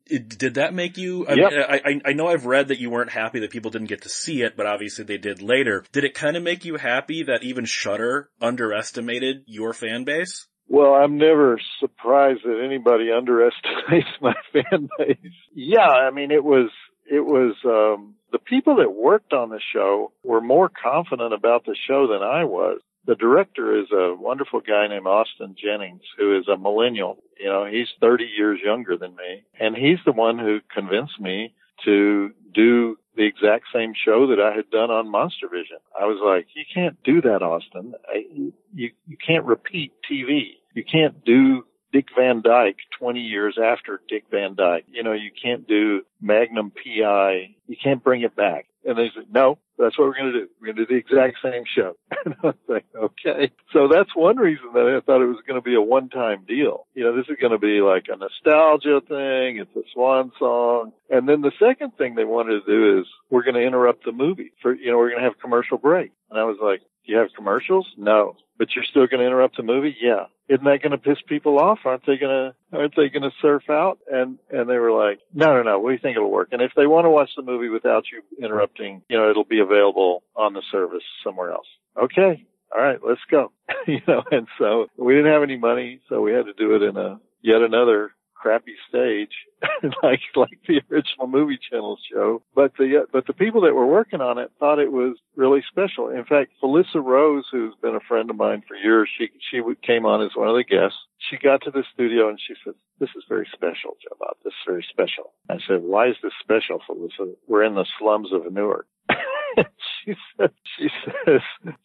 Did 0.07 0.55
that 0.55 0.73
make 0.73 0.97
you? 0.97 1.25
I, 1.27 1.33
yep. 1.33 1.51
mean, 1.51 1.61
I, 1.61 2.09
I 2.09 2.13
know 2.13 2.27
I've 2.27 2.45
read 2.45 2.67
that 2.67 2.79
you 2.79 2.91
weren't 2.91 3.11
happy 3.11 3.39
that 3.39 3.49
people 3.49 3.71
didn't 3.71 3.87
get 3.87 4.03
to 4.03 4.09
see 4.09 4.43
it, 4.43 4.55
but 4.55 4.67
obviously 4.67 5.03
they 5.03 5.17
did 5.17 5.41
later. 5.41 5.83
Did 5.91 6.03
it 6.03 6.13
kind 6.13 6.37
of 6.37 6.43
make 6.43 6.63
you 6.63 6.77
happy 6.77 7.23
that 7.23 7.43
even 7.43 7.65
Shudder 7.65 8.29
underestimated 8.39 9.43
your 9.47 9.73
fan 9.73 10.03
base? 10.03 10.47
Well, 10.67 10.93
I'm 10.93 11.17
never 11.17 11.59
surprised 11.79 12.41
that 12.43 12.63
anybody 12.63 13.11
underestimates 13.15 14.09
my 14.21 14.35
fan 14.53 14.89
base. 14.97 15.17
Yeah, 15.53 15.89
I 15.89 16.11
mean, 16.11 16.31
it 16.31 16.43
was, 16.43 16.69
it 17.09 17.25
was, 17.25 17.55
um, 17.65 18.15
the 18.31 18.39
people 18.39 18.77
that 18.77 18.91
worked 18.91 19.33
on 19.33 19.49
the 19.49 19.61
show 19.73 20.11
were 20.23 20.41
more 20.41 20.69
confident 20.69 21.33
about 21.33 21.65
the 21.65 21.75
show 21.87 22.07
than 22.07 22.21
I 22.21 22.43
was 22.43 22.81
the 23.05 23.15
director 23.15 23.79
is 23.79 23.87
a 23.91 24.15
wonderful 24.15 24.61
guy 24.61 24.87
named 24.87 25.07
Austin 25.07 25.55
Jennings, 25.61 26.01
who 26.17 26.37
is 26.37 26.47
a 26.47 26.57
millennial. 26.57 27.17
You 27.39 27.49
know, 27.49 27.65
he's 27.65 27.87
30 28.01 28.25
years 28.37 28.59
younger 28.63 28.97
than 28.97 29.15
me. 29.15 29.43
And 29.59 29.75
he's 29.75 29.99
the 30.05 30.11
one 30.11 30.39
who 30.39 30.59
convinced 30.73 31.19
me 31.19 31.53
to 31.83 32.31
do 32.53 32.97
the 33.15 33.25
exact 33.25 33.65
same 33.73 33.93
show 33.93 34.27
that 34.27 34.39
I 34.39 34.55
had 34.55 34.69
done 34.69 34.91
on 34.91 35.09
Monster 35.09 35.47
Vision. 35.47 35.77
I 35.99 36.05
was 36.05 36.19
like, 36.23 36.47
you 36.55 36.63
can't 36.73 37.01
do 37.03 37.21
that, 37.21 37.41
Austin. 37.41 37.93
I, 38.07 38.25
you, 38.73 38.91
you 39.07 39.17
can't 39.25 39.45
repeat 39.45 39.93
TV. 40.09 40.55
You 40.73 40.83
can't 40.83 41.23
do 41.23 41.65
Dick 41.93 42.07
Van 42.17 42.41
Dyke 42.41 42.77
20 42.99 43.21
years 43.21 43.57
after 43.61 44.01
Dick 44.09 44.25
Van 44.31 44.55
Dyke. 44.55 44.85
You 44.87 45.03
know, 45.03 45.13
you 45.13 45.31
can't 45.41 45.67
do 45.67 46.01
Magnum 46.21 46.71
PI. 46.71 47.55
You 47.67 47.77
can't 47.81 48.03
bring 48.03 48.21
it 48.21 48.35
back. 48.35 48.65
And 48.83 48.97
they 48.97 49.11
said, 49.15 49.27
no, 49.31 49.57
that's 49.77 49.97
what 49.97 50.07
we're 50.07 50.15
going 50.15 50.33
to 50.33 50.39
do. 50.39 50.47
We're 50.59 50.73
going 50.73 50.77
to 50.77 50.85
do 50.85 50.93
the 50.93 50.99
exact 50.99 51.37
same 51.43 51.63
show. 51.75 51.95
and 52.25 52.35
I 52.43 52.47
was 52.47 52.55
like, 52.67 52.85
okay. 52.95 53.51
So 53.73 53.87
that's 53.91 54.15
one 54.15 54.37
reason 54.37 54.67
that 54.73 54.87
I 54.87 54.99
thought 55.05 55.21
it 55.21 55.27
was 55.27 55.43
going 55.47 55.59
to 55.59 55.63
be 55.63 55.75
a 55.75 55.81
one-time 55.81 56.45
deal. 56.47 56.87
You 56.93 57.03
know, 57.03 57.15
this 57.15 57.27
is 57.29 57.37
going 57.39 57.51
to 57.51 57.59
be 57.59 57.81
like 57.81 58.05
a 58.07 58.17
nostalgia 58.17 59.01
thing. 59.01 59.57
It's 59.57 59.75
a 59.75 59.87
swan 59.93 60.31
song. 60.39 60.93
And 61.09 61.27
then 61.27 61.41
the 61.41 61.51
second 61.59 61.97
thing 61.97 62.15
they 62.15 62.25
wanted 62.25 62.65
to 62.65 62.65
do 62.65 62.99
is 62.99 63.05
we're 63.29 63.43
going 63.43 63.55
to 63.55 63.65
interrupt 63.65 64.05
the 64.05 64.11
movie 64.11 64.51
for, 64.61 64.73
you 64.73 64.91
know, 64.91 64.97
we're 64.97 65.09
going 65.09 65.21
to 65.21 65.27
have 65.29 65.39
commercial 65.39 65.77
break. 65.77 66.11
And 66.29 66.39
I 66.39 66.43
was 66.43 66.57
like, 66.61 66.81
do 67.05 67.11
you 67.11 67.17
have 67.17 67.29
commercials? 67.35 67.87
No. 67.97 68.35
But 68.57 68.69
you're 68.75 68.85
still 68.85 69.07
going 69.07 69.19
to 69.19 69.25
interrupt 69.27 69.57
the 69.57 69.63
movie? 69.63 69.95
Yeah 69.99 70.25
isn't 70.47 70.63
that 70.63 70.81
going 70.81 70.91
to 70.91 70.97
piss 70.97 71.17
people 71.27 71.57
off? 71.57 71.79
Aren't 71.85 72.05
they 72.05 72.17
going 72.17 72.51
to, 72.51 72.77
aren't 72.77 72.95
they 72.95 73.09
going 73.09 73.23
to 73.23 73.31
surf 73.41 73.63
out? 73.69 73.97
And, 74.11 74.37
and 74.51 74.69
they 74.69 74.77
were 74.77 74.91
like, 74.91 75.19
no, 75.33 75.55
no, 75.55 75.63
no, 75.63 75.79
we 75.79 75.97
think 75.97 76.17
it'll 76.17 76.31
work. 76.31 76.49
And 76.51 76.61
if 76.61 76.71
they 76.75 76.85
want 76.85 77.05
to 77.05 77.09
watch 77.09 77.31
the 77.35 77.41
movie 77.41 77.69
without 77.69 78.05
you 78.11 78.21
interrupting, 78.43 79.01
you 79.09 79.17
know, 79.17 79.29
it'll 79.29 79.43
be 79.43 79.59
available 79.65 80.23
on 80.35 80.53
the 80.53 80.61
service 80.71 81.03
somewhere 81.23 81.51
else. 81.51 81.67
Okay. 82.01 82.45
All 82.75 82.81
right. 82.81 82.99
Let's 83.05 83.21
go. 83.29 83.51
you 83.87 84.01
know, 84.07 84.23
and 84.31 84.47
so 84.57 84.87
we 84.97 85.15
didn't 85.15 85.31
have 85.31 85.43
any 85.43 85.57
money. 85.57 86.01
So 86.09 86.21
we 86.21 86.33
had 86.33 86.45
to 86.45 86.53
do 86.53 86.75
it 86.75 86.81
in 86.83 86.97
a 86.97 87.19
yet 87.41 87.61
another 87.61 88.11
crappy 88.45 88.75
stage, 88.87 89.33
like 90.03 90.19
like 90.35 90.59
the 90.67 90.79
original 90.91 91.25
movie 91.27 91.57
channel 91.71 91.97
show. 92.11 92.43
But 92.53 92.73
the 92.77 93.01
uh, 93.01 93.05
but 93.11 93.25
the 93.25 93.33
people 93.33 93.61
that 93.61 93.73
were 93.73 93.87
working 93.87 94.21
on 94.21 94.37
it 94.37 94.51
thought 94.59 94.77
it 94.77 94.91
was 94.91 95.17
really 95.35 95.63
special. 95.67 96.09
In 96.09 96.25
fact, 96.25 96.51
Felissa 96.61 97.03
Rose, 97.03 97.45
who's 97.51 97.73
been 97.81 97.95
a 97.95 98.07
friend 98.07 98.29
of 98.29 98.35
mine 98.35 98.61
for 98.67 98.75
years, 98.75 99.09
she 99.17 99.29
she 99.49 99.61
came 99.81 100.05
on 100.05 100.23
as 100.23 100.35
one 100.35 100.47
of 100.47 100.55
the 100.55 100.63
guests. 100.63 100.97
She 101.29 101.37
got 101.37 101.63
to 101.63 101.71
the 101.71 101.83
studio 101.93 102.29
and 102.29 102.39
she 102.39 102.53
said, 102.63 102.75
"This 102.99 103.09
is 103.15 103.23
very 103.27 103.47
special, 103.51 103.97
Bob. 104.19 104.35
This 104.43 104.53
is 104.53 104.65
very 104.67 104.85
special." 104.91 105.33
I 105.49 105.57
said, 105.67 105.81
"Why 105.81 106.09
is 106.09 106.17
this 106.21 106.33
special, 106.41 106.79
Felissa? 106.87 107.33
We're 107.47 107.63
in 107.63 107.73
the 107.73 107.85
slums 107.97 108.31
of 108.31 108.51
Newark." 108.53 108.85
she 110.05 110.13
says, 110.37 110.49
she 110.77 110.89
says, 111.05 111.41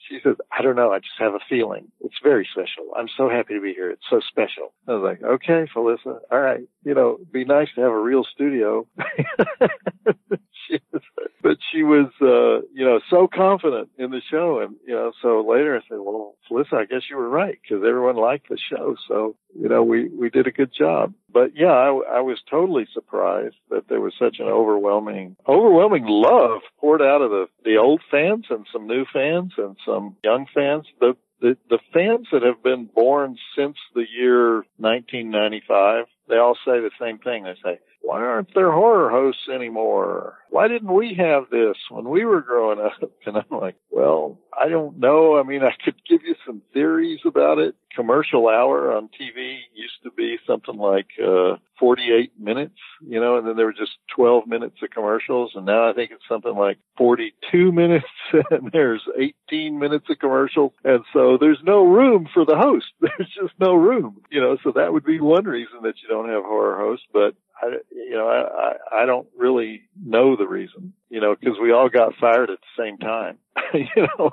she 0.09 0.19
says, 0.23 0.37
I 0.57 0.63
don't 0.63 0.77
know. 0.77 0.93
I 0.93 0.99
just 0.99 1.19
have 1.19 1.35
a 1.35 1.41
feeling. 1.49 1.91
It's 2.01 2.17
very 2.23 2.49
special. 2.53 2.93
I'm 2.97 3.09
so 3.17 3.29
happy 3.29 3.55
to 3.55 3.61
be 3.61 3.73
here. 3.75 3.91
It's 3.91 4.03
so 4.11 4.21
special. 4.29 4.73
I 4.89 4.93
was 4.93 5.03
like, 5.03 5.23
okay, 5.23 5.67
Felissa. 5.75 6.19
All 6.31 6.41
right. 6.41 6.63
You 6.85 6.95
know, 6.95 7.19
be 7.33 7.45
nice 7.45 7.69
to 7.75 7.83
have 7.83 7.93
a 7.93 8.01
real 8.01 8.25
studio. 8.25 8.87
she 10.71 10.79
but 11.43 11.57
she 11.73 11.83
was, 11.83 12.11
uh, 12.21 12.67
you 12.75 12.85
know, 12.85 13.01
so 13.09 13.29
confident 13.33 13.91
in 13.99 14.11
the 14.11 14.21
show. 14.31 14.61
And, 14.61 14.77
you 14.87 14.95
know, 14.95 15.13
so 15.23 15.45
later 15.49 15.77
I 15.77 15.81
said, 15.89 15.99
well, 15.99 16.37
Felissa, 16.51 16.75
I 16.75 16.85
guess 16.85 17.03
you 17.09 17.17
were 17.17 17.29
right 17.29 17.59
because 17.63 17.85
everyone 17.87 18.17
liked 18.17 18.49
the 18.49 18.59
show. 18.59 18.97
So, 19.09 19.37
you 19.59 19.69
know, 19.69 19.83
we, 19.83 20.09
we 20.09 20.31
did 20.31 20.47
a 20.47 20.53
good 20.53 20.73
job. 20.77 21.15
But 21.33 21.53
yeah, 21.55 21.73
I, 21.73 21.89
I 21.89 22.21
was 22.21 22.39
totally 22.51 22.87
surprised 22.93 23.57
that 23.71 23.89
there 23.89 24.01
was 24.01 24.15
such 24.19 24.37
an 24.39 24.47
overwhelming, 24.47 25.37
overwhelming 25.49 26.05
love 26.07 26.61
poured 26.79 27.03
out 27.03 27.23
of 27.23 27.31
the, 27.31 27.47
the 27.65 27.77
old 27.77 28.03
fans 28.11 28.47
and 28.51 28.67
some 28.73 28.87
new 28.87 29.05
fans 29.13 29.53
and 29.57 29.77
some 29.87 30.17
young 30.23 30.47
fans. 30.55 30.87
The, 31.01 31.17
the, 31.41 31.57
the 31.71 31.79
fans 31.93 32.27
that 32.33 32.43
have 32.43 32.63
been 32.63 32.85
born 32.87 33.37
since 33.57 33.77
the 33.95 34.05
year 34.11 34.57
1995, 34.77 36.05
they 36.29 36.37
all 36.37 36.55
say 36.66 36.81
the 36.81 36.91
same 37.01 37.18
thing. 37.18 37.45
They 37.45 37.55
say, 37.64 37.79
why 38.03 38.20
aren't 38.22 38.55
there 38.55 38.72
horror 38.72 39.11
hosts 39.11 39.48
anymore? 39.53 40.38
Why 40.51 40.68
didn't 40.68 40.92
we 40.92 41.14
have 41.18 41.44
this 41.51 41.76
when 41.90 42.09
we 42.09 42.24
were 42.24 42.40
growing 42.40 42.80
up? 42.80 42.92
And 43.26 43.36
I'm 43.36 43.61
like, 43.61 43.76
well, 43.90 44.38
I 44.59 44.68
don't 44.68 44.98
know. 44.98 45.38
I 45.38 45.42
mean, 45.42 45.62
I 45.62 45.72
could 45.84 45.94
give 46.09 46.22
you 46.24 46.34
some 46.46 46.62
theories 46.72 47.20
about 47.26 47.59
it. 47.59 47.74
Commercial 47.94 48.48
hour 48.48 48.92
on 48.92 49.09
TV 49.09 49.59
used 49.74 50.03
to 50.05 50.11
be 50.11 50.38
something 50.46 50.76
like, 50.76 51.07
uh, 51.22 51.57
48 51.80 52.32
minutes, 52.38 52.78
you 53.07 53.20
know, 53.20 53.38
and 53.38 53.46
then 53.46 53.57
there 53.57 53.66
were 53.66 53.72
just 53.72 53.92
12 54.14 54.46
minutes 54.46 54.76
of 54.82 54.90
commercials. 54.90 55.53
And 55.55 55.66
now 55.66 55.88
I 55.88 55.92
think 55.92 56.11
it's 56.12 56.28
something 56.28 56.55
like 56.55 56.78
42 56.98 57.72
minutes 57.72 58.07
and 58.51 58.70
there's 58.72 59.03
18 59.51 59.78
minutes 59.78 60.07
of 60.11 60.18
commercials. 60.18 60.72
And 60.84 61.05
so 61.12 61.38
there's 61.40 61.61
no 61.64 61.84
room 61.84 62.28
for 62.32 62.44
the 62.44 62.57
host. 62.57 62.86
There's 63.01 63.30
just 63.40 63.55
no 63.59 63.74
room, 63.74 64.22
you 64.30 64.40
know, 64.40 64.57
so 64.62 64.72
that 64.76 64.92
would 64.92 65.05
be 65.05 65.20
one 65.20 65.44
reason 65.44 65.82
that 65.82 65.94
you 66.03 66.09
don't 66.09 66.28
have 66.28 66.44
horror 66.44 66.78
hosts. 66.78 67.07
But 67.12 67.34
I, 67.63 67.67
you 67.91 68.13
know, 68.13 68.29
I, 68.29 68.99
I, 68.99 69.03
I 69.03 69.07
don't 69.07 69.29
really 69.37 69.83
know 70.03 70.37
the 70.37 70.47
reason, 70.47 70.93
you 71.11 71.21
know, 71.21 71.35
because 71.39 71.57
we 71.61 71.73
all 71.73 71.89
got 71.89 72.15
fired 72.21 72.51
at 72.51 72.59
the 72.61 72.83
same 72.83 72.97
time. 72.97 73.39
you 73.75 73.85
know, 73.97 74.31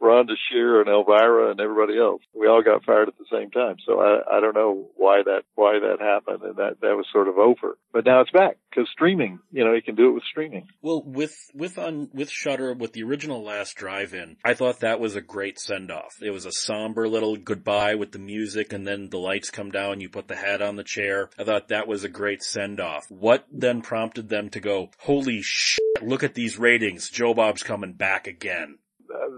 Rhonda 0.00 0.32
Shear 0.50 0.80
and 0.80 0.88
Elvira 0.88 1.50
and 1.50 1.60
everybody 1.60 1.98
else, 1.98 2.22
we 2.34 2.46
all 2.46 2.62
got 2.62 2.84
fired 2.84 3.08
at 3.08 3.18
the 3.18 3.26
same 3.30 3.50
time. 3.50 3.76
So 3.86 4.00
I, 4.00 4.38
I 4.38 4.40
don't 4.40 4.54
know 4.54 4.88
why 4.96 5.22
that, 5.24 5.42
why 5.54 5.78
that 5.78 6.00
happened 6.00 6.42
and 6.42 6.56
that, 6.56 6.80
that 6.80 6.96
was 6.96 7.06
sort 7.12 7.28
of 7.28 7.36
over. 7.36 7.76
But 7.92 8.06
now 8.06 8.22
it's 8.22 8.30
back 8.30 8.56
because 8.70 8.88
streaming, 8.90 9.40
you 9.52 9.64
know, 9.64 9.74
you 9.74 9.82
can 9.82 9.94
do 9.94 10.08
it 10.08 10.14
with 10.14 10.22
streaming. 10.30 10.68
Well, 10.80 11.02
with, 11.04 11.34
with 11.54 11.78
on, 11.78 12.08
with 12.14 12.30
Shudder, 12.30 12.72
with 12.72 12.94
the 12.94 13.02
original 13.02 13.42
Last 13.42 13.76
Drive-In, 13.76 14.36
I 14.44 14.54
thought 14.54 14.80
that 14.80 15.00
was 15.00 15.16
a 15.16 15.20
great 15.20 15.60
send-off. 15.60 16.16
It 16.22 16.30
was 16.30 16.46
a 16.46 16.52
somber 16.52 17.08
little 17.08 17.36
goodbye 17.36 17.96
with 17.96 18.12
the 18.12 18.18
music 18.18 18.72
and 18.72 18.86
then 18.86 19.10
the 19.10 19.18
lights 19.18 19.50
come 19.50 19.70
down, 19.70 20.00
you 20.00 20.08
put 20.08 20.28
the 20.28 20.36
hat 20.36 20.62
on 20.62 20.76
the 20.76 20.84
chair. 20.84 21.28
I 21.38 21.44
thought 21.44 21.68
that 21.68 21.86
was 21.86 22.04
a 22.04 22.08
great 22.08 22.42
send-off. 22.42 23.04
What 23.10 23.46
then 23.52 23.82
prompted 23.82 24.30
them 24.30 24.48
to 24.50 24.60
go, 24.60 24.90
holy 24.98 25.40
shit, 25.42 25.89
look 26.02 26.22
at 26.22 26.34
these 26.34 26.58
ratings, 26.58 27.10
Joe 27.10 27.34
Bob's 27.34 27.62
coming 27.62 27.92
back 27.92 28.26
again? 28.26 28.78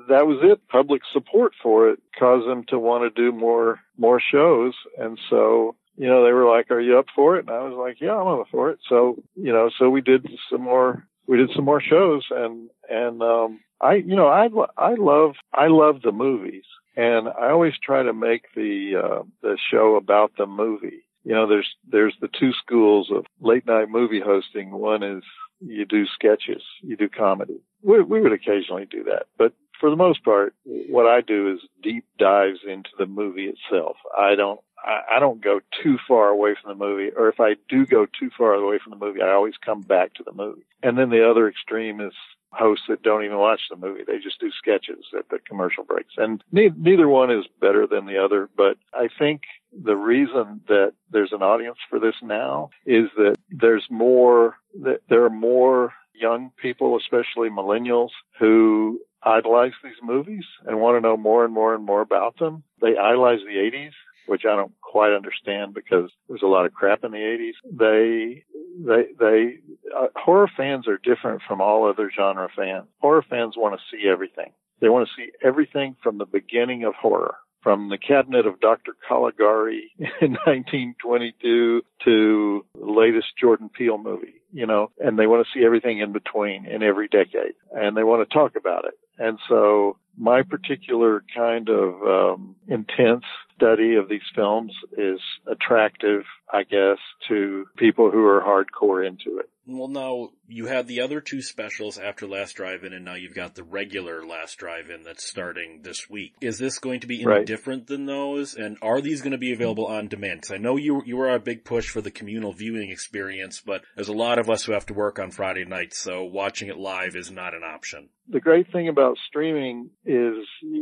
that 0.09 0.27
was 0.27 0.39
it. 0.43 0.61
Public 0.69 1.03
support 1.13 1.53
for 1.63 1.91
it 1.91 2.01
caused 2.19 2.49
them 2.49 2.65
to 2.69 2.79
want 2.79 3.03
to 3.03 3.23
do 3.23 3.37
more 3.37 3.81
more 3.97 4.21
shows, 4.21 4.75
and 4.99 5.19
so 5.31 5.77
you 5.97 6.09
know 6.09 6.25
they 6.25 6.33
were 6.33 6.49
like, 6.49 6.71
"Are 6.71 6.81
you 6.81 6.99
up 6.99 7.07
for 7.15 7.37
it?" 7.37 7.47
And 7.47 7.51
I 7.51 7.63
was 7.63 7.75
like, 7.77 8.01
"Yeah, 8.01 8.17
I'm 8.17 8.41
up 8.41 8.47
for 8.51 8.71
it." 8.71 8.79
So 8.89 9.23
you 9.35 9.53
know, 9.53 9.71
so 9.79 9.91
we 9.91 10.01
did 10.01 10.27
some 10.51 10.63
more 10.63 11.07
we 11.27 11.37
did 11.37 11.51
some 11.55 11.65
more 11.65 11.81
shows, 11.81 12.27
and 12.31 12.71
and 12.89 13.23
um, 13.23 13.61
I 13.81 13.95
you 13.95 14.17
know 14.17 14.29
I 14.29 14.49
I 14.77 14.95
love 14.95 15.33
I 15.53 15.69
love 15.69 16.03
the 16.03 16.13
movies, 16.13 16.65
and 16.97 17.29
I 17.29 17.51
always 17.51 17.75
try 17.83 18.03
to 18.03 18.13
make 18.13 18.45
the 18.55 18.95
uh, 19.03 19.23
the 19.43 19.57
show 19.71 19.97
about 19.97 20.33
the 20.37 20.47
movie. 20.47 21.05
You 21.25 21.35
know, 21.35 21.49
there's 21.49 21.69
there's 21.89 22.17
the 22.21 22.29
two 22.29 22.53
schools 22.53 23.11
of 23.15 23.25
late 23.41 23.67
night 23.67 23.89
movie 23.89 24.21
hosting. 24.25 24.73
One 24.73 25.03
is 25.03 25.23
you 25.65 25.85
do 25.85 26.07
sketches, 26.07 26.63
you 26.83 26.97
do 26.97 27.09
comedy. 27.09 27.61
We, 27.83 28.03
we 28.03 28.21
would 28.21 28.33
occasionally 28.33 28.87
do 28.87 29.05
that, 29.05 29.27
but 29.39 29.53
for 29.81 29.91
the 29.91 29.97
most 29.97 30.25
part, 30.25 30.55
what 30.65 31.07
I 31.07 31.23
do 31.23 31.53
is 31.53 31.61
deep 31.83 32.05
dives 32.17 32.61
into 32.65 32.91
the 32.99 33.07
movie 33.07 33.49
itself. 33.53 33.97
I 34.17 34.37
don't, 34.37 34.61
I, 34.79 35.17
I 35.17 35.19
don't 35.19 35.43
go 35.43 35.61
too 35.83 35.99
far 36.07 36.29
away 36.29 36.55
from 36.61 36.71
the 36.79 36.85
movie, 36.85 37.11
or 37.17 37.29
if 37.29 37.41
I 37.41 37.57
do 37.69 37.85
go 37.85 38.07
too 38.07 38.31
far 38.39 38.55
away 38.55 38.79
from 38.79 38.91
the 38.97 39.05
movie, 39.05 39.23
I 39.23 39.33
always 39.33 39.55
come 39.65 39.81
back 39.81 40.15
to 40.15 40.23
the 40.23 40.33
movie. 40.33 40.63
And 40.85 40.97
then 40.97 41.11
the 41.11 41.29
other 41.29 41.49
extreme 41.49 42.01
is 42.01 42.13
hosts 42.53 42.85
that 42.89 43.03
don't 43.03 43.25
even 43.25 43.39
watch 43.39 43.61
the 43.71 43.77
movie. 43.77 44.03
They 44.07 44.19
just 44.19 44.41
do 44.41 44.51
sketches 44.51 45.05
at 45.19 45.29
the 45.31 45.39
commercial 45.49 45.85
breaks. 45.85 46.15
And 46.17 46.43
ne- 46.53 46.71
neither 46.77 47.09
one 47.09 47.31
is 47.31 47.45
better 47.61 47.87
than 47.87 48.07
the 48.07 48.23
other, 48.23 48.49
but 48.57 48.77
I 48.95 49.09
think 49.19 49.43
the 49.73 49.97
reason 49.97 50.61
that 50.69 50.93
there's 51.11 51.33
an 51.33 51.43
audience 51.43 51.79
for 51.89 51.99
this 51.99 52.15
now 52.23 52.71
is 52.87 53.09
that 53.17 53.37
there's 53.51 53.87
more, 53.91 54.57
that 54.83 55.01
there 55.09 55.25
are 55.25 55.31
more 55.31 55.93
young 56.15 56.51
people, 56.61 56.97
especially 56.97 57.49
millennials, 57.49 58.11
who 58.39 59.01
idolize 59.23 59.73
these 59.83 59.93
movies 60.03 60.45
and 60.67 60.81
want 60.81 60.97
to 60.97 61.01
know 61.01 61.17
more 61.17 61.45
and 61.45 61.55
more 61.55 61.75
and 61.75 61.85
more 61.85 62.01
about 62.01 62.39
them. 62.39 62.63
They 62.81 62.97
idolize 62.97 63.39
the 63.47 63.57
80s, 63.57 63.93
which 64.27 64.43
I 64.45 64.57
don't 64.57 64.73
quite 64.81 65.15
understand 65.15 65.75
because 65.75 66.11
there's 66.29 66.43
a 66.43 66.47
lot 66.47 66.67
of 66.67 66.75
crap 66.75 67.05
in 67.05 67.13
the 67.13 67.19
80s. 67.19 67.55
They, 67.71 68.45
they, 68.79 69.13
they, 69.19 69.55
uh, 69.97 70.09
horror 70.17 70.51
fans 70.57 70.89
are 70.89 70.99
different 70.99 71.43
from 71.47 71.61
all 71.61 71.89
other 71.89 72.11
genre 72.15 72.49
fans. 72.55 72.87
Horror 73.01 73.25
fans 73.29 73.55
want 73.57 73.79
to 73.79 73.97
see 73.97 74.09
everything. 74.09 74.53
They 74.81 74.89
want 74.89 75.09
to 75.09 75.15
see 75.23 75.31
everything 75.43 75.97
from 76.03 76.19
the 76.19 76.27
beginning 76.27 76.85
of 76.85 76.95
horror 76.95 77.37
from 77.63 77.89
the 77.89 77.99
cabinet 77.99 78.47
of 78.47 78.61
Dr. 78.61 78.93
Caligari 79.09 79.93
in 79.99 80.33
1922 80.33 81.83
to 82.05 82.67
the 82.75 82.85
latest 82.85 83.29
Jordan 83.41 83.71
Peele 83.73 83.99
movie, 83.99 84.43
you 84.53 84.67
know, 84.67 84.91
and 84.99 85.19
they 85.19 85.27
want 85.27 85.47
to 85.47 85.59
see 85.59 85.65
everything 85.65 86.01
in 86.01 86.13
between 86.13 86.67
in 86.67 86.83
every 86.83 87.09
decade 87.09 87.55
and 87.73 87.97
they 87.97 88.03
want 88.03 88.29
to 88.29 88.35
talk 88.35 88.57
about 88.57 88.85
it. 88.85 88.95
And 89.19 89.39
so 89.49 89.97
my 90.17 90.43
particular 90.43 91.23
kind 91.35 91.69
of 91.69 92.03
um, 92.03 92.57
intense 92.69 93.25
study 93.63 93.95
of 93.95 94.09
these 94.09 94.21
films 94.35 94.73
is 94.99 95.21
attractive, 95.47 96.23
I 96.53 96.65
guess, 96.65 96.99
to 97.29 97.67
people 97.77 98.11
who 98.11 98.27
are 98.27 98.41
hardcore 98.43 99.07
into 99.07 99.39
it. 99.39 99.49
Well, 99.65 99.87
now 99.87 100.31
you 100.49 100.67
had 100.67 100.89
the 100.89 101.01
other 101.03 101.21
two 101.21 101.41
specials 101.41 101.97
after 101.97 102.27
Last 102.27 102.57
Drive-In, 102.57 102.93
and 102.93 103.05
now 103.05 103.15
you've 103.15 103.35
got 103.37 103.55
the 103.55 103.63
regular 103.63 104.27
Last 104.27 104.57
Drive-In 104.59 105.05
that's 105.05 105.25
starting 105.25 105.83
this 105.83 106.11
week. 106.11 106.33
Is 106.41 106.59
this 106.59 106.81
going 106.81 106.99
to 107.01 107.07
be 107.07 107.19
any 107.23 107.27
Right. 107.27 107.47
different 107.47 107.87
than 107.87 108.05
those? 108.07 108.55
And 108.57 108.77
are 108.83 109.01
these 109.01 109.23
going 109.23 109.31
to 109.33 109.39
be 109.39 109.53
available 109.53 109.87
on 109.87 110.09
demand? 110.09 110.41
Because 110.41 110.51
I 110.57 110.59
know 110.59 110.77
you 110.77 111.03
you 111.07 111.17
were 111.17 111.33
a 111.33 111.39
big 111.39 111.65
push 111.65 111.89
for 111.89 112.01
the 112.01 112.11
communal 112.11 112.53
viewing 112.53 112.91
experience, 112.91 113.61
but 113.65 113.83
there's 113.95 114.09
a 114.09 114.13
lot 114.13 114.41
of 114.41 114.51
us 114.51 114.65
who 114.65 114.73
have 114.73 114.87
to 114.87 114.95
work 114.95 115.21
on 115.21 115.31
Friday 115.31 115.65
nights, 115.65 115.99
so 116.01 116.25
watching 116.25 116.69
it 116.69 116.77
live 116.77 117.15
is 117.15 117.31
not 117.31 117.55
an 117.55 117.63
option. 117.63 118.09
the 118.29 118.41
great 118.41 118.71
thing 118.73 118.89
about 118.89 119.17
streaming 119.29 119.91
is 120.05 120.35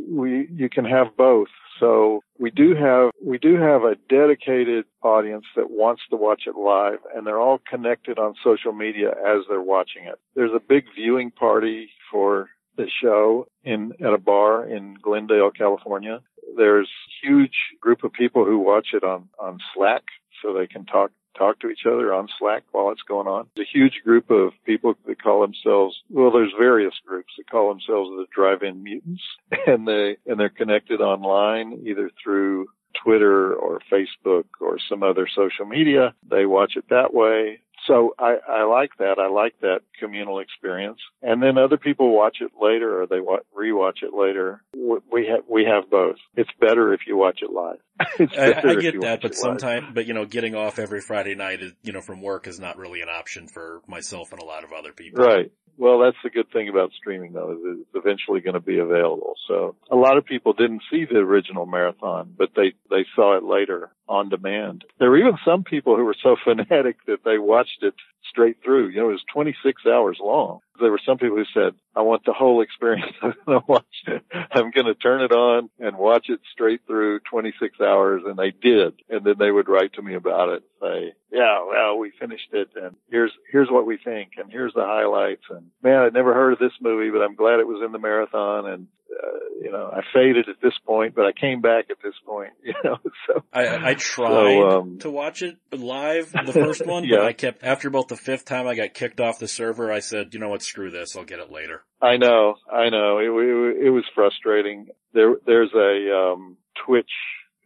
we 0.08 0.48
you 0.52 0.70
can 0.70 0.86
have 0.86 1.08
both. 1.18 1.48
So 1.80 2.20
we 2.38 2.50
do 2.50 2.74
have 2.74 3.10
we 3.24 3.38
do 3.38 3.56
have 3.56 3.82
a 3.82 3.96
dedicated 4.08 4.84
audience 5.02 5.46
that 5.56 5.70
wants 5.70 6.02
to 6.10 6.16
watch 6.16 6.42
it 6.46 6.54
live 6.54 6.98
and 7.14 7.26
they're 7.26 7.40
all 7.40 7.58
connected 7.68 8.18
on 8.18 8.34
social 8.44 8.72
media 8.72 9.08
as 9.10 9.44
they're 9.48 9.62
watching 9.62 10.04
it. 10.04 10.20
There's 10.36 10.52
a 10.54 10.60
big 10.60 10.84
viewing 10.94 11.30
party 11.30 11.88
for 12.12 12.50
the 12.76 12.86
show 13.02 13.46
in 13.64 13.92
at 14.00 14.12
a 14.12 14.18
bar 14.18 14.66
in 14.66 14.96
Glendale, 15.02 15.50
California. 15.50 16.20
There's 16.56 16.90
huge 17.22 17.56
group 17.80 18.04
of 18.04 18.12
people 18.12 18.44
who 18.44 18.58
watch 18.58 18.88
it 18.92 19.02
on 19.02 19.30
on 19.38 19.58
Slack 19.74 20.02
so 20.42 20.52
they 20.52 20.66
can 20.66 20.84
talk 20.84 21.10
talk 21.36 21.60
to 21.60 21.68
each 21.68 21.86
other 21.86 22.12
on 22.12 22.28
Slack 22.38 22.64
while 22.72 22.90
it's 22.90 23.02
going 23.02 23.26
on. 23.26 23.48
There's 23.54 23.68
a 23.68 23.78
huge 23.78 24.00
group 24.04 24.30
of 24.30 24.52
people 24.64 24.94
that 25.06 25.22
call 25.22 25.40
themselves, 25.40 25.96
well, 26.10 26.30
there's 26.30 26.52
various 26.58 26.94
groups 27.06 27.32
that 27.36 27.50
call 27.50 27.68
themselves 27.68 28.10
the 28.10 28.26
drive-in 28.34 28.82
mutants 28.82 29.22
and 29.66 29.86
they, 29.86 30.16
and 30.26 30.38
they're 30.38 30.48
connected 30.48 31.00
online 31.00 31.82
either 31.86 32.10
through 32.22 32.68
Twitter 33.04 33.54
or 33.54 33.80
Facebook 33.90 34.44
or 34.60 34.78
some 34.88 35.02
other 35.02 35.28
social 35.34 35.66
media. 35.66 36.14
They 36.28 36.46
watch 36.46 36.72
it 36.76 36.84
that 36.90 37.14
way. 37.14 37.60
So 37.86 38.14
I, 38.18 38.36
I 38.48 38.64
like 38.64 38.90
that. 38.98 39.18
I 39.18 39.28
like 39.28 39.54
that 39.60 39.80
communal 39.98 40.38
experience. 40.40 40.98
And 41.22 41.42
then 41.42 41.58
other 41.58 41.76
people 41.76 42.14
watch 42.14 42.38
it 42.40 42.52
later 42.60 43.02
or 43.02 43.06
they 43.06 43.20
wa- 43.20 43.40
rewatch 43.56 44.02
it 44.02 44.14
later. 44.14 44.62
We 44.74 45.26
have, 45.26 45.44
we 45.48 45.64
have 45.64 45.90
both. 45.90 46.16
It's 46.36 46.50
better 46.60 46.92
if 46.92 47.00
you 47.06 47.16
watch 47.16 47.40
it 47.42 47.50
live. 47.50 47.78
I, 48.38 48.70
I 48.70 48.74
get 48.76 49.00
that, 49.02 49.20
but 49.22 49.34
sometimes, 49.34 49.88
but 49.92 50.06
you 50.06 50.14
know, 50.14 50.24
getting 50.24 50.54
off 50.54 50.78
every 50.78 51.00
Friday 51.00 51.34
night, 51.34 51.60
is, 51.60 51.72
you 51.82 51.92
know, 51.92 52.00
from 52.00 52.22
work 52.22 52.46
is 52.46 52.58
not 52.58 52.78
really 52.78 53.02
an 53.02 53.08
option 53.08 53.46
for 53.46 53.82
myself 53.86 54.32
and 54.32 54.40
a 54.40 54.44
lot 54.44 54.64
of 54.64 54.72
other 54.72 54.92
people. 54.92 55.22
Right. 55.24 55.52
Well, 55.80 55.98
that's 55.98 56.18
the 56.22 56.28
good 56.28 56.52
thing 56.52 56.68
about 56.68 56.92
streaming 56.92 57.32
though, 57.32 57.52
is 57.52 57.58
it's 57.62 57.88
eventually 57.94 58.40
going 58.40 58.52
to 58.52 58.60
be 58.60 58.78
available. 58.78 59.32
So 59.48 59.76
a 59.90 59.96
lot 59.96 60.18
of 60.18 60.26
people 60.26 60.52
didn't 60.52 60.82
see 60.90 61.06
the 61.06 61.16
original 61.16 61.64
marathon, 61.64 62.34
but 62.36 62.50
they, 62.54 62.74
they 62.90 63.06
saw 63.16 63.38
it 63.38 63.44
later 63.44 63.90
on 64.06 64.28
demand. 64.28 64.84
There 64.98 65.08
were 65.08 65.16
even 65.16 65.38
some 65.42 65.64
people 65.64 65.96
who 65.96 66.04
were 66.04 66.16
so 66.22 66.36
fanatic 66.44 66.98
that 67.06 67.24
they 67.24 67.38
watched 67.38 67.82
it 67.82 67.94
straight 68.28 68.58
through. 68.62 68.88
You 68.88 69.00
know, 69.00 69.08
it 69.08 69.12
was 69.12 69.24
26 69.32 69.86
hours 69.86 70.18
long. 70.20 70.60
there 70.78 70.90
were 70.90 71.00
some 71.04 71.16
people 71.16 71.38
who 71.38 71.44
said, 71.54 71.72
I 71.96 72.02
want 72.02 72.26
the 72.26 72.34
whole 72.34 72.60
experience. 72.60 73.12
I'm 73.22 73.34
going 73.46 73.60
to 73.60 73.66
watch 73.66 73.84
it. 74.06 74.22
I'm 74.52 74.70
going 74.72 74.86
to 74.86 74.94
turn 74.94 75.22
it 75.22 75.32
on 75.32 75.70
and 75.78 75.96
watch 75.96 76.26
it 76.28 76.40
straight 76.52 76.82
through 76.86 77.20
26 77.20 77.80
hours. 77.80 78.22
And 78.26 78.36
they 78.38 78.50
did. 78.50 79.00
And 79.08 79.24
then 79.24 79.36
they 79.38 79.50
would 79.50 79.70
write 79.70 79.94
to 79.94 80.02
me 80.02 80.14
about 80.14 80.50
it, 80.50 80.62
and 80.82 80.90
say, 80.90 81.14
yeah, 81.32 81.64
well, 81.66 81.98
we 81.98 82.12
finished 82.18 82.48
it 82.52 82.68
and 82.76 82.96
here's, 83.10 83.32
here's 83.50 83.68
what 83.70 83.86
we 83.86 83.98
think 84.02 84.32
and 84.36 84.50
here's 84.50 84.74
the 84.74 84.84
highlights. 84.84 85.44
And 85.50 85.66
man, 85.82 86.02
I'd 86.02 86.14
never 86.14 86.34
heard 86.34 86.52
of 86.52 86.58
this 86.58 86.72
movie, 86.80 87.10
but 87.10 87.22
I'm 87.22 87.36
glad 87.36 87.60
it 87.60 87.66
was 87.66 87.82
in 87.84 87.92
the 87.92 87.98
marathon. 87.98 88.66
And 88.66 88.86
uh, 89.10 89.38
you 89.60 89.70
know, 89.70 89.90
I 89.92 90.00
faded 90.14 90.48
at 90.48 90.60
this 90.62 90.72
point, 90.86 91.14
but 91.14 91.26
I 91.26 91.32
came 91.32 91.60
back 91.60 91.86
at 91.90 91.96
this 92.02 92.14
point, 92.24 92.52
you 92.62 92.74
know, 92.84 92.98
so. 93.26 93.44
I, 93.52 93.90
I 93.90 93.94
tried 93.94 94.28
so, 94.28 94.68
um, 94.68 94.98
to 95.00 95.10
watch 95.10 95.42
it 95.42 95.56
live, 95.72 96.32
the 96.46 96.52
first 96.52 96.86
one, 96.86 97.04
yeah. 97.04 97.18
but 97.18 97.26
I 97.26 97.32
kept, 97.32 97.62
after 97.62 97.88
about 97.88 98.08
the 98.08 98.16
fifth 98.16 98.44
time 98.44 98.66
I 98.66 98.74
got 98.74 98.94
kicked 98.94 99.20
off 99.20 99.38
the 99.38 99.48
server, 99.48 99.92
I 99.92 100.00
said, 100.00 100.32
you 100.32 100.40
know 100.40 100.48
what, 100.48 100.62
screw 100.62 100.90
this, 100.90 101.16
I'll 101.16 101.24
get 101.24 101.40
it 101.40 101.50
later. 101.50 101.82
I 102.00 102.16
know, 102.16 102.54
I 102.70 102.88
know, 102.88 103.18
it, 103.18 103.24
it, 103.24 103.86
it 103.86 103.90
was 103.90 104.04
frustrating. 104.14 104.88
There, 105.12 105.34
there's 105.44 105.72
a, 105.74 106.32
um, 106.32 106.56
Twitch, 106.86 107.10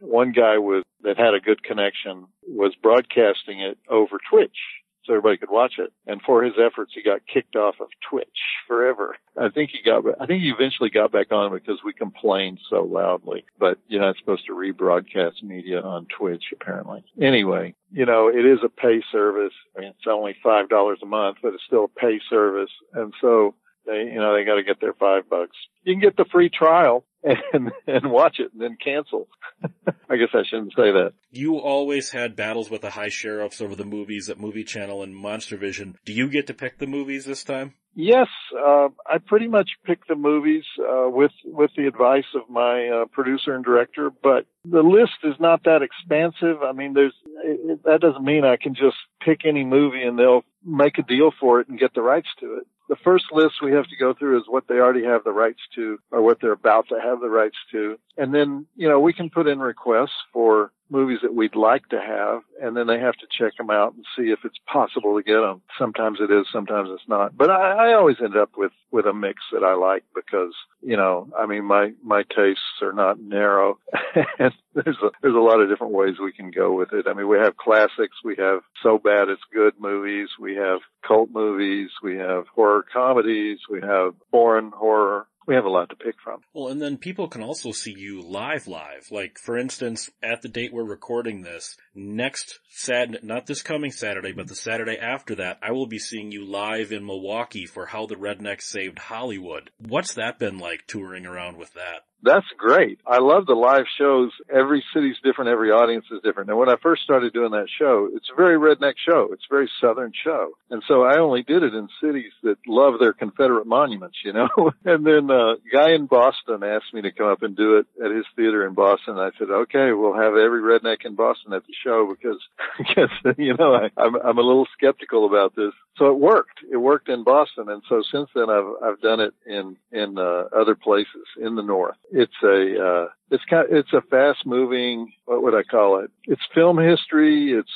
one 0.04 0.32
guy 0.32 0.58
was, 0.58 0.82
that 1.02 1.18
had 1.18 1.34
a 1.34 1.40
good 1.40 1.62
connection 1.62 2.26
was 2.48 2.74
broadcasting 2.82 3.60
it 3.60 3.78
over 3.88 4.18
Twitch 4.30 4.56
so 5.04 5.12
everybody 5.12 5.36
could 5.36 5.50
watch 5.50 5.74
it. 5.78 5.92
And 6.06 6.20
for 6.22 6.42
his 6.42 6.54
efforts, 6.58 6.92
he 6.94 7.02
got 7.02 7.26
kicked 7.26 7.56
off 7.56 7.74
of 7.80 7.88
Twitch 8.08 8.38
forever. 8.66 9.16
I 9.38 9.48
think 9.50 9.70
he 9.70 9.82
got, 9.82 10.04
I 10.20 10.26
think 10.26 10.42
he 10.42 10.48
eventually 10.48 10.90
got 10.90 11.12
back 11.12 11.30
on 11.30 11.52
because 11.52 11.80
we 11.84 11.92
complained 11.92 12.58
so 12.70 12.82
loudly, 12.82 13.44
but 13.58 13.78
you're 13.86 14.00
not 14.00 14.16
supposed 14.18 14.46
to 14.46 14.52
rebroadcast 14.52 15.42
media 15.42 15.80
on 15.80 16.06
Twitch 16.16 16.44
apparently. 16.52 17.04
Anyway, 17.20 17.74
you 17.92 18.06
know, 18.06 18.28
it 18.28 18.46
is 18.46 18.60
a 18.64 18.68
pay 18.68 19.02
service. 19.12 19.52
I 19.76 19.80
mean, 19.80 19.90
it's 19.90 20.06
only 20.08 20.36
$5 20.44 21.02
a 21.02 21.06
month, 21.06 21.38
but 21.42 21.54
it's 21.54 21.64
still 21.66 21.84
a 21.84 22.00
pay 22.00 22.20
service. 22.30 22.70
And 22.94 23.12
so 23.20 23.54
they, 23.86 24.10
you 24.12 24.18
know, 24.18 24.34
they 24.34 24.44
got 24.44 24.56
to 24.56 24.62
get 24.62 24.80
their 24.80 24.94
five 24.94 25.28
bucks. 25.28 25.56
You 25.82 25.94
can 25.94 26.00
get 26.00 26.16
the 26.16 26.24
free 26.30 26.50
trial 26.50 27.04
and 27.52 27.70
and 27.86 28.10
watch 28.10 28.36
it 28.38 28.52
and 28.52 28.60
then 28.60 28.76
cancel. 28.82 29.28
I 30.10 30.16
guess 30.16 30.28
I 30.34 30.42
shouldn't 30.48 30.72
say 30.72 30.92
that. 30.92 31.12
You 31.30 31.56
always 31.56 32.10
had 32.10 32.36
battles 32.36 32.70
with 32.70 32.82
the 32.82 32.90
high 32.90 33.08
sheriffs 33.08 33.60
over 33.60 33.74
the 33.74 33.84
movies 33.84 34.28
at 34.28 34.38
Movie 34.38 34.64
Channel 34.64 35.02
and 35.02 35.16
Monster 35.16 35.56
Vision. 35.56 35.96
Do 36.04 36.12
you 36.12 36.28
get 36.28 36.46
to 36.48 36.54
pick 36.54 36.78
the 36.78 36.86
movies 36.86 37.24
this 37.24 37.44
time? 37.44 37.74
Yes, 37.96 38.26
uh, 38.58 38.88
I 39.06 39.18
pretty 39.24 39.46
much 39.46 39.70
pick 39.84 40.06
the 40.08 40.16
movies 40.16 40.64
uh, 40.80 41.08
with 41.08 41.30
with 41.44 41.70
the 41.76 41.86
advice 41.86 42.24
of 42.34 42.50
my 42.50 42.88
uh, 42.88 43.04
producer 43.06 43.54
and 43.54 43.64
director. 43.64 44.10
But 44.10 44.46
the 44.64 44.82
list 44.82 45.18
is 45.22 45.34
not 45.38 45.62
that 45.64 45.82
expansive. 45.82 46.62
I 46.62 46.72
mean, 46.72 46.92
there's 46.94 47.14
it, 47.44 47.84
that 47.84 48.00
doesn't 48.00 48.24
mean 48.24 48.44
I 48.44 48.56
can 48.56 48.74
just 48.74 48.96
pick 49.24 49.46
any 49.46 49.64
movie 49.64 50.02
and 50.02 50.18
they'll 50.18 50.44
make 50.64 50.98
a 50.98 51.02
deal 51.02 51.30
for 51.38 51.60
it 51.60 51.68
and 51.68 51.78
get 51.78 51.94
the 51.94 52.02
rights 52.02 52.28
to 52.40 52.56
it 52.56 52.66
the 52.88 52.96
first 52.96 53.26
list 53.32 53.62
we 53.62 53.72
have 53.72 53.86
to 53.88 53.96
go 53.96 54.12
through 54.14 54.38
is 54.38 54.44
what 54.48 54.68
they 54.68 54.74
already 54.74 55.04
have 55.04 55.24
the 55.24 55.32
rights 55.32 55.60
to 55.74 55.98
or 56.10 56.22
what 56.22 56.40
they're 56.40 56.52
about 56.52 56.88
to 56.88 57.00
have 57.00 57.20
the 57.20 57.28
rights 57.28 57.56
to. 57.72 57.98
And 58.16 58.34
then, 58.34 58.66
you 58.76 58.88
know, 58.88 59.00
we 59.00 59.12
can 59.12 59.30
put 59.30 59.46
in 59.46 59.58
requests 59.58 60.16
for 60.32 60.72
movies 60.90 61.18
that 61.22 61.34
we'd 61.34 61.56
like 61.56 61.88
to 61.88 62.00
have, 62.00 62.42
and 62.60 62.76
then 62.76 62.86
they 62.86 62.98
have 62.98 63.14
to 63.14 63.26
check 63.38 63.56
them 63.56 63.70
out 63.70 63.94
and 63.94 64.04
see 64.16 64.30
if 64.30 64.40
it's 64.44 64.58
possible 64.70 65.16
to 65.16 65.22
get 65.22 65.40
them. 65.40 65.62
Sometimes 65.78 66.18
it 66.20 66.30
is, 66.30 66.46
sometimes 66.52 66.88
it's 66.92 67.08
not. 67.08 67.36
But 67.36 67.50
I, 67.50 67.90
I 67.90 67.94
always 67.94 68.16
end 68.22 68.36
up 68.36 68.50
with 68.56 68.72
with 68.90 69.06
a 69.06 69.12
mix 69.12 69.42
that 69.52 69.64
I 69.64 69.74
like 69.74 70.04
because 70.14 70.54
you 70.82 70.96
know, 70.96 71.28
I 71.38 71.46
mean, 71.46 71.64
my 71.64 71.92
my 72.02 72.22
tastes 72.22 72.82
are 72.82 72.92
not 72.92 73.20
narrow, 73.20 73.78
and 74.38 74.52
there's 74.74 74.98
a 75.02 75.10
there's 75.22 75.34
a 75.34 75.38
lot 75.38 75.60
of 75.60 75.68
different 75.68 75.94
ways 75.94 76.14
we 76.22 76.32
can 76.32 76.50
go 76.50 76.72
with 76.72 76.92
it. 76.92 77.06
I 77.08 77.14
mean, 77.14 77.28
we 77.28 77.38
have 77.38 77.56
classics, 77.56 78.16
we 78.24 78.36
have 78.36 78.60
so 78.82 78.98
bad 78.98 79.28
it's 79.28 79.42
good 79.52 79.74
movies, 79.78 80.28
we 80.38 80.56
have 80.56 80.80
cult 81.06 81.30
movies, 81.30 81.90
we 82.02 82.16
have 82.16 82.46
horror 82.54 82.84
comedies, 82.92 83.58
we 83.70 83.80
have 83.80 84.14
foreign 84.30 84.70
horror 84.70 85.26
we 85.46 85.54
have 85.54 85.64
a 85.64 85.70
lot 85.70 85.90
to 85.90 85.96
pick 85.96 86.16
from. 86.22 86.40
Well, 86.52 86.68
and 86.68 86.80
then 86.80 86.96
people 86.96 87.28
can 87.28 87.42
also 87.42 87.72
see 87.72 87.94
you 87.96 88.22
live 88.22 88.66
live. 88.66 89.08
Like, 89.10 89.38
for 89.38 89.56
instance, 89.56 90.10
at 90.22 90.42
the 90.42 90.48
date 90.48 90.72
we're 90.72 90.84
recording 90.84 91.42
this, 91.42 91.76
next 91.94 92.60
Sat, 92.70 93.22
not 93.22 93.46
this 93.46 93.62
coming 93.62 93.92
Saturday, 93.92 94.32
but 94.32 94.48
the 94.48 94.56
Saturday 94.56 94.98
after 94.98 95.34
that, 95.36 95.58
I 95.62 95.72
will 95.72 95.86
be 95.86 95.98
seeing 95.98 96.32
you 96.32 96.44
live 96.44 96.92
in 96.92 97.06
Milwaukee 97.06 97.66
for 97.66 97.86
How 97.86 98.06
the 98.06 98.16
Rednecks 98.16 98.62
Saved 98.62 98.98
Hollywood. 98.98 99.70
What's 99.78 100.14
that 100.14 100.38
been 100.38 100.58
like 100.58 100.86
touring 100.86 101.26
around 101.26 101.56
with 101.56 101.72
that? 101.74 102.04
That's 102.24 102.46
great. 102.56 102.98
I 103.06 103.18
love 103.18 103.44
the 103.44 103.54
live 103.54 103.84
shows. 103.98 104.30
Every 104.48 104.82
city's 104.94 105.16
different. 105.22 105.50
Every 105.50 105.70
audience 105.70 106.06
is 106.10 106.22
different. 106.24 106.48
And 106.48 106.58
when 106.58 106.70
I 106.70 106.76
first 106.82 107.02
started 107.02 107.34
doing 107.34 107.50
that 107.50 107.68
show, 107.78 108.08
it's 108.14 108.30
a 108.32 108.34
very 108.34 108.56
redneck 108.56 108.94
show. 108.96 109.28
It's 109.32 109.44
a 109.50 109.54
very 109.54 109.70
southern 109.78 110.12
show. 110.24 110.52
And 110.70 110.82
so 110.88 111.02
I 111.02 111.18
only 111.18 111.42
did 111.42 111.62
it 111.62 111.74
in 111.74 111.88
cities 112.00 112.32
that 112.42 112.56
love 112.66 112.94
their 112.98 113.12
Confederate 113.12 113.66
monuments, 113.66 114.16
you 114.24 114.32
know? 114.32 114.48
and 114.86 115.04
then 115.04 115.28
a 115.30 115.56
guy 115.70 115.92
in 115.92 116.06
Boston 116.06 116.62
asked 116.64 116.94
me 116.94 117.02
to 117.02 117.12
come 117.12 117.26
up 117.26 117.42
and 117.42 117.54
do 117.54 117.76
it 117.76 117.86
at 118.02 118.10
his 118.10 118.24
theater 118.36 118.66
in 118.66 118.72
Boston. 118.72 119.18
I 119.18 119.30
said, 119.38 119.50
okay, 119.50 119.92
we'll 119.92 120.14
have 120.14 120.32
every 120.32 120.62
redneck 120.62 121.04
in 121.04 121.16
Boston 121.16 121.52
at 121.52 121.66
the 121.66 121.74
show 121.84 122.08
because, 122.10 122.40
because, 122.78 123.36
you 123.36 123.54
know, 123.58 123.74
I, 123.74 123.90
I'm, 124.00 124.14
I'm 124.16 124.38
a 124.38 124.42
little 124.42 124.66
skeptical 124.72 125.26
about 125.26 125.54
this. 125.54 125.72
So 125.98 126.06
it 126.06 126.18
worked. 126.18 126.60
It 126.72 126.78
worked 126.78 127.10
in 127.10 127.22
Boston. 127.22 127.68
And 127.68 127.82
so 127.86 128.02
since 128.10 128.30
then 128.34 128.48
I've, 128.48 128.72
I've 128.82 129.00
done 129.02 129.20
it 129.20 129.34
in, 129.46 129.76
in, 129.92 130.16
uh, 130.18 130.44
other 130.56 130.74
places 130.74 131.26
in 131.38 131.54
the 131.54 131.62
North 131.62 131.96
it's 132.10 132.42
a 132.42 132.84
uh, 132.84 133.08
it's 133.30 133.44
kind 133.48 133.66
of, 133.66 133.76
it's 133.76 133.92
a 133.92 134.02
fast 134.02 134.46
moving 134.46 135.12
what 135.24 135.42
would 135.42 135.54
I 135.54 135.62
call 135.62 136.00
it? 136.00 136.10
It's 136.24 136.42
film 136.54 136.78
history. 136.78 137.52
It's 137.52 137.70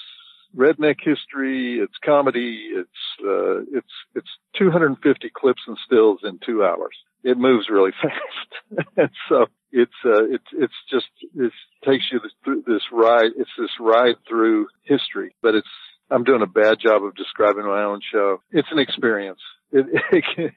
redneck 0.57 0.97
history. 1.03 1.79
It's 1.81 1.97
comedy. 2.05 2.71
It's 2.73 3.25
uh, 3.25 3.61
it's 3.73 3.93
it's 4.15 4.29
250 4.59 5.31
clips 5.35 5.63
and 5.67 5.77
stills 5.87 6.21
in 6.25 6.39
two 6.45 6.65
hours. 6.65 6.97
It 7.25 7.39
moves 7.39 7.69
really 7.69 7.93
fast, 8.03 8.87
and 8.97 9.11
so 9.29 9.47
it's 9.73 9.93
uh, 10.05 10.25
it's 10.25 10.45
it's 10.53 10.75
just 10.91 11.07
it 11.35 11.53
takes 11.85 12.05
you 12.13 12.21
through 12.45 12.65
this 12.67 12.83
ride. 12.93 13.33
It's 13.37 13.51
this 13.59 13.71
ride 13.81 14.17
through 14.29 14.69
history, 14.85 15.35
but 15.43 15.55
it's 15.55 15.69
I'm 16.11 16.25
doing 16.25 16.43
a 16.43 16.47
bad 16.47 16.79
job 16.81 17.05
of 17.05 17.15
describing 17.15 17.67
my 17.67 17.83
own 17.85 18.01
show. 18.13 18.43
It's 18.51 18.69
an 18.71 18.79
experience 18.79 19.41
it, 19.73 19.87
it, 20.13 20.55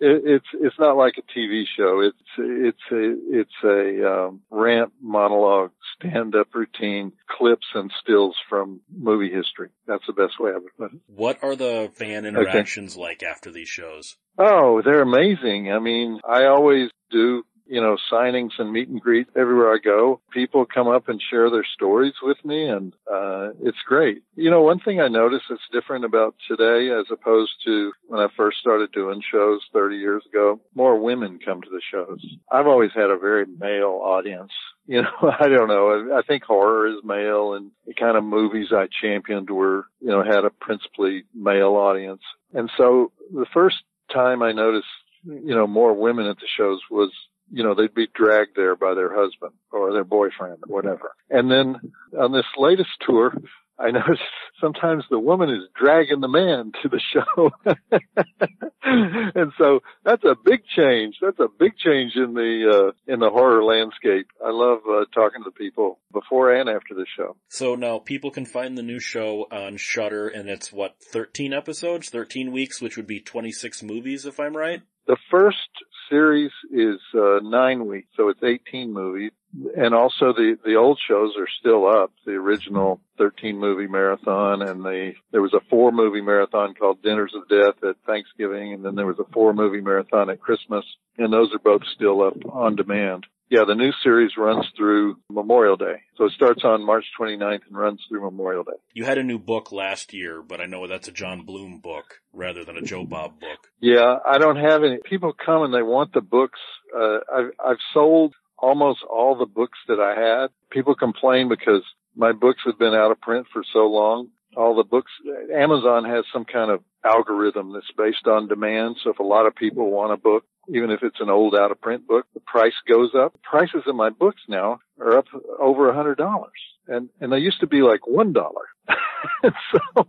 it's 0.00 0.46
it's 0.54 0.78
not 0.78 0.96
like 0.96 1.14
a 1.18 1.38
TV 1.38 1.64
show. 1.76 2.00
It's 2.00 2.18
it's 2.38 2.78
a 2.90 3.40
it's 3.40 3.50
a 3.64 4.10
um, 4.10 4.40
rant 4.50 4.92
monologue, 5.00 5.72
stand 5.98 6.34
up 6.34 6.48
routine, 6.54 7.12
clips 7.28 7.66
and 7.74 7.90
stills 8.02 8.36
from 8.48 8.80
movie 8.94 9.30
history. 9.30 9.68
That's 9.86 10.04
the 10.06 10.12
best 10.12 10.40
way 10.40 10.52
I 10.52 10.58
would 10.58 10.76
put 10.76 10.94
it. 10.94 11.00
What 11.06 11.42
are 11.42 11.56
the 11.56 11.90
fan 11.94 12.24
interactions 12.24 12.94
okay. 12.94 13.02
like 13.02 13.22
after 13.22 13.50
these 13.50 13.68
shows? 13.68 14.16
Oh, 14.38 14.82
they're 14.84 15.02
amazing. 15.02 15.72
I 15.72 15.78
mean, 15.78 16.20
I 16.28 16.46
always 16.46 16.90
do 17.10 17.44
you 17.68 17.80
know, 17.80 17.96
signings 18.10 18.52
and 18.58 18.72
meet 18.72 18.88
and 18.88 19.00
greet 19.00 19.28
everywhere 19.36 19.72
I 19.72 19.78
go. 19.82 20.20
People 20.32 20.66
come 20.66 20.88
up 20.88 21.08
and 21.08 21.20
share 21.30 21.50
their 21.50 21.66
stories 21.74 22.14
with 22.22 22.36
me 22.44 22.68
and, 22.68 22.92
uh, 23.10 23.50
it's 23.62 23.78
great. 23.86 24.22
You 24.34 24.50
know, 24.50 24.62
one 24.62 24.80
thing 24.80 25.00
I 25.00 25.08
notice 25.08 25.42
that's 25.48 25.60
different 25.72 26.04
about 26.04 26.34
today 26.48 26.90
as 26.92 27.06
opposed 27.10 27.52
to 27.64 27.92
when 28.06 28.20
I 28.20 28.28
first 28.36 28.58
started 28.58 28.92
doing 28.92 29.22
shows 29.30 29.60
30 29.72 29.96
years 29.96 30.22
ago, 30.26 30.60
more 30.74 30.98
women 30.98 31.38
come 31.44 31.62
to 31.62 31.70
the 31.70 31.80
shows. 31.90 32.24
I've 32.50 32.66
always 32.66 32.92
had 32.94 33.10
a 33.10 33.18
very 33.18 33.46
male 33.46 34.00
audience. 34.02 34.52
You 34.88 35.02
know, 35.02 35.34
I 35.40 35.48
don't 35.48 35.66
know. 35.66 36.16
I 36.16 36.22
think 36.22 36.44
horror 36.44 36.86
is 36.86 37.02
male 37.02 37.54
and 37.54 37.72
the 37.88 37.94
kind 37.94 38.16
of 38.16 38.22
movies 38.22 38.68
I 38.70 38.86
championed 39.02 39.50
were, 39.50 39.86
you 40.00 40.10
know, 40.10 40.22
had 40.22 40.44
a 40.44 40.50
principally 40.50 41.24
male 41.34 41.74
audience. 41.74 42.22
And 42.54 42.70
so 42.76 43.10
the 43.32 43.46
first 43.52 43.78
time 44.12 44.42
I 44.42 44.52
noticed 44.52 44.86
you 45.26 45.54
know, 45.54 45.66
more 45.66 45.92
women 45.92 46.26
at 46.26 46.36
the 46.36 46.46
shows 46.56 46.80
was 46.90 47.10
you 47.50 47.62
know, 47.62 47.74
they'd 47.74 47.94
be 47.94 48.08
dragged 48.14 48.56
there 48.56 48.76
by 48.76 48.94
their 48.94 49.14
husband 49.14 49.52
or 49.70 49.92
their 49.92 50.04
boyfriend 50.04 50.58
or 50.68 50.74
whatever. 50.74 51.12
And 51.30 51.50
then 51.50 51.92
on 52.18 52.32
this 52.32 52.46
latest 52.56 52.90
tour, 53.06 53.32
I 53.78 53.90
noticed 53.92 54.22
sometimes 54.60 55.04
the 55.10 55.18
woman 55.18 55.50
is 55.50 55.68
dragging 55.78 56.20
the 56.20 56.28
man 56.28 56.72
to 56.82 56.88
the 56.88 57.00
show. 57.12 57.50
and 58.82 59.52
so 59.58 59.80
that's 60.04 60.24
a 60.24 60.36
big 60.44 60.60
change. 60.74 61.16
That's 61.20 61.38
a 61.38 61.48
big 61.58 61.76
change 61.76 62.12
in 62.16 62.34
the, 62.34 62.92
uh, 62.92 63.12
in 63.12 63.20
the 63.20 63.30
horror 63.30 63.62
landscape. 63.64 64.28
I 64.44 64.50
love, 64.50 64.80
uh, 64.88 65.04
talking 65.14 65.44
to 65.44 65.50
people 65.50 65.98
before 66.12 66.54
and 66.54 66.68
after 66.68 66.94
the 66.94 67.06
show. 67.16 67.36
So 67.48 67.74
now 67.74 67.98
people 67.98 68.30
can 68.30 68.46
find 68.46 68.76
the 68.76 68.82
new 68.82 69.00
show 69.00 69.46
on 69.50 69.76
Shudder 69.76 70.28
and 70.28 70.48
it's 70.48 70.72
what, 70.72 70.96
13 71.12 71.52
episodes, 71.52 72.08
13 72.08 72.52
weeks, 72.52 72.80
which 72.80 72.96
would 72.96 73.06
be 73.06 73.20
26 73.20 73.82
movies 73.82 74.24
if 74.24 74.40
I'm 74.40 74.56
right? 74.56 74.82
The 75.06 75.16
first 75.30 75.68
series 76.08 76.50
is 76.72 77.00
uh, 77.14 77.40
nine 77.42 77.86
weeks, 77.86 78.08
so 78.16 78.28
it's 78.28 78.42
18 78.42 78.92
movies. 78.92 79.32
And 79.76 79.94
also 79.94 80.32
the, 80.32 80.58
the 80.64 80.74
old 80.74 80.98
shows 81.08 81.32
are 81.38 81.48
still 81.60 81.86
up. 81.86 82.12
The 82.26 82.32
original 82.32 83.00
13 83.18 83.58
movie 83.58 83.86
marathon 83.86 84.60
and 84.62 84.82
the, 84.84 85.12
there 85.32 85.40
was 85.40 85.54
a 85.54 85.64
four 85.70 85.92
movie 85.92 86.20
marathon 86.20 86.74
called 86.74 87.02
Dinners 87.02 87.32
of 87.34 87.48
Death 87.48 87.82
at 87.82 87.96
Thanksgiving 88.06 88.74
and 88.74 88.84
then 88.84 88.96
there 88.96 89.06
was 89.06 89.18
a 89.18 89.32
four 89.32 89.54
movie 89.54 89.80
marathon 89.80 90.28
at 90.28 90.40
Christmas 90.40 90.84
and 91.16 91.32
those 91.32 91.54
are 91.54 91.58
both 91.58 91.82
still 91.94 92.22
up 92.22 92.36
on 92.52 92.76
demand. 92.76 93.26
Yeah, 93.48 93.64
the 93.66 93.74
new 93.74 93.92
series 94.02 94.32
runs 94.36 94.66
through 94.76 95.16
Memorial 95.30 95.76
Day. 95.76 96.02
So 96.16 96.24
it 96.24 96.32
starts 96.32 96.62
on 96.64 96.84
March 96.84 97.04
29th 97.20 97.60
and 97.68 97.76
runs 97.76 98.00
through 98.08 98.22
Memorial 98.22 98.64
Day. 98.64 98.72
You 98.92 99.04
had 99.04 99.18
a 99.18 99.22
new 99.22 99.38
book 99.38 99.70
last 99.70 100.12
year, 100.12 100.42
but 100.42 100.60
I 100.60 100.66
know 100.66 100.86
that's 100.86 101.08
a 101.08 101.12
John 101.12 101.42
Bloom 101.42 101.78
book 101.78 102.20
rather 102.32 102.64
than 102.64 102.76
a 102.76 102.82
Joe 102.82 103.04
Bob 103.04 103.38
book. 103.40 103.68
Yeah, 103.80 104.16
I 104.26 104.38
don't 104.38 104.56
have 104.56 104.82
any. 104.82 104.98
People 105.08 105.32
come 105.32 105.62
and 105.62 105.72
they 105.72 105.82
want 105.82 106.12
the 106.12 106.20
books. 106.20 106.58
Uh, 106.96 107.18
I've, 107.32 107.50
I've 107.64 107.78
sold 107.94 108.34
almost 108.58 109.00
all 109.08 109.36
the 109.36 109.46
books 109.46 109.78
that 109.86 110.00
I 110.00 110.20
had. 110.42 110.48
People 110.70 110.94
complain 110.94 111.48
because 111.48 111.82
my 112.16 112.32
books 112.32 112.62
have 112.64 112.78
been 112.78 112.94
out 112.94 113.10
of 113.12 113.20
print 113.20 113.46
for 113.52 113.62
so 113.72 113.86
long. 113.86 114.28
All 114.56 114.74
the 114.74 114.84
books, 114.84 115.12
Amazon 115.54 116.04
has 116.04 116.24
some 116.32 116.44
kind 116.44 116.70
of 116.70 116.82
algorithm 117.04 117.72
that's 117.72 117.90
based 117.96 118.26
on 118.26 118.48
demand. 118.48 118.96
So 119.04 119.10
if 119.10 119.18
a 119.18 119.24
lot 119.24 119.46
of 119.46 119.54
people 119.54 119.90
want 119.90 120.12
a 120.12 120.16
book, 120.16 120.44
even 120.68 120.90
if 120.90 121.02
it's 121.02 121.20
an 121.20 121.30
old 121.30 121.54
out 121.54 121.70
of 121.70 121.80
print 121.80 122.06
book, 122.06 122.26
the 122.34 122.40
price 122.40 122.72
goes 122.88 123.10
up. 123.14 123.40
Prices 123.42 123.82
of 123.86 123.94
my 123.94 124.10
books 124.10 124.40
now 124.48 124.80
are 125.00 125.18
up 125.18 125.26
over 125.60 125.88
a 125.88 125.94
hundred 125.94 126.16
dollars. 126.16 126.58
And, 126.88 127.08
and 127.20 127.32
they 127.32 127.38
used 127.38 127.60
to 127.60 127.66
be 127.66 127.82
like 127.82 128.06
one 128.06 128.32
dollar. 128.32 128.66
so, 129.42 130.08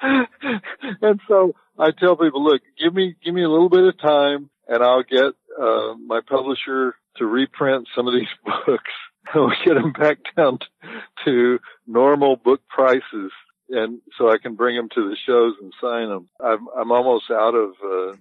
and 0.02 1.20
so 1.28 1.54
I 1.78 1.90
tell 1.90 2.16
people, 2.16 2.42
look, 2.42 2.62
give 2.82 2.94
me, 2.94 3.14
give 3.24 3.34
me 3.34 3.42
a 3.42 3.50
little 3.50 3.68
bit 3.68 3.84
of 3.84 3.98
time 4.00 4.50
and 4.68 4.82
I'll 4.82 5.02
get, 5.02 5.34
uh, 5.60 5.94
my 6.06 6.20
publisher 6.26 6.94
to 7.16 7.26
reprint 7.26 7.88
some 7.94 8.08
of 8.08 8.14
these 8.14 8.28
books. 8.66 8.90
we'll 9.34 9.50
get 9.64 9.74
them 9.74 9.92
back 9.92 10.18
down 10.36 10.58
to 11.24 11.58
normal 11.86 12.36
book 12.36 12.60
prices 12.68 13.32
and 13.72 14.00
so 14.18 14.30
I 14.30 14.38
can 14.38 14.54
bring 14.54 14.76
them 14.76 14.88
to 14.94 15.08
the 15.08 15.16
shows 15.26 15.54
and 15.60 15.72
sign 15.80 16.08
them. 16.08 16.28
I'm 16.38 16.68
I'm 16.76 16.92
almost 16.92 17.30
out 17.30 17.54
of 17.54 17.70
uh, 17.82 18.16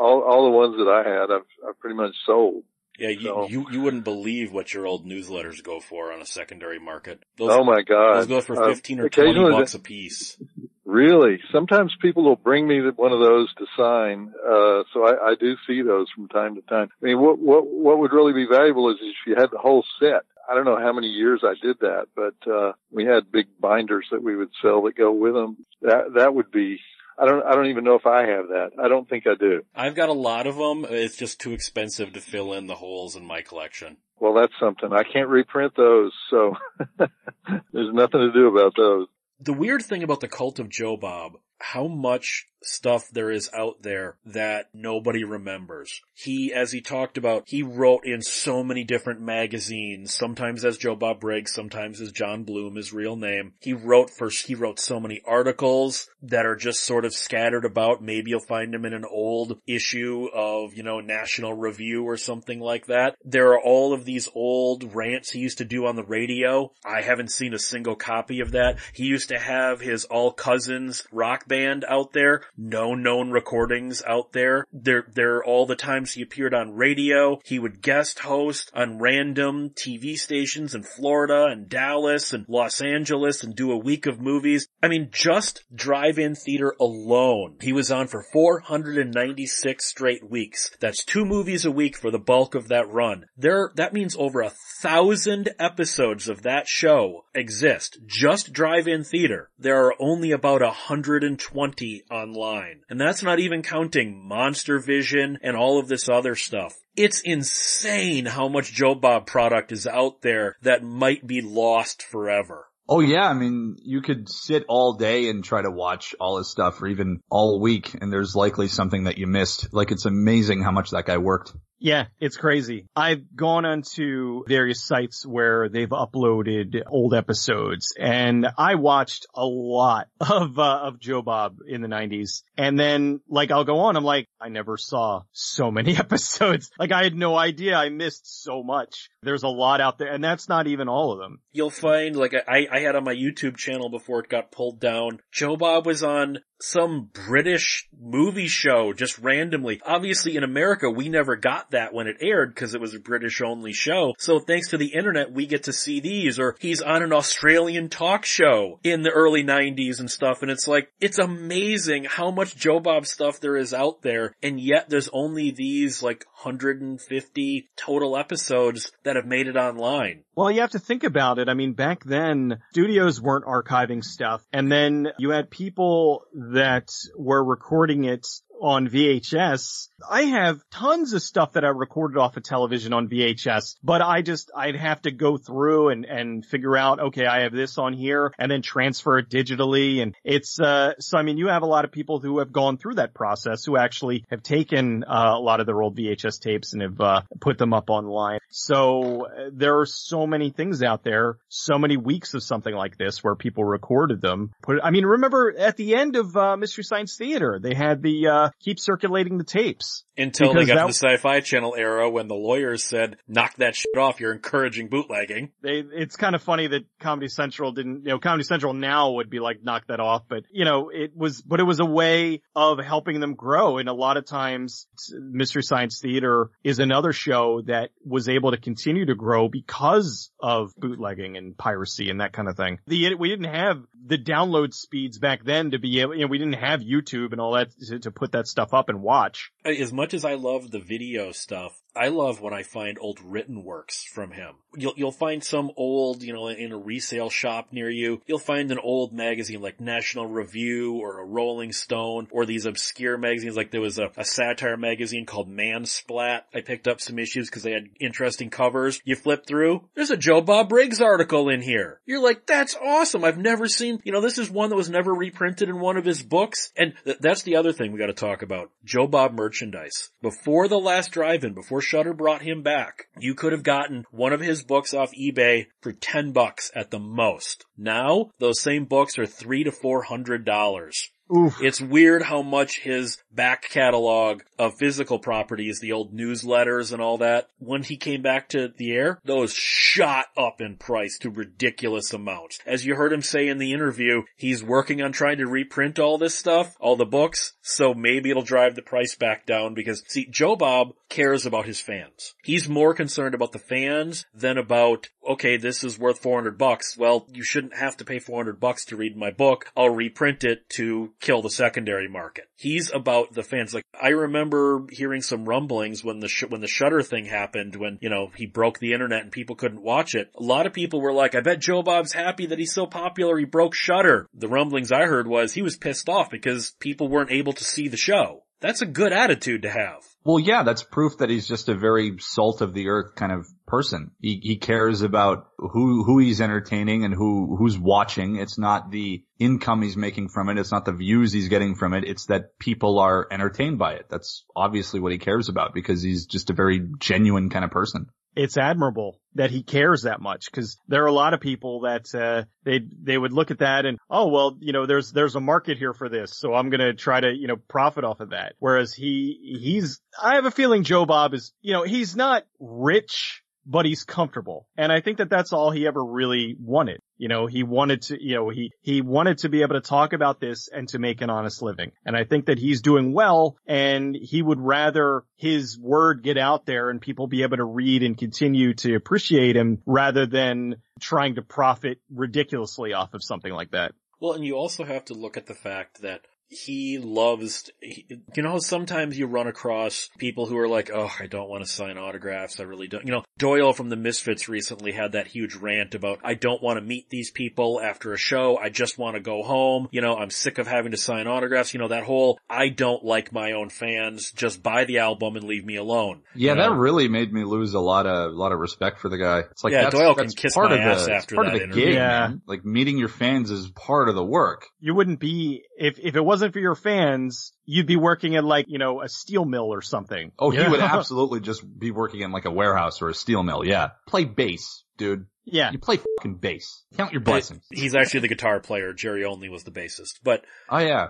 all 0.00 0.22
all 0.22 0.44
the 0.44 0.56
ones 0.56 0.76
that 0.78 0.88
I 0.88 1.08
had. 1.08 1.30
I've 1.30 1.46
I've 1.68 1.78
pretty 1.78 1.96
much 1.96 2.14
sold. 2.26 2.64
Yeah, 2.98 3.10
you, 3.10 3.22
so. 3.22 3.48
you 3.48 3.66
you 3.70 3.80
wouldn't 3.80 4.04
believe 4.04 4.52
what 4.52 4.74
your 4.74 4.86
old 4.86 5.06
newsletters 5.06 5.62
go 5.62 5.80
for 5.80 6.12
on 6.12 6.20
a 6.20 6.26
secondary 6.26 6.80
market. 6.80 7.22
Those, 7.36 7.50
oh 7.52 7.64
my 7.64 7.82
god, 7.82 8.16
those 8.16 8.26
go 8.26 8.40
for 8.40 8.62
uh, 8.62 8.68
fifteen 8.74 9.00
uh, 9.00 9.04
or 9.04 9.08
twenty 9.08 9.34
bucks 9.34 9.74
a 9.74 9.78
piece. 9.78 10.36
Really? 10.84 11.38
Sometimes 11.52 11.94
people 12.00 12.24
will 12.24 12.36
bring 12.36 12.66
me 12.66 12.80
one 12.80 13.12
of 13.12 13.20
those 13.20 13.52
to 13.56 13.66
sign. 13.76 14.32
Uh, 14.42 14.84
so 14.94 15.04
I, 15.04 15.32
I 15.32 15.34
do 15.38 15.54
see 15.66 15.82
those 15.82 16.06
from 16.14 16.28
time 16.28 16.54
to 16.54 16.62
time. 16.62 16.88
I 17.02 17.04
mean, 17.04 17.20
what, 17.20 17.38
what, 17.38 17.66
what 17.66 17.98
would 17.98 18.12
really 18.12 18.32
be 18.32 18.46
valuable 18.50 18.90
is 18.90 18.96
if 19.02 19.14
you 19.26 19.34
had 19.34 19.50
the 19.52 19.58
whole 19.58 19.84
set. 20.00 20.22
I 20.48 20.54
don't 20.54 20.64
know 20.64 20.78
how 20.78 20.94
many 20.94 21.08
years 21.08 21.42
I 21.44 21.56
did 21.60 21.80
that, 21.80 22.06
but, 22.16 22.50
uh, 22.50 22.72
we 22.90 23.04
had 23.04 23.30
big 23.30 23.48
binders 23.60 24.06
that 24.12 24.22
we 24.22 24.34
would 24.34 24.48
sell 24.62 24.80
that 24.84 24.96
go 24.96 25.12
with 25.12 25.34
them. 25.34 25.58
That, 25.82 26.14
that 26.16 26.34
would 26.34 26.50
be, 26.50 26.80
I 27.20 27.26
don't, 27.26 27.44
I 27.44 27.54
don't 27.54 27.66
even 27.66 27.84
know 27.84 27.96
if 27.96 28.06
I 28.06 28.20
have 28.26 28.48
that. 28.48 28.70
I 28.82 28.88
don't 28.88 29.08
think 29.08 29.26
I 29.26 29.34
do. 29.34 29.62
I've 29.74 29.96
got 29.96 30.08
a 30.08 30.14
lot 30.14 30.46
of 30.46 30.56
them. 30.56 30.86
It's 30.88 31.16
just 31.16 31.40
too 31.40 31.52
expensive 31.52 32.12
to 32.12 32.20
fill 32.20 32.52
in 32.52 32.66
the 32.66 32.76
holes 32.76 33.16
in 33.16 33.26
my 33.26 33.42
collection. 33.42 33.96
Well, 34.20 34.34
that's 34.34 34.52
something. 34.60 34.92
I 34.92 35.02
can't 35.04 35.28
reprint 35.28 35.74
those, 35.76 36.12
so 36.30 36.54
there's 36.98 37.92
nothing 37.92 38.20
to 38.20 38.32
do 38.32 38.48
about 38.48 38.74
those. 38.76 39.08
The 39.40 39.52
weird 39.52 39.82
thing 39.82 40.02
about 40.02 40.20
the 40.20 40.28
cult 40.28 40.58
of 40.58 40.68
Joe 40.68 40.96
Bob 40.96 41.34
how 41.60 41.86
much 41.88 42.46
stuff 42.62 43.08
there 43.12 43.30
is 43.30 43.50
out 43.56 43.82
there 43.82 44.16
that 44.26 44.66
nobody 44.74 45.24
remembers. 45.24 46.00
He, 46.14 46.52
as 46.52 46.72
he 46.72 46.80
talked 46.80 47.16
about, 47.16 47.44
he 47.46 47.62
wrote 47.62 48.04
in 48.04 48.22
so 48.22 48.62
many 48.62 48.84
different 48.84 49.20
magazines, 49.20 50.12
sometimes 50.12 50.64
as 50.64 50.76
Joe 50.76 50.96
Bob 50.96 51.20
Briggs, 51.20 51.52
sometimes 51.52 52.00
as 52.00 52.12
John 52.12 52.44
Bloom, 52.44 52.76
his 52.76 52.92
real 52.92 53.16
name. 53.16 53.54
He 53.60 53.72
wrote 53.72 54.10
for, 54.10 54.30
he 54.30 54.54
wrote 54.54 54.80
so 54.80 54.98
many 55.00 55.20
articles 55.26 56.08
that 56.22 56.46
are 56.46 56.56
just 56.56 56.82
sort 56.84 57.04
of 57.04 57.14
scattered 57.14 57.64
about. 57.64 58.02
Maybe 58.02 58.30
you'll 58.30 58.40
find 58.40 58.72
them 58.72 58.84
in 58.84 58.94
an 58.94 59.04
old 59.04 59.60
issue 59.66 60.28
of, 60.34 60.74
you 60.74 60.82
know, 60.82 61.00
National 61.00 61.54
Review 61.54 62.04
or 62.04 62.16
something 62.16 62.60
like 62.60 62.86
that. 62.86 63.16
There 63.24 63.52
are 63.52 63.60
all 63.60 63.92
of 63.92 64.04
these 64.04 64.28
old 64.34 64.94
rants 64.94 65.30
he 65.30 65.40
used 65.40 65.58
to 65.58 65.64
do 65.64 65.86
on 65.86 65.96
the 65.96 66.04
radio. 66.04 66.72
I 66.84 67.02
haven't 67.02 67.30
seen 67.30 67.54
a 67.54 67.58
single 67.58 67.94
copy 67.94 68.40
of 68.40 68.52
that. 68.52 68.78
He 68.92 69.04
used 69.04 69.28
to 69.28 69.38
have 69.38 69.80
his 69.80 70.04
all 70.04 70.32
cousins 70.32 71.04
rock 71.12 71.46
band 71.46 71.84
out 71.88 72.12
there, 72.12 72.42
no 72.56 72.94
known 72.94 73.30
recordings 73.30 74.02
out 74.06 74.32
there. 74.32 74.66
There, 74.72 75.06
there 75.12 75.36
are 75.36 75.44
all 75.44 75.66
the 75.66 75.76
times 75.76 76.12
he 76.12 76.22
appeared 76.22 76.54
on 76.54 76.74
radio. 76.74 77.40
He 77.44 77.58
would 77.58 77.82
guest 77.82 78.20
host 78.20 78.70
on 78.74 78.98
random 78.98 79.70
TV 79.70 80.16
stations 80.18 80.74
in 80.74 80.82
Florida 80.82 81.46
and 81.50 81.68
Dallas 81.68 82.32
and 82.32 82.44
Los 82.48 82.80
Angeles 82.80 83.42
and 83.42 83.54
do 83.54 83.72
a 83.72 83.76
week 83.76 84.06
of 84.06 84.20
movies. 84.20 84.68
I 84.82 84.88
mean, 84.88 85.08
just 85.12 85.64
drive-in 85.74 86.34
theater 86.34 86.74
alone. 86.80 87.56
He 87.60 87.72
was 87.72 87.90
on 87.90 88.06
for 88.06 88.24
496 88.32 89.84
straight 89.84 90.28
weeks. 90.28 90.70
That's 90.80 91.04
two 91.04 91.24
movies 91.24 91.64
a 91.64 91.70
week 91.70 91.96
for 91.96 92.10
the 92.10 92.18
bulk 92.18 92.54
of 92.54 92.68
that 92.68 92.90
run. 92.90 93.26
There, 93.36 93.70
that 93.76 93.92
means 93.92 94.16
over 94.16 94.40
a 94.40 94.52
thousand 94.80 95.50
episodes 95.58 96.28
of 96.28 96.42
that 96.42 96.66
show 96.66 97.24
exist. 97.34 97.98
Just 98.06 98.52
drive-in 98.52 99.04
theater. 99.04 99.50
There 99.58 99.84
are 99.86 99.94
only 100.00 100.32
about 100.32 100.62
a 100.62 100.70
hundred 100.70 101.24
and 101.24 101.38
20 101.38 102.04
online. 102.38 102.80
And 102.88 103.00
that's 103.00 103.22
not 103.22 103.38
even 103.38 103.62
counting 103.62 104.26
Monster 104.26 104.78
Vision 104.78 105.38
and 105.42 105.56
all 105.56 105.78
of 105.78 105.88
this 105.88 106.08
other 106.08 106.34
stuff. 106.34 106.76
It's 106.96 107.20
insane 107.20 108.26
how 108.26 108.48
much 108.48 108.72
Joe 108.72 108.94
Bob 108.94 109.26
product 109.26 109.72
is 109.72 109.86
out 109.86 110.22
there 110.22 110.56
that 110.62 110.82
might 110.82 111.26
be 111.26 111.40
lost 111.40 112.02
forever. 112.02 112.66
Oh 112.90 113.00
yeah, 113.00 113.28
I 113.28 113.34
mean, 113.34 113.76
you 113.82 114.00
could 114.00 114.30
sit 114.30 114.64
all 114.66 114.94
day 114.94 115.28
and 115.28 115.44
try 115.44 115.60
to 115.60 115.70
watch 115.70 116.14
all 116.18 116.38
his 116.38 116.50
stuff 116.50 116.80
or 116.80 116.86
even 116.86 117.20
all 117.30 117.60
week 117.60 117.94
and 118.00 118.10
there's 118.10 118.34
likely 118.34 118.68
something 118.68 119.04
that 119.04 119.18
you 119.18 119.26
missed. 119.26 119.72
Like 119.74 119.90
it's 119.90 120.06
amazing 120.06 120.62
how 120.62 120.70
much 120.70 120.90
that 120.90 121.04
guy 121.04 121.18
worked. 121.18 121.52
Yeah, 121.80 122.06
it's 122.20 122.36
crazy. 122.36 122.86
I've 122.96 123.36
gone 123.36 123.64
onto 123.64 124.44
various 124.48 124.84
sites 124.84 125.24
where 125.24 125.68
they've 125.68 125.88
uploaded 125.88 126.82
old 126.88 127.14
episodes 127.14 127.94
and 127.98 128.46
I 128.56 128.74
watched 128.74 129.26
a 129.34 129.44
lot 129.44 130.08
of, 130.20 130.58
uh, 130.58 130.80
of 130.82 130.98
Joe 130.98 131.22
Bob 131.22 131.58
in 131.66 131.80
the 131.80 131.88
nineties. 131.88 132.42
And 132.56 132.78
then 132.78 133.20
like 133.28 133.50
I'll 133.50 133.64
go 133.64 133.80
on, 133.80 133.96
I'm 133.96 134.04
like, 134.04 134.26
I 134.40 134.48
never 134.48 134.76
saw 134.76 135.22
so 135.32 135.70
many 135.70 135.96
episodes. 135.98 136.70
Like 136.78 136.92
I 136.92 137.04
had 137.04 137.14
no 137.14 137.36
idea 137.36 137.76
I 137.76 137.90
missed 137.90 138.42
so 138.42 138.62
much. 138.62 139.10
There's 139.22 139.44
a 139.44 139.48
lot 139.48 139.80
out 139.80 139.98
there 139.98 140.12
and 140.12 140.22
that's 140.22 140.48
not 140.48 140.66
even 140.66 140.88
all 140.88 141.12
of 141.12 141.18
them. 141.18 141.40
You'll 141.52 141.70
find 141.70 142.16
like 142.16 142.34
I, 142.34 142.66
I 142.70 142.80
had 142.80 142.96
on 142.96 143.04
my 143.04 143.14
YouTube 143.14 143.56
channel 143.56 143.88
before 143.88 144.20
it 144.20 144.28
got 144.28 144.50
pulled 144.50 144.80
down, 144.80 145.20
Joe 145.32 145.56
Bob 145.56 145.86
was 145.86 146.02
on 146.02 146.38
some 146.60 147.08
British 147.12 147.88
movie 147.96 148.48
show 148.48 148.92
just 148.92 149.18
randomly. 149.18 149.80
Obviously 149.86 150.36
in 150.36 150.42
America 150.42 150.90
we 150.90 151.08
never 151.08 151.36
got 151.36 151.67
that 151.70 151.92
when 151.92 152.06
it 152.06 152.16
aired 152.20 152.54
because 152.54 152.74
it 152.74 152.80
was 152.80 152.94
a 152.94 153.00
British 153.00 153.40
only 153.40 153.72
show. 153.72 154.14
So 154.18 154.40
thanks 154.40 154.68
to 154.70 154.78
the 154.78 154.94
internet 154.94 155.32
we 155.32 155.46
get 155.46 155.64
to 155.64 155.72
see 155.72 156.00
these 156.00 156.38
or 156.38 156.56
he's 156.58 156.82
on 156.82 157.02
an 157.02 157.12
Australian 157.12 157.88
talk 157.88 158.24
show 158.24 158.80
in 158.82 159.02
the 159.02 159.10
early 159.10 159.44
90s 159.44 160.00
and 160.00 160.10
stuff 160.10 160.42
and 160.42 160.50
it's 160.50 160.68
like, 160.68 160.90
it's 161.00 161.18
amazing 161.18 162.04
how 162.04 162.30
much 162.30 162.56
Joe 162.56 162.80
Bob 162.80 163.06
stuff 163.06 163.40
there 163.40 163.56
is 163.56 163.74
out 163.74 164.02
there 164.02 164.34
and 164.42 164.60
yet 164.60 164.88
there's 164.88 165.08
only 165.12 165.50
these 165.50 166.02
like 166.02 166.24
150 166.42 167.68
total 167.76 168.16
episodes 168.16 168.92
that 169.04 169.16
have 169.16 169.26
made 169.26 169.46
it 169.46 169.56
online. 169.56 170.24
Well, 170.38 170.52
you 170.52 170.60
have 170.60 170.70
to 170.70 170.78
think 170.78 171.02
about 171.02 171.40
it. 171.40 171.48
I 171.48 171.54
mean, 171.54 171.72
back 171.72 172.04
then, 172.04 172.60
studios 172.70 173.20
weren't 173.20 173.44
archiving 173.44 174.04
stuff, 174.04 174.40
and 174.52 174.70
then 174.70 175.08
you 175.18 175.30
had 175.30 175.50
people 175.50 176.22
that 176.52 176.90
were 177.16 177.42
recording 177.42 178.04
it 178.04 178.24
on 178.60 178.88
VHS. 178.88 179.88
I 180.08 180.22
have 180.22 180.60
tons 180.70 181.12
of 181.12 181.22
stuff 181.22 181.52
that 181.52 181.64
I 181.64 181.68
recorded 181.68 182.18
off 182.18 182.36
of 182.36 182.42
television 182.42 182.92
on 182.92 183.08
VHS, 183.08 183.76
but 183.82 184.00
I 184.00 184.22
just, 184.22 184.50
I'd 184.56 184.76
have 184.76 185.02
to 185.02 185.10
go 185.10 185.36
through 185.36 185.88
and, 185.88 186.04
and 186.04 186.44
figure 186.44 186.76
out, 186.76 187.00
okay, 187.00 187.26
I 187.26 187.42
have 187.42 187.52
this 187.52 187.78
on 187.78 187.92
here 187.92 188.32
and 188.38 188.50
then 188.50 188.62
transfer 188.62 189.18
it 189.18 189.28
digitally. 189.28 190.02
And 190.02 190.14
it's, 190.24 190.60
uh, 190.60 190.94
so 191.00 191.18
I 191.18 191.22
mean, 191.22 191.38
you 191.38 191.48
have 191.48 191.62
a 191.62 191.66
lot 191.66 191.84
of 191.84 191.92
people 191.92 192.20
who 192.20 192.38
have 192.38 192.52
gone 192.52 192.78
through 192.78 192.94
that 192.94 193.14
process 193.14 193.64
who 193.64 193.76
actually 193.76 194.24
have 194.30 194.42
taken 194.42 195.04
uh, 195.04 195.34
a 195.36 195.40
lot 195.40 195.60
of 195.60 195.66
their 195.66 195.80
old 195.80 195.96
VHS 195.96 196.40
tapes 196.40 196.72
and 196.72 196.82
have, 196.82 197.00
uh, 197.00 197.22
put 197.40 197.58
them 197.58 197.72
up 197.72 197.90
online. 197.90 198.38
So 198.50 199.26
uh, 199.26 199.50
there 199.52 199.80
are 199.80 199.86
so 199.86 200.26
many 200.26 200.50
things 200.50 200.82
out 200.82 201.02
there, 201.02 201.38
so 201.48 201.78
many 201.78 201.96
weeks 201.96 202.34
of 202.34 202.42
something 202.42 202.74
like 202.74 202.96
this 202.96 203.22
where 203.24 203.34
people 203.34 203.64
recorded 203.64 204.20
them. 204.20 204.52
Put, 204.62 204.78
I 204.82 204.90
mean, 204.90 205.04
remember 205.04 205.54
at 205.56 205.76
the 205.76 205.96
end 205.96 206.16
of, 206.16 206.36
uh, 206.36 206.56
Mystery 206.56 206.84
Science 206.84 207.16
Theater, 207.16 207.58
they 207.60 207.74
had 207.74 208.02
the, 208.02 208.47
uh, 208.48 208.50
keep 208.60 208.78
circulating 208.78 209.38
the 209.38 209.44
tapes. 209.44 210.04
Until 210.16 210.52
they 210.52 210.64
got 210.64 210.74
that, 210.74 210.80
to 210.80 210.86
the 210.88 210.92
Sci-Fi 210.94 211.40
Channel 211.40 211.76
era 211.78 212.10
when 212.10 212.26
the 212.26 212.34
lawyers 212.34 212.82
said, 212.82 213.18
knock 213.28 213.54
that 213.56 213.76
shit 213.76 213.96
off, 213.96 214.18
you're 214.18 214.32
encouraging 214.32 214.88
bootlegging. 214.88 215.52
They, 215.62 215.84
it's 215.92 216.16
kind 216.16 216.34
of 216.34 216.42
funny 216.42 216.66
that 216.66 216.86
Comedy 216.98 217.28
Central 217.28 217.70
didn't, 217.70 218.02
you 218.02 218.08
know, 218.08 218.18
Comedy 218.18 218.42
Central 218.42 218.72
now 218.72 219.12
would 219.12 219.30
be 219.30 219.38
like, 219.38 219.62
knock 219.62 219.86
that 219.86 220.00
off, 220.00 220.24
but 220.28 220.42
you 220.50 220.64
know, 220.64 220.90
it 220.92 221.16
was, 221.16 221.40
but 221.40 221.60
it 221.60 221.64
was 221.64 221.78
a 221.78 221.84
way 221.84 222.42
of 222.56 222.78
helping 222.78 223.20
them 223.20 223.34
grow. 223.34 223.78
And 223.78 223.88
a 223.88 223.92
lot 223.92 224.16
of 224.16 224.26
times 224.26 224.88
Mystery 225.12 225.62
Science 225.62 226.00
Theater 226.00 226.50
is 226.64 226.80
another 226.80 227.12
show 227.12 227.62
that 227.66 227.90
was 228.04 228.28
able 228.28 228.50
to 228.50 228.56
continue 228.56 229.06
to 229.06 229.14
grow 229.14 229.48
because 229.48 230.32
of 230.40 230.74
bootlegging 230.76 231.36
and 231.36 231.56
piracy 231.56 232.10
and 232.10 232.20
that 232.20 232.32
kind 232.32 232.48
of 232.48 232.56
thing. 232.56 232.80
The, 232.88 233.14
we 233.14 233.28
didn't 233.28 233.54
have 233.54 233.82
the 234.04 234.18
download 234.18 234.74
speeds 234.74 235.18
back 235.18 235.44
then 235.44 235.72
to 235.72 235.78
be 235.78 236.00
able, 236.00 236.14
you 236.14 236.22
know, 236.22 236.28
we 236.28 236.38
didn't 236.38 236.54
have 236.54 236.80
YouTube 236.80 237.32
and 237.32 237.40
all 237.40 237.52
that 237.52 237.70
to, 237.88 237.98
to 238.00 238.10
put 238.10 238.32
that 238.32 238.37
stuff 238.46 238.72
up 238.74 238.88
and 238.88 239.02
watch. 239.02 239.50
As 239.64 239.92
much 239.92 240.14
as 240.14 240.24
I 240.24 240.34
love 240.34 240.70
the 240.70 240.78
video 240.78 241.32
stuff, 241.32 241.80
I 241.98 242.08
love 242.08 242.40
when 242.40 242.54
I 242.54 242.62
find 242.62 242.96
old 243.00 243.20
written 243.24 243.64
works 243.64 244.04
from 244.04 244.30
him. 244.30 244.54
You'll, 244.76 244.94
you'll 244.96 245.10
find 245.10 245.42
some 245.42 245.72
old, 245.76 246.22
you 246.22 246.32
know, 246.32 246.46
in 246.48 246.72
a 246.72 246.78
resale 246.78 247.30
shop 247.30 247.68
near 247.72 247.90
you, 247.90 248.22
you'll 248.26 248.38
find 248.38 248.70
an 248.70 248.78
old 248.78 249.12
magazine 249.12 249.60
like 249.60 249.80
National 249.80 250.26
Review 250.26 250.94
or 250.94 251.20
a 251.20 251.24
Rolling 251.24 251.72
Stone 251.72 252.28
or 252.30 252.46
these 252.46 252.66
obscure 252.66 253.18
magazines 253.18 253.56
like 253.56 253.70
there 253.70 253.80
was 253.80 253.98
a, 253.98 254.10
a 254.16 254.24
satire 254.24 254.76
magazine 254.76 255.26
called 255.26 255.48
Mansplat. 255.48 256.42
I 256.54 256.60
picked 256.60 256.86
up 256.86 257.00
some 257.00 257.18
issues 257.18 257.48
because 257.48 257.62
they 257.62 257.72
had 257.72 257.88
interesting 257.98 258.50
covers. 258.50 259.00
You 259.04 259.16
flip 259.16 259.46
through, 259.46 259.88
there's 259.94 260.10
a 260.10 260.16
Joe 260.16 260.40
Bob 260.40 260.68
Briggs 260.68 261.00
article 261.00 261.48
in 261.48 261.62
here. 261.62 262.00
You're 262.06 262.22
like, 262.22 262.46
that's 262.46 262.76
awesome. 262.76 263.24
I've 263.24 263.38
never 263.38 263.66
seen, 263.66 264.00
you 264.04 264.12
know, 264.12 264.20
this 264.20 264.38
is 264.38 264.50
one 264.50 264.70
that 264.70 264.76
was 264.76 264.90
never 264.90 265.12
reprinted 265.12 265.68
in 265.68 265.80
one 265.80 265.96
of 265.96 266.04
his 266.04 266.22
books. 266.22 266.72
And 266.76 266.94
th- 267.04 267.18
that's 267.20 267.42
the 267.42 267.56
other 267.56 267.72
thing 267.72 267.90
we 267.90 267.98
gotta 267.98 268.12
talk 268.12 268.42
about. 268.42 268.70
Joe 268.84 269.08
Bob 269.08 269.32
merchandise. 269.32 270.10
Before 270.22 270.68
the 270.68 270.78
last 270.78 271.10
drive-in, 271.10 271.54
before 271.54 271.80
Shudder 271.88 272.12
brought 272.12 272.42
him 272.42 272.60
back, 272.62 273.06
you 273.18 273.34
could 273.34 273.52
have 273.52 273.62
gotten 273.62 274.04
one 274.10 274.34
of 274.34 274.40
his 274.40 274.62
books 274.62 274.92
off 274.92 275.10
eBay 275.14 275.68
for 275.80 275.90
10 275.90 276.32
bucks 276.32 276.70
at 276.74 276.90
the 276.90 276.98
most. 276.98 277.64
Now, 277.78 278.28
those 278.38 278.60
same 278.60 278.84
books 278.84 279.18
are 279.18 279.24
three 279.24 279.64
to 279.64 279.72
four 279.72 280.02
hundred 280.02 280.44
dollars. 280.44 281.10
Oof. 281.34 281.60
It's 281.62 281.80
weird 281.80 282.22
how 282.22 282.42
much 282.42 282.80
his 282.80 283.18
back 283.30 283.68
catalog 283.68 284.42
of 284.58 284.78
physical 284.78 285.18
properties, 285.18 285.80
the 285.80 285.92
old 285.92 286.12
newsletters 286.12 286.92
and 286.92 287.00
all 287.00 287.18
that, 287.18 287.48
when 287.58 287.82
he 287.82 287.96
came 287.96 288.22
back 288.22 288.48
to 288.50 288.68
the 288.76 288.92
air, 288.92 289.20
those 289.24 289.52
shot 289.52 290.26
up 290.36 290.60
in 290.60 290.76
price 290.76 291.18
to 291.18 291.30
ridiculous 291.30 292.12
amounts. 292.12 292.58
As 292.66 292.84
you 292.84 292.94
heard 292.94 293.12
him 293.12 293.22
say 293.22 293.48
in 293.48 293.58
the 293.58 293.72
interview, 293.72 294.22
he's 294.36 294.64
working 294.64 295.02
on 295.02 295.12
trying 295.12 295.38
to 295.38 295.46
reprint 295.46 295.98
all 295.98 296.18
this 296.18 296.34
stuff, 296.34 296.76
all 296.80 296.96
the 296.96 297.06
books, 297.06 297.54
so 297.60 297.94
maybe 297.94 298.30
it'll 298.30 298.42
drive 298.42 298.74
the 298.74 298.82
price 298.82 299.14
back 299.14 299.46
down 299.46 299.74
because 299.74 300.02
see, 300.08 300.26
Joe 300.26 300.56
Bob 300.56 300.94
cares 301.08 301.46
about 301.46 301.66
his 301.66 301.80
fans. 301.80 302.34
He's 302.42 302.68
more 302.68 302.94
concerned 302.94 303.34
about 303.34 303.52
the 303.52 303.58
fans 303.58 304.26
than 304.34 304.58
about, 304.58 305.08
okay, 305.26 305.56
this 305.56 305.84
is 305.84 305.98
worth 305.98 306.18
400 306.18 306.58
bucks. 306.58 306.96
Well, 306.96 307.26
you 307.32 307.42
shouldn't 307.42 307.76
have 307.76 307.96
to 307.98 308.04
pay 308.04 308.18
400 308.18 308.58
bucks 308.58 308.84
to 308.86 308.96
read 308.96 309.16
my 309.16 309.30
book. 309.30 309.70
I'll 309.76 309.90
reprint 309.90 310.44
it 310.44 310.68
to 310.70 311.12
kill 311.20 311.42
the 311.42 311.50
secondary 311.50 312.08
market. 312.08 312.48
He's 312.56 312.92
about 312.92 313.32
the 313.32 313.42
fans. 313.42 313.74
Like, 313.74 313.84
I 314.00 314.08
remember 314.08 314.86
hearing 314.90 315.22
some 315.22 315.48
rumblings 315.48 316.04
when 316.04 316.20
the, 316.20 316.28
sh- 316.28 316.44
when 316.48 316.60
the 316.60 316.68
Shudder 316.68 317.02
thing 317.02 317.26
happened, 317.26 317.76
when, 317.76 317.98
you 318.00 318.10
know, 318.10 318.30
he 318.34 318.46
broke 318.46 318.78
the 318.78 318.92
internet 318.92 319.22
and 319.22 319.32
people 319.32 319.56
couldn't 319.56 319.82
watch 319.82 320.14
it. 320.14 320.30
A 320.36 320.42
lot 320.42 320.66
of 320.66 320.72
people 320.72 321.00
were 321.00 321.12
like, 321.12 321.34
I 321.34 321.40
bet 321.40 321.60
Joe 321.60 321.82
Bob's 321.82 322.12
happy 322.12 322.46
that 322.46 322.58
he's 322.58 322.74
so 322.74 322.86
popular 322.86 323.38
he 323.38 323.44
broke 323.44 323.74
Shudder. 323.74 324.26
The 324.34 324.48
rumblings 324.48 324.92
I 324.92 325.06
heard 325.06 325.26
was 325.26 325.52
he 325.52 325.62
was 325.62 325.76
pissed 325.76 326.08
off 326.08 326.30
because 326.30 326.74
people 326.80 327.08
weren't 327.08 327.32
able 327.32 327.52
to 327.52 327.64
see 327.64 327.88
the 327.88 327.96
show. 327.96 328.44
That's 328.60 328.82
a 328.82 328.86
good 328.86 329.12
attitude 329.12 329.62
to 329.62 329.70
have. 329.70 330.02
Well, 330.24 330.38
yeah, 330.38 330.62
that's 330.62 330.82
proof 330.82 331.18
that 331.18 331.30
he's 331.30 331.46
just 331.46 331.68
a 331.68 331.74
very 331.74 332.16
salt 332.18 332.60
of 332.60 332.74
the 332.74 332.88
earth 332.88 333.14
kind 333.14 333.32
of 333.32 333.46
person. 333.66 334.10
He 334.20 334.40
he 334.42 334.56
cares 334.56 335.02
about 335.02 335.48
who 335.56 336.04
who 336.04 336.18
he's 336.18 336.40
entertaining 336.40 337.04
and 337.04 337.14
who 337.14 337.56
who's 337.56 337.78
watching. 337.78 338.36
It's 338.36 338.58
not 338.58 338.90
the 338.90 339.24
income 339.38 339.80
he's 339.80 339.96
making 339.96 340.28
from 340.28 340.48
it. 340.48 340.58
It's 340.58 340.72
not 340.72 340.84
the 340.84 340.92
views 340.92 341.32
he's 341.32 341.48
getting 341.48 341.76
from 341.76 341.94
it. 341.94 342.04
It's 342.04 342.26
that 342.26 342.58
people 342.58 342.98
are 342.98 343.26
entertained 343.30 343.78
by 343.78 343.94
it. 343.94 344.06
That's 344.10 344.44
obviously 344.54 345.00
what 345.00 345.12
he 345.12 345.18
cares 345.18 345.48
about 345.48 345.72
because 345.72 346.02
he's 346.02 346.26
just 346.26 346.50
a 346.50 346.54
very 346.54 346.88
genuine 346.98 347.48
kind 347.48 347.64
of 347.64 347.70
person. 347.70 348.08
It's 348.38 348.56
admirable 348.56 349.20
that 349.34 349.50
he 349.50 349.64
cares 349.64 350.02
that 350.02 350.20
much 350.20 350.46
because 350.46 350.78
there 350.86 351.02
are 351.02 351.08
a 351.08 351.12
lot 351.12 351.34
of 351.34 351.40
people 351.40 351.80
that 351.80 352.06
uh, 352.14 352.44
they 352.64 352.80
they 353.02 353.18
would 353.18 353.32
look 353.32 353.50
at 353.50 353.58
that 353.58 353.84
and 353.84 353.98
oh 354.08 354.28
well 354.28 354.56
you 354.60 354.72
know 354.72 354.86
there's 354.86 355.10
there's 355.10 355.34
a 355.34 355.40
market 355.40 355.76
here 355.76 355.92
for 355.92 356.08
this 356.08 356.38
so 356.38 356.54
I'm 356.54 356.70
gonna 356.70 356.94
try 356.94 357.20
to 357.20 357.32
you 357.34 357.48
know 357.48 357.56
profit 357.56 358.04
off 358.04 358.20
of 358.20 358.30
that. 358.30 358.54
Whereas 358.60 358.94
he 358.94 359.58
he's 359.60 360.00
I 360.22 360.36
have 360.36 360.46
a 360.46 360.52
feeling 360.52 360.84
Joe 360.84 361.04
Bob 361.04 361.34
is 361.34 361.52
you 361.62 361.72
know 361.72 361.82
he's 361.82 362.14
not 362.14 362.44
rich 362.60 363.42
but 363.66 363.84
he's 363.84 364.04
comfortable. 364.04 364.66
And 364.78 364.90
I 364.90 365.02
think 365.02 365.18
that 365.18 365.28
that's 365.28 365.52
all 365.52 365.70
he 365.70 365.86
ever 365.86 366.02
really 366.02 366.56
wanted 366.58 367.00
you 367.18 367.28
know 367.28 367.46
he 367.46 367.62
wanted 367.62 368.02
to 368.02 368.22
you 368.22 368.36
know 368.36 368.48
he 368.48 368.72
he 368.80 369.02
wanted 369.02 369.38
to 369.38 369.48
be 369.48 369.62
able 369.62 369.74
to 369.74 369.80
talk 369.80 370.12
about 370.12 370.40
this 370.40 370.68
and 370.68 370.88
to 370.88 370.98
make 370.98 371.20
an 371.20 371.30
honest 371.30 371.60
living 371.60 371.92
and 372.06 372.16
I 372.16 372.24
think 372.24 372.46
that 372.46 372.58
he's 372.58 372.80
doing 372.80 373.12
well 373.12 373.56
and 373.66 374.16
he 374.16 374.40
would 374.40 374.60
rather 374.60 375.24
his 375.36 375.78
word 375.78 376.22
get 376.22 376.38
out 376.38 376.64
there 376.64 376.90
and 376.90 377.00
people 377.00 377.26
be 377.26 377.42
able 377.42 377.58
to 377.58 377.64
read 377.64 378.02
and 378.02 378.16
continue 378.16 378.74
to 378.74 378.94
appreciate 378.94 379.56
him 379.56 379.82
rather 379.84 380.26
than 380.26 380.76
trying 381.00 381.34
to 381.34 381.42
profit 381.42 381.98
ridiculously 382.10 382.92
off 382.92 383.14
of 383.14 383.22
something 383.22 383.52
like 383.52 383.70
that. 383.72 383.92
Well, 384.20 384.32
and 384.32 384.44
you 384.44 384.54
also 384.54 384.84
have 384.84 385.04
to 385.06 385.14
look 385.14 385.36
at 385.36 385.46
the 385.46 385.54
fact 385.54 386.02
that 386.02 386.22
he 386.48 386.98
loves, 386.98 387.70
he, 387.80 388.06
you 388.34 388.42
know, 388.42 388.58
sometimes 388.58 389.18
you 389.18 389.26
run 389.26 389.46
across 389.46 390.08
people 390.18 390.46
who 390.46 390.56
are 390.58 390.68
like, 390.68 390.90
oh, 390.92 391.10
I 391.20 391.26
don't 391.26 391.48
want 391.48 391.62
to 391.62 391.70
sign 391.70 391.98
autographs. 391.98 392.58
I 392.58 392.62
really 392.62 392.88
don't. 392.88 393.04
You 393.04 393.12
know, 393.12 393.24
Doyle 393.36 393.72
from 393.74 393.90
the 393.90 393.96
Misfits 393.96 394.48
recently 394.48 394.92
had 394.92 395.12
that 395.12 395.26
huge 395.26 395.54
rant 395.56 395.94
about, 395.94 396.20
I 396.24 396.34
don't 396.34 396.62
want 396.62 396.78
to 396.78 396.80
meet 396.84 397.10
these 397.10 397.30
people 397.30 397.80
after 397.82 398.14
a 398.14 398.18
show. 398.18 398.56
I 398.56 398.70
just 398.70 398.96
want 398.98 399.14
to 399.16 399.20
go 399.20 399.42
home. 399.42 399.88
You 399.90 400.00
know, 400.00 400.16
I'm 400.16 400.30
sick 400.30 400.56
of 400.58 400.66
having 400.66 400.92
to 400.92 400.96
sign 400.96 401.26
autographs. 401.26 401.74
You 401.74 401.80
know, 401.80 401.88
that 401.88 402.04
whole, 402.04 402.38
I 402.48 402.70
don't 402.70 403.04
like 403.04 403.30
my 403.32 403.52
own 403.52 403.68
fans. 403.68 404.32
Just 404.32 404.62
buy 404.62 404.84
the 404.84 404.98
album 404.98 405.36
and 405.36 405.44
leave 405.44 405.66
me 405.66 405.76
alone. 405.76 406.22
Yeah, 406.34 406.52
You 406.52 406.56
know? 406.56 406.70
that 406.70 406.76
really 406.76 407.08
made 407.08 407.30
me 407.32 407.44
lose 407.44 407.74
a 407.74 407.80
lot 407.80 408.06
of, 408.06 408.32
lot 408.32 408.52
of 408.52 408.58
respect 408.58 409.00
for 409.00 409.10
the 409.10 409.18
guy. 409.18 409.40
It's 409.50 409.62
like, 409.62 409.72
Yeah, 409.74 409.82
that's, 409.82 409.94
Doyle 409.94 410.14
can 410.14 410.24
that's 410.24 410.34
kiss 410.34 410.54
part 410.54 410.70
my 410.70 410.76
of 410.76 410.80
ass 410.80 411.04
the, 411.04 411.12
it's 411.14 411.22
after 411.24 411.34
part 411.34 411.46
that 411.48 411.52
of 411.54 411.58
the 411.58 411.64
interview. 411.66 411.84
gig, 411.84 411.94
Yeah. 411.94 412.28
man. 412.28 412.42
Like 412.46 412.64
meeting 412.64 412.96
your 412.96 413.08
fans 413.08 413.50
is 413.50 413.68
part 413.68 414.08
of 414.08 414.14
the 414.14 414.24
work. 414.24 414.66
You 414.80 414.94
wouldn't 414.94 415.20
be, 415.20 415.62
if, 415.76 415.98
if 415.98 416.16
it 416.16 416.24
wasn't 416.24 416.37
for 416.52 416.58
your 416.58 416.74
fans, 416.74 417.52
you'd 417.64 417.86
be 417.86 417.96
working 417.96 418.36
at 418.36 418.44
like, 418.44 418.66
you 418.68 418.78
know, 418.78 419.02
a 419.02 419.08
steel 419.08 419.44
mill 419.44 419.72
or 419.72 419.82
something. 419.82 420.32
Oh, 420.38 420.52
You 420.52 420.62
he 420.62 420.68
would 420.68 420.80
absolutely 420.80 421.40
just 421.40 421.62
be 421.78 421.90
working 421.90 422.20
in 422.20 422.32
like 422.32 422.44
a 422.44 422.50
warehouse 422.50 423.02
or 423.02 423.08
a 423.08 423.14
steel 423.14 423.42
mill. 423.42 423.64
Yeah. 423.64 423.90
Play 424.06 424.24
bass, 424.24 424.84
dude. 424.96 425.26
Yeah. 425.44 425.70
You 425.72 425.78
play 425.78 425.98
fucking 426.18 426.36
bass. 426.36 426.82
Count 426.96 427.12
your 427.12 427.22
blessings. 427.22 427.62
He's 427.72 427.94
actually 427.94 428.20
the 428.20 428.28
guitar 428.28 428.60
player. 428.60 428.92
Jerry 428.92 429.24
Only 429.24 429.48
was 429.48 429.64
the 429.64 429.70
bassist. 429.70 430.18
But 430.22 430.44
Oh 430.68 430.78
yeah. 430.78 431.08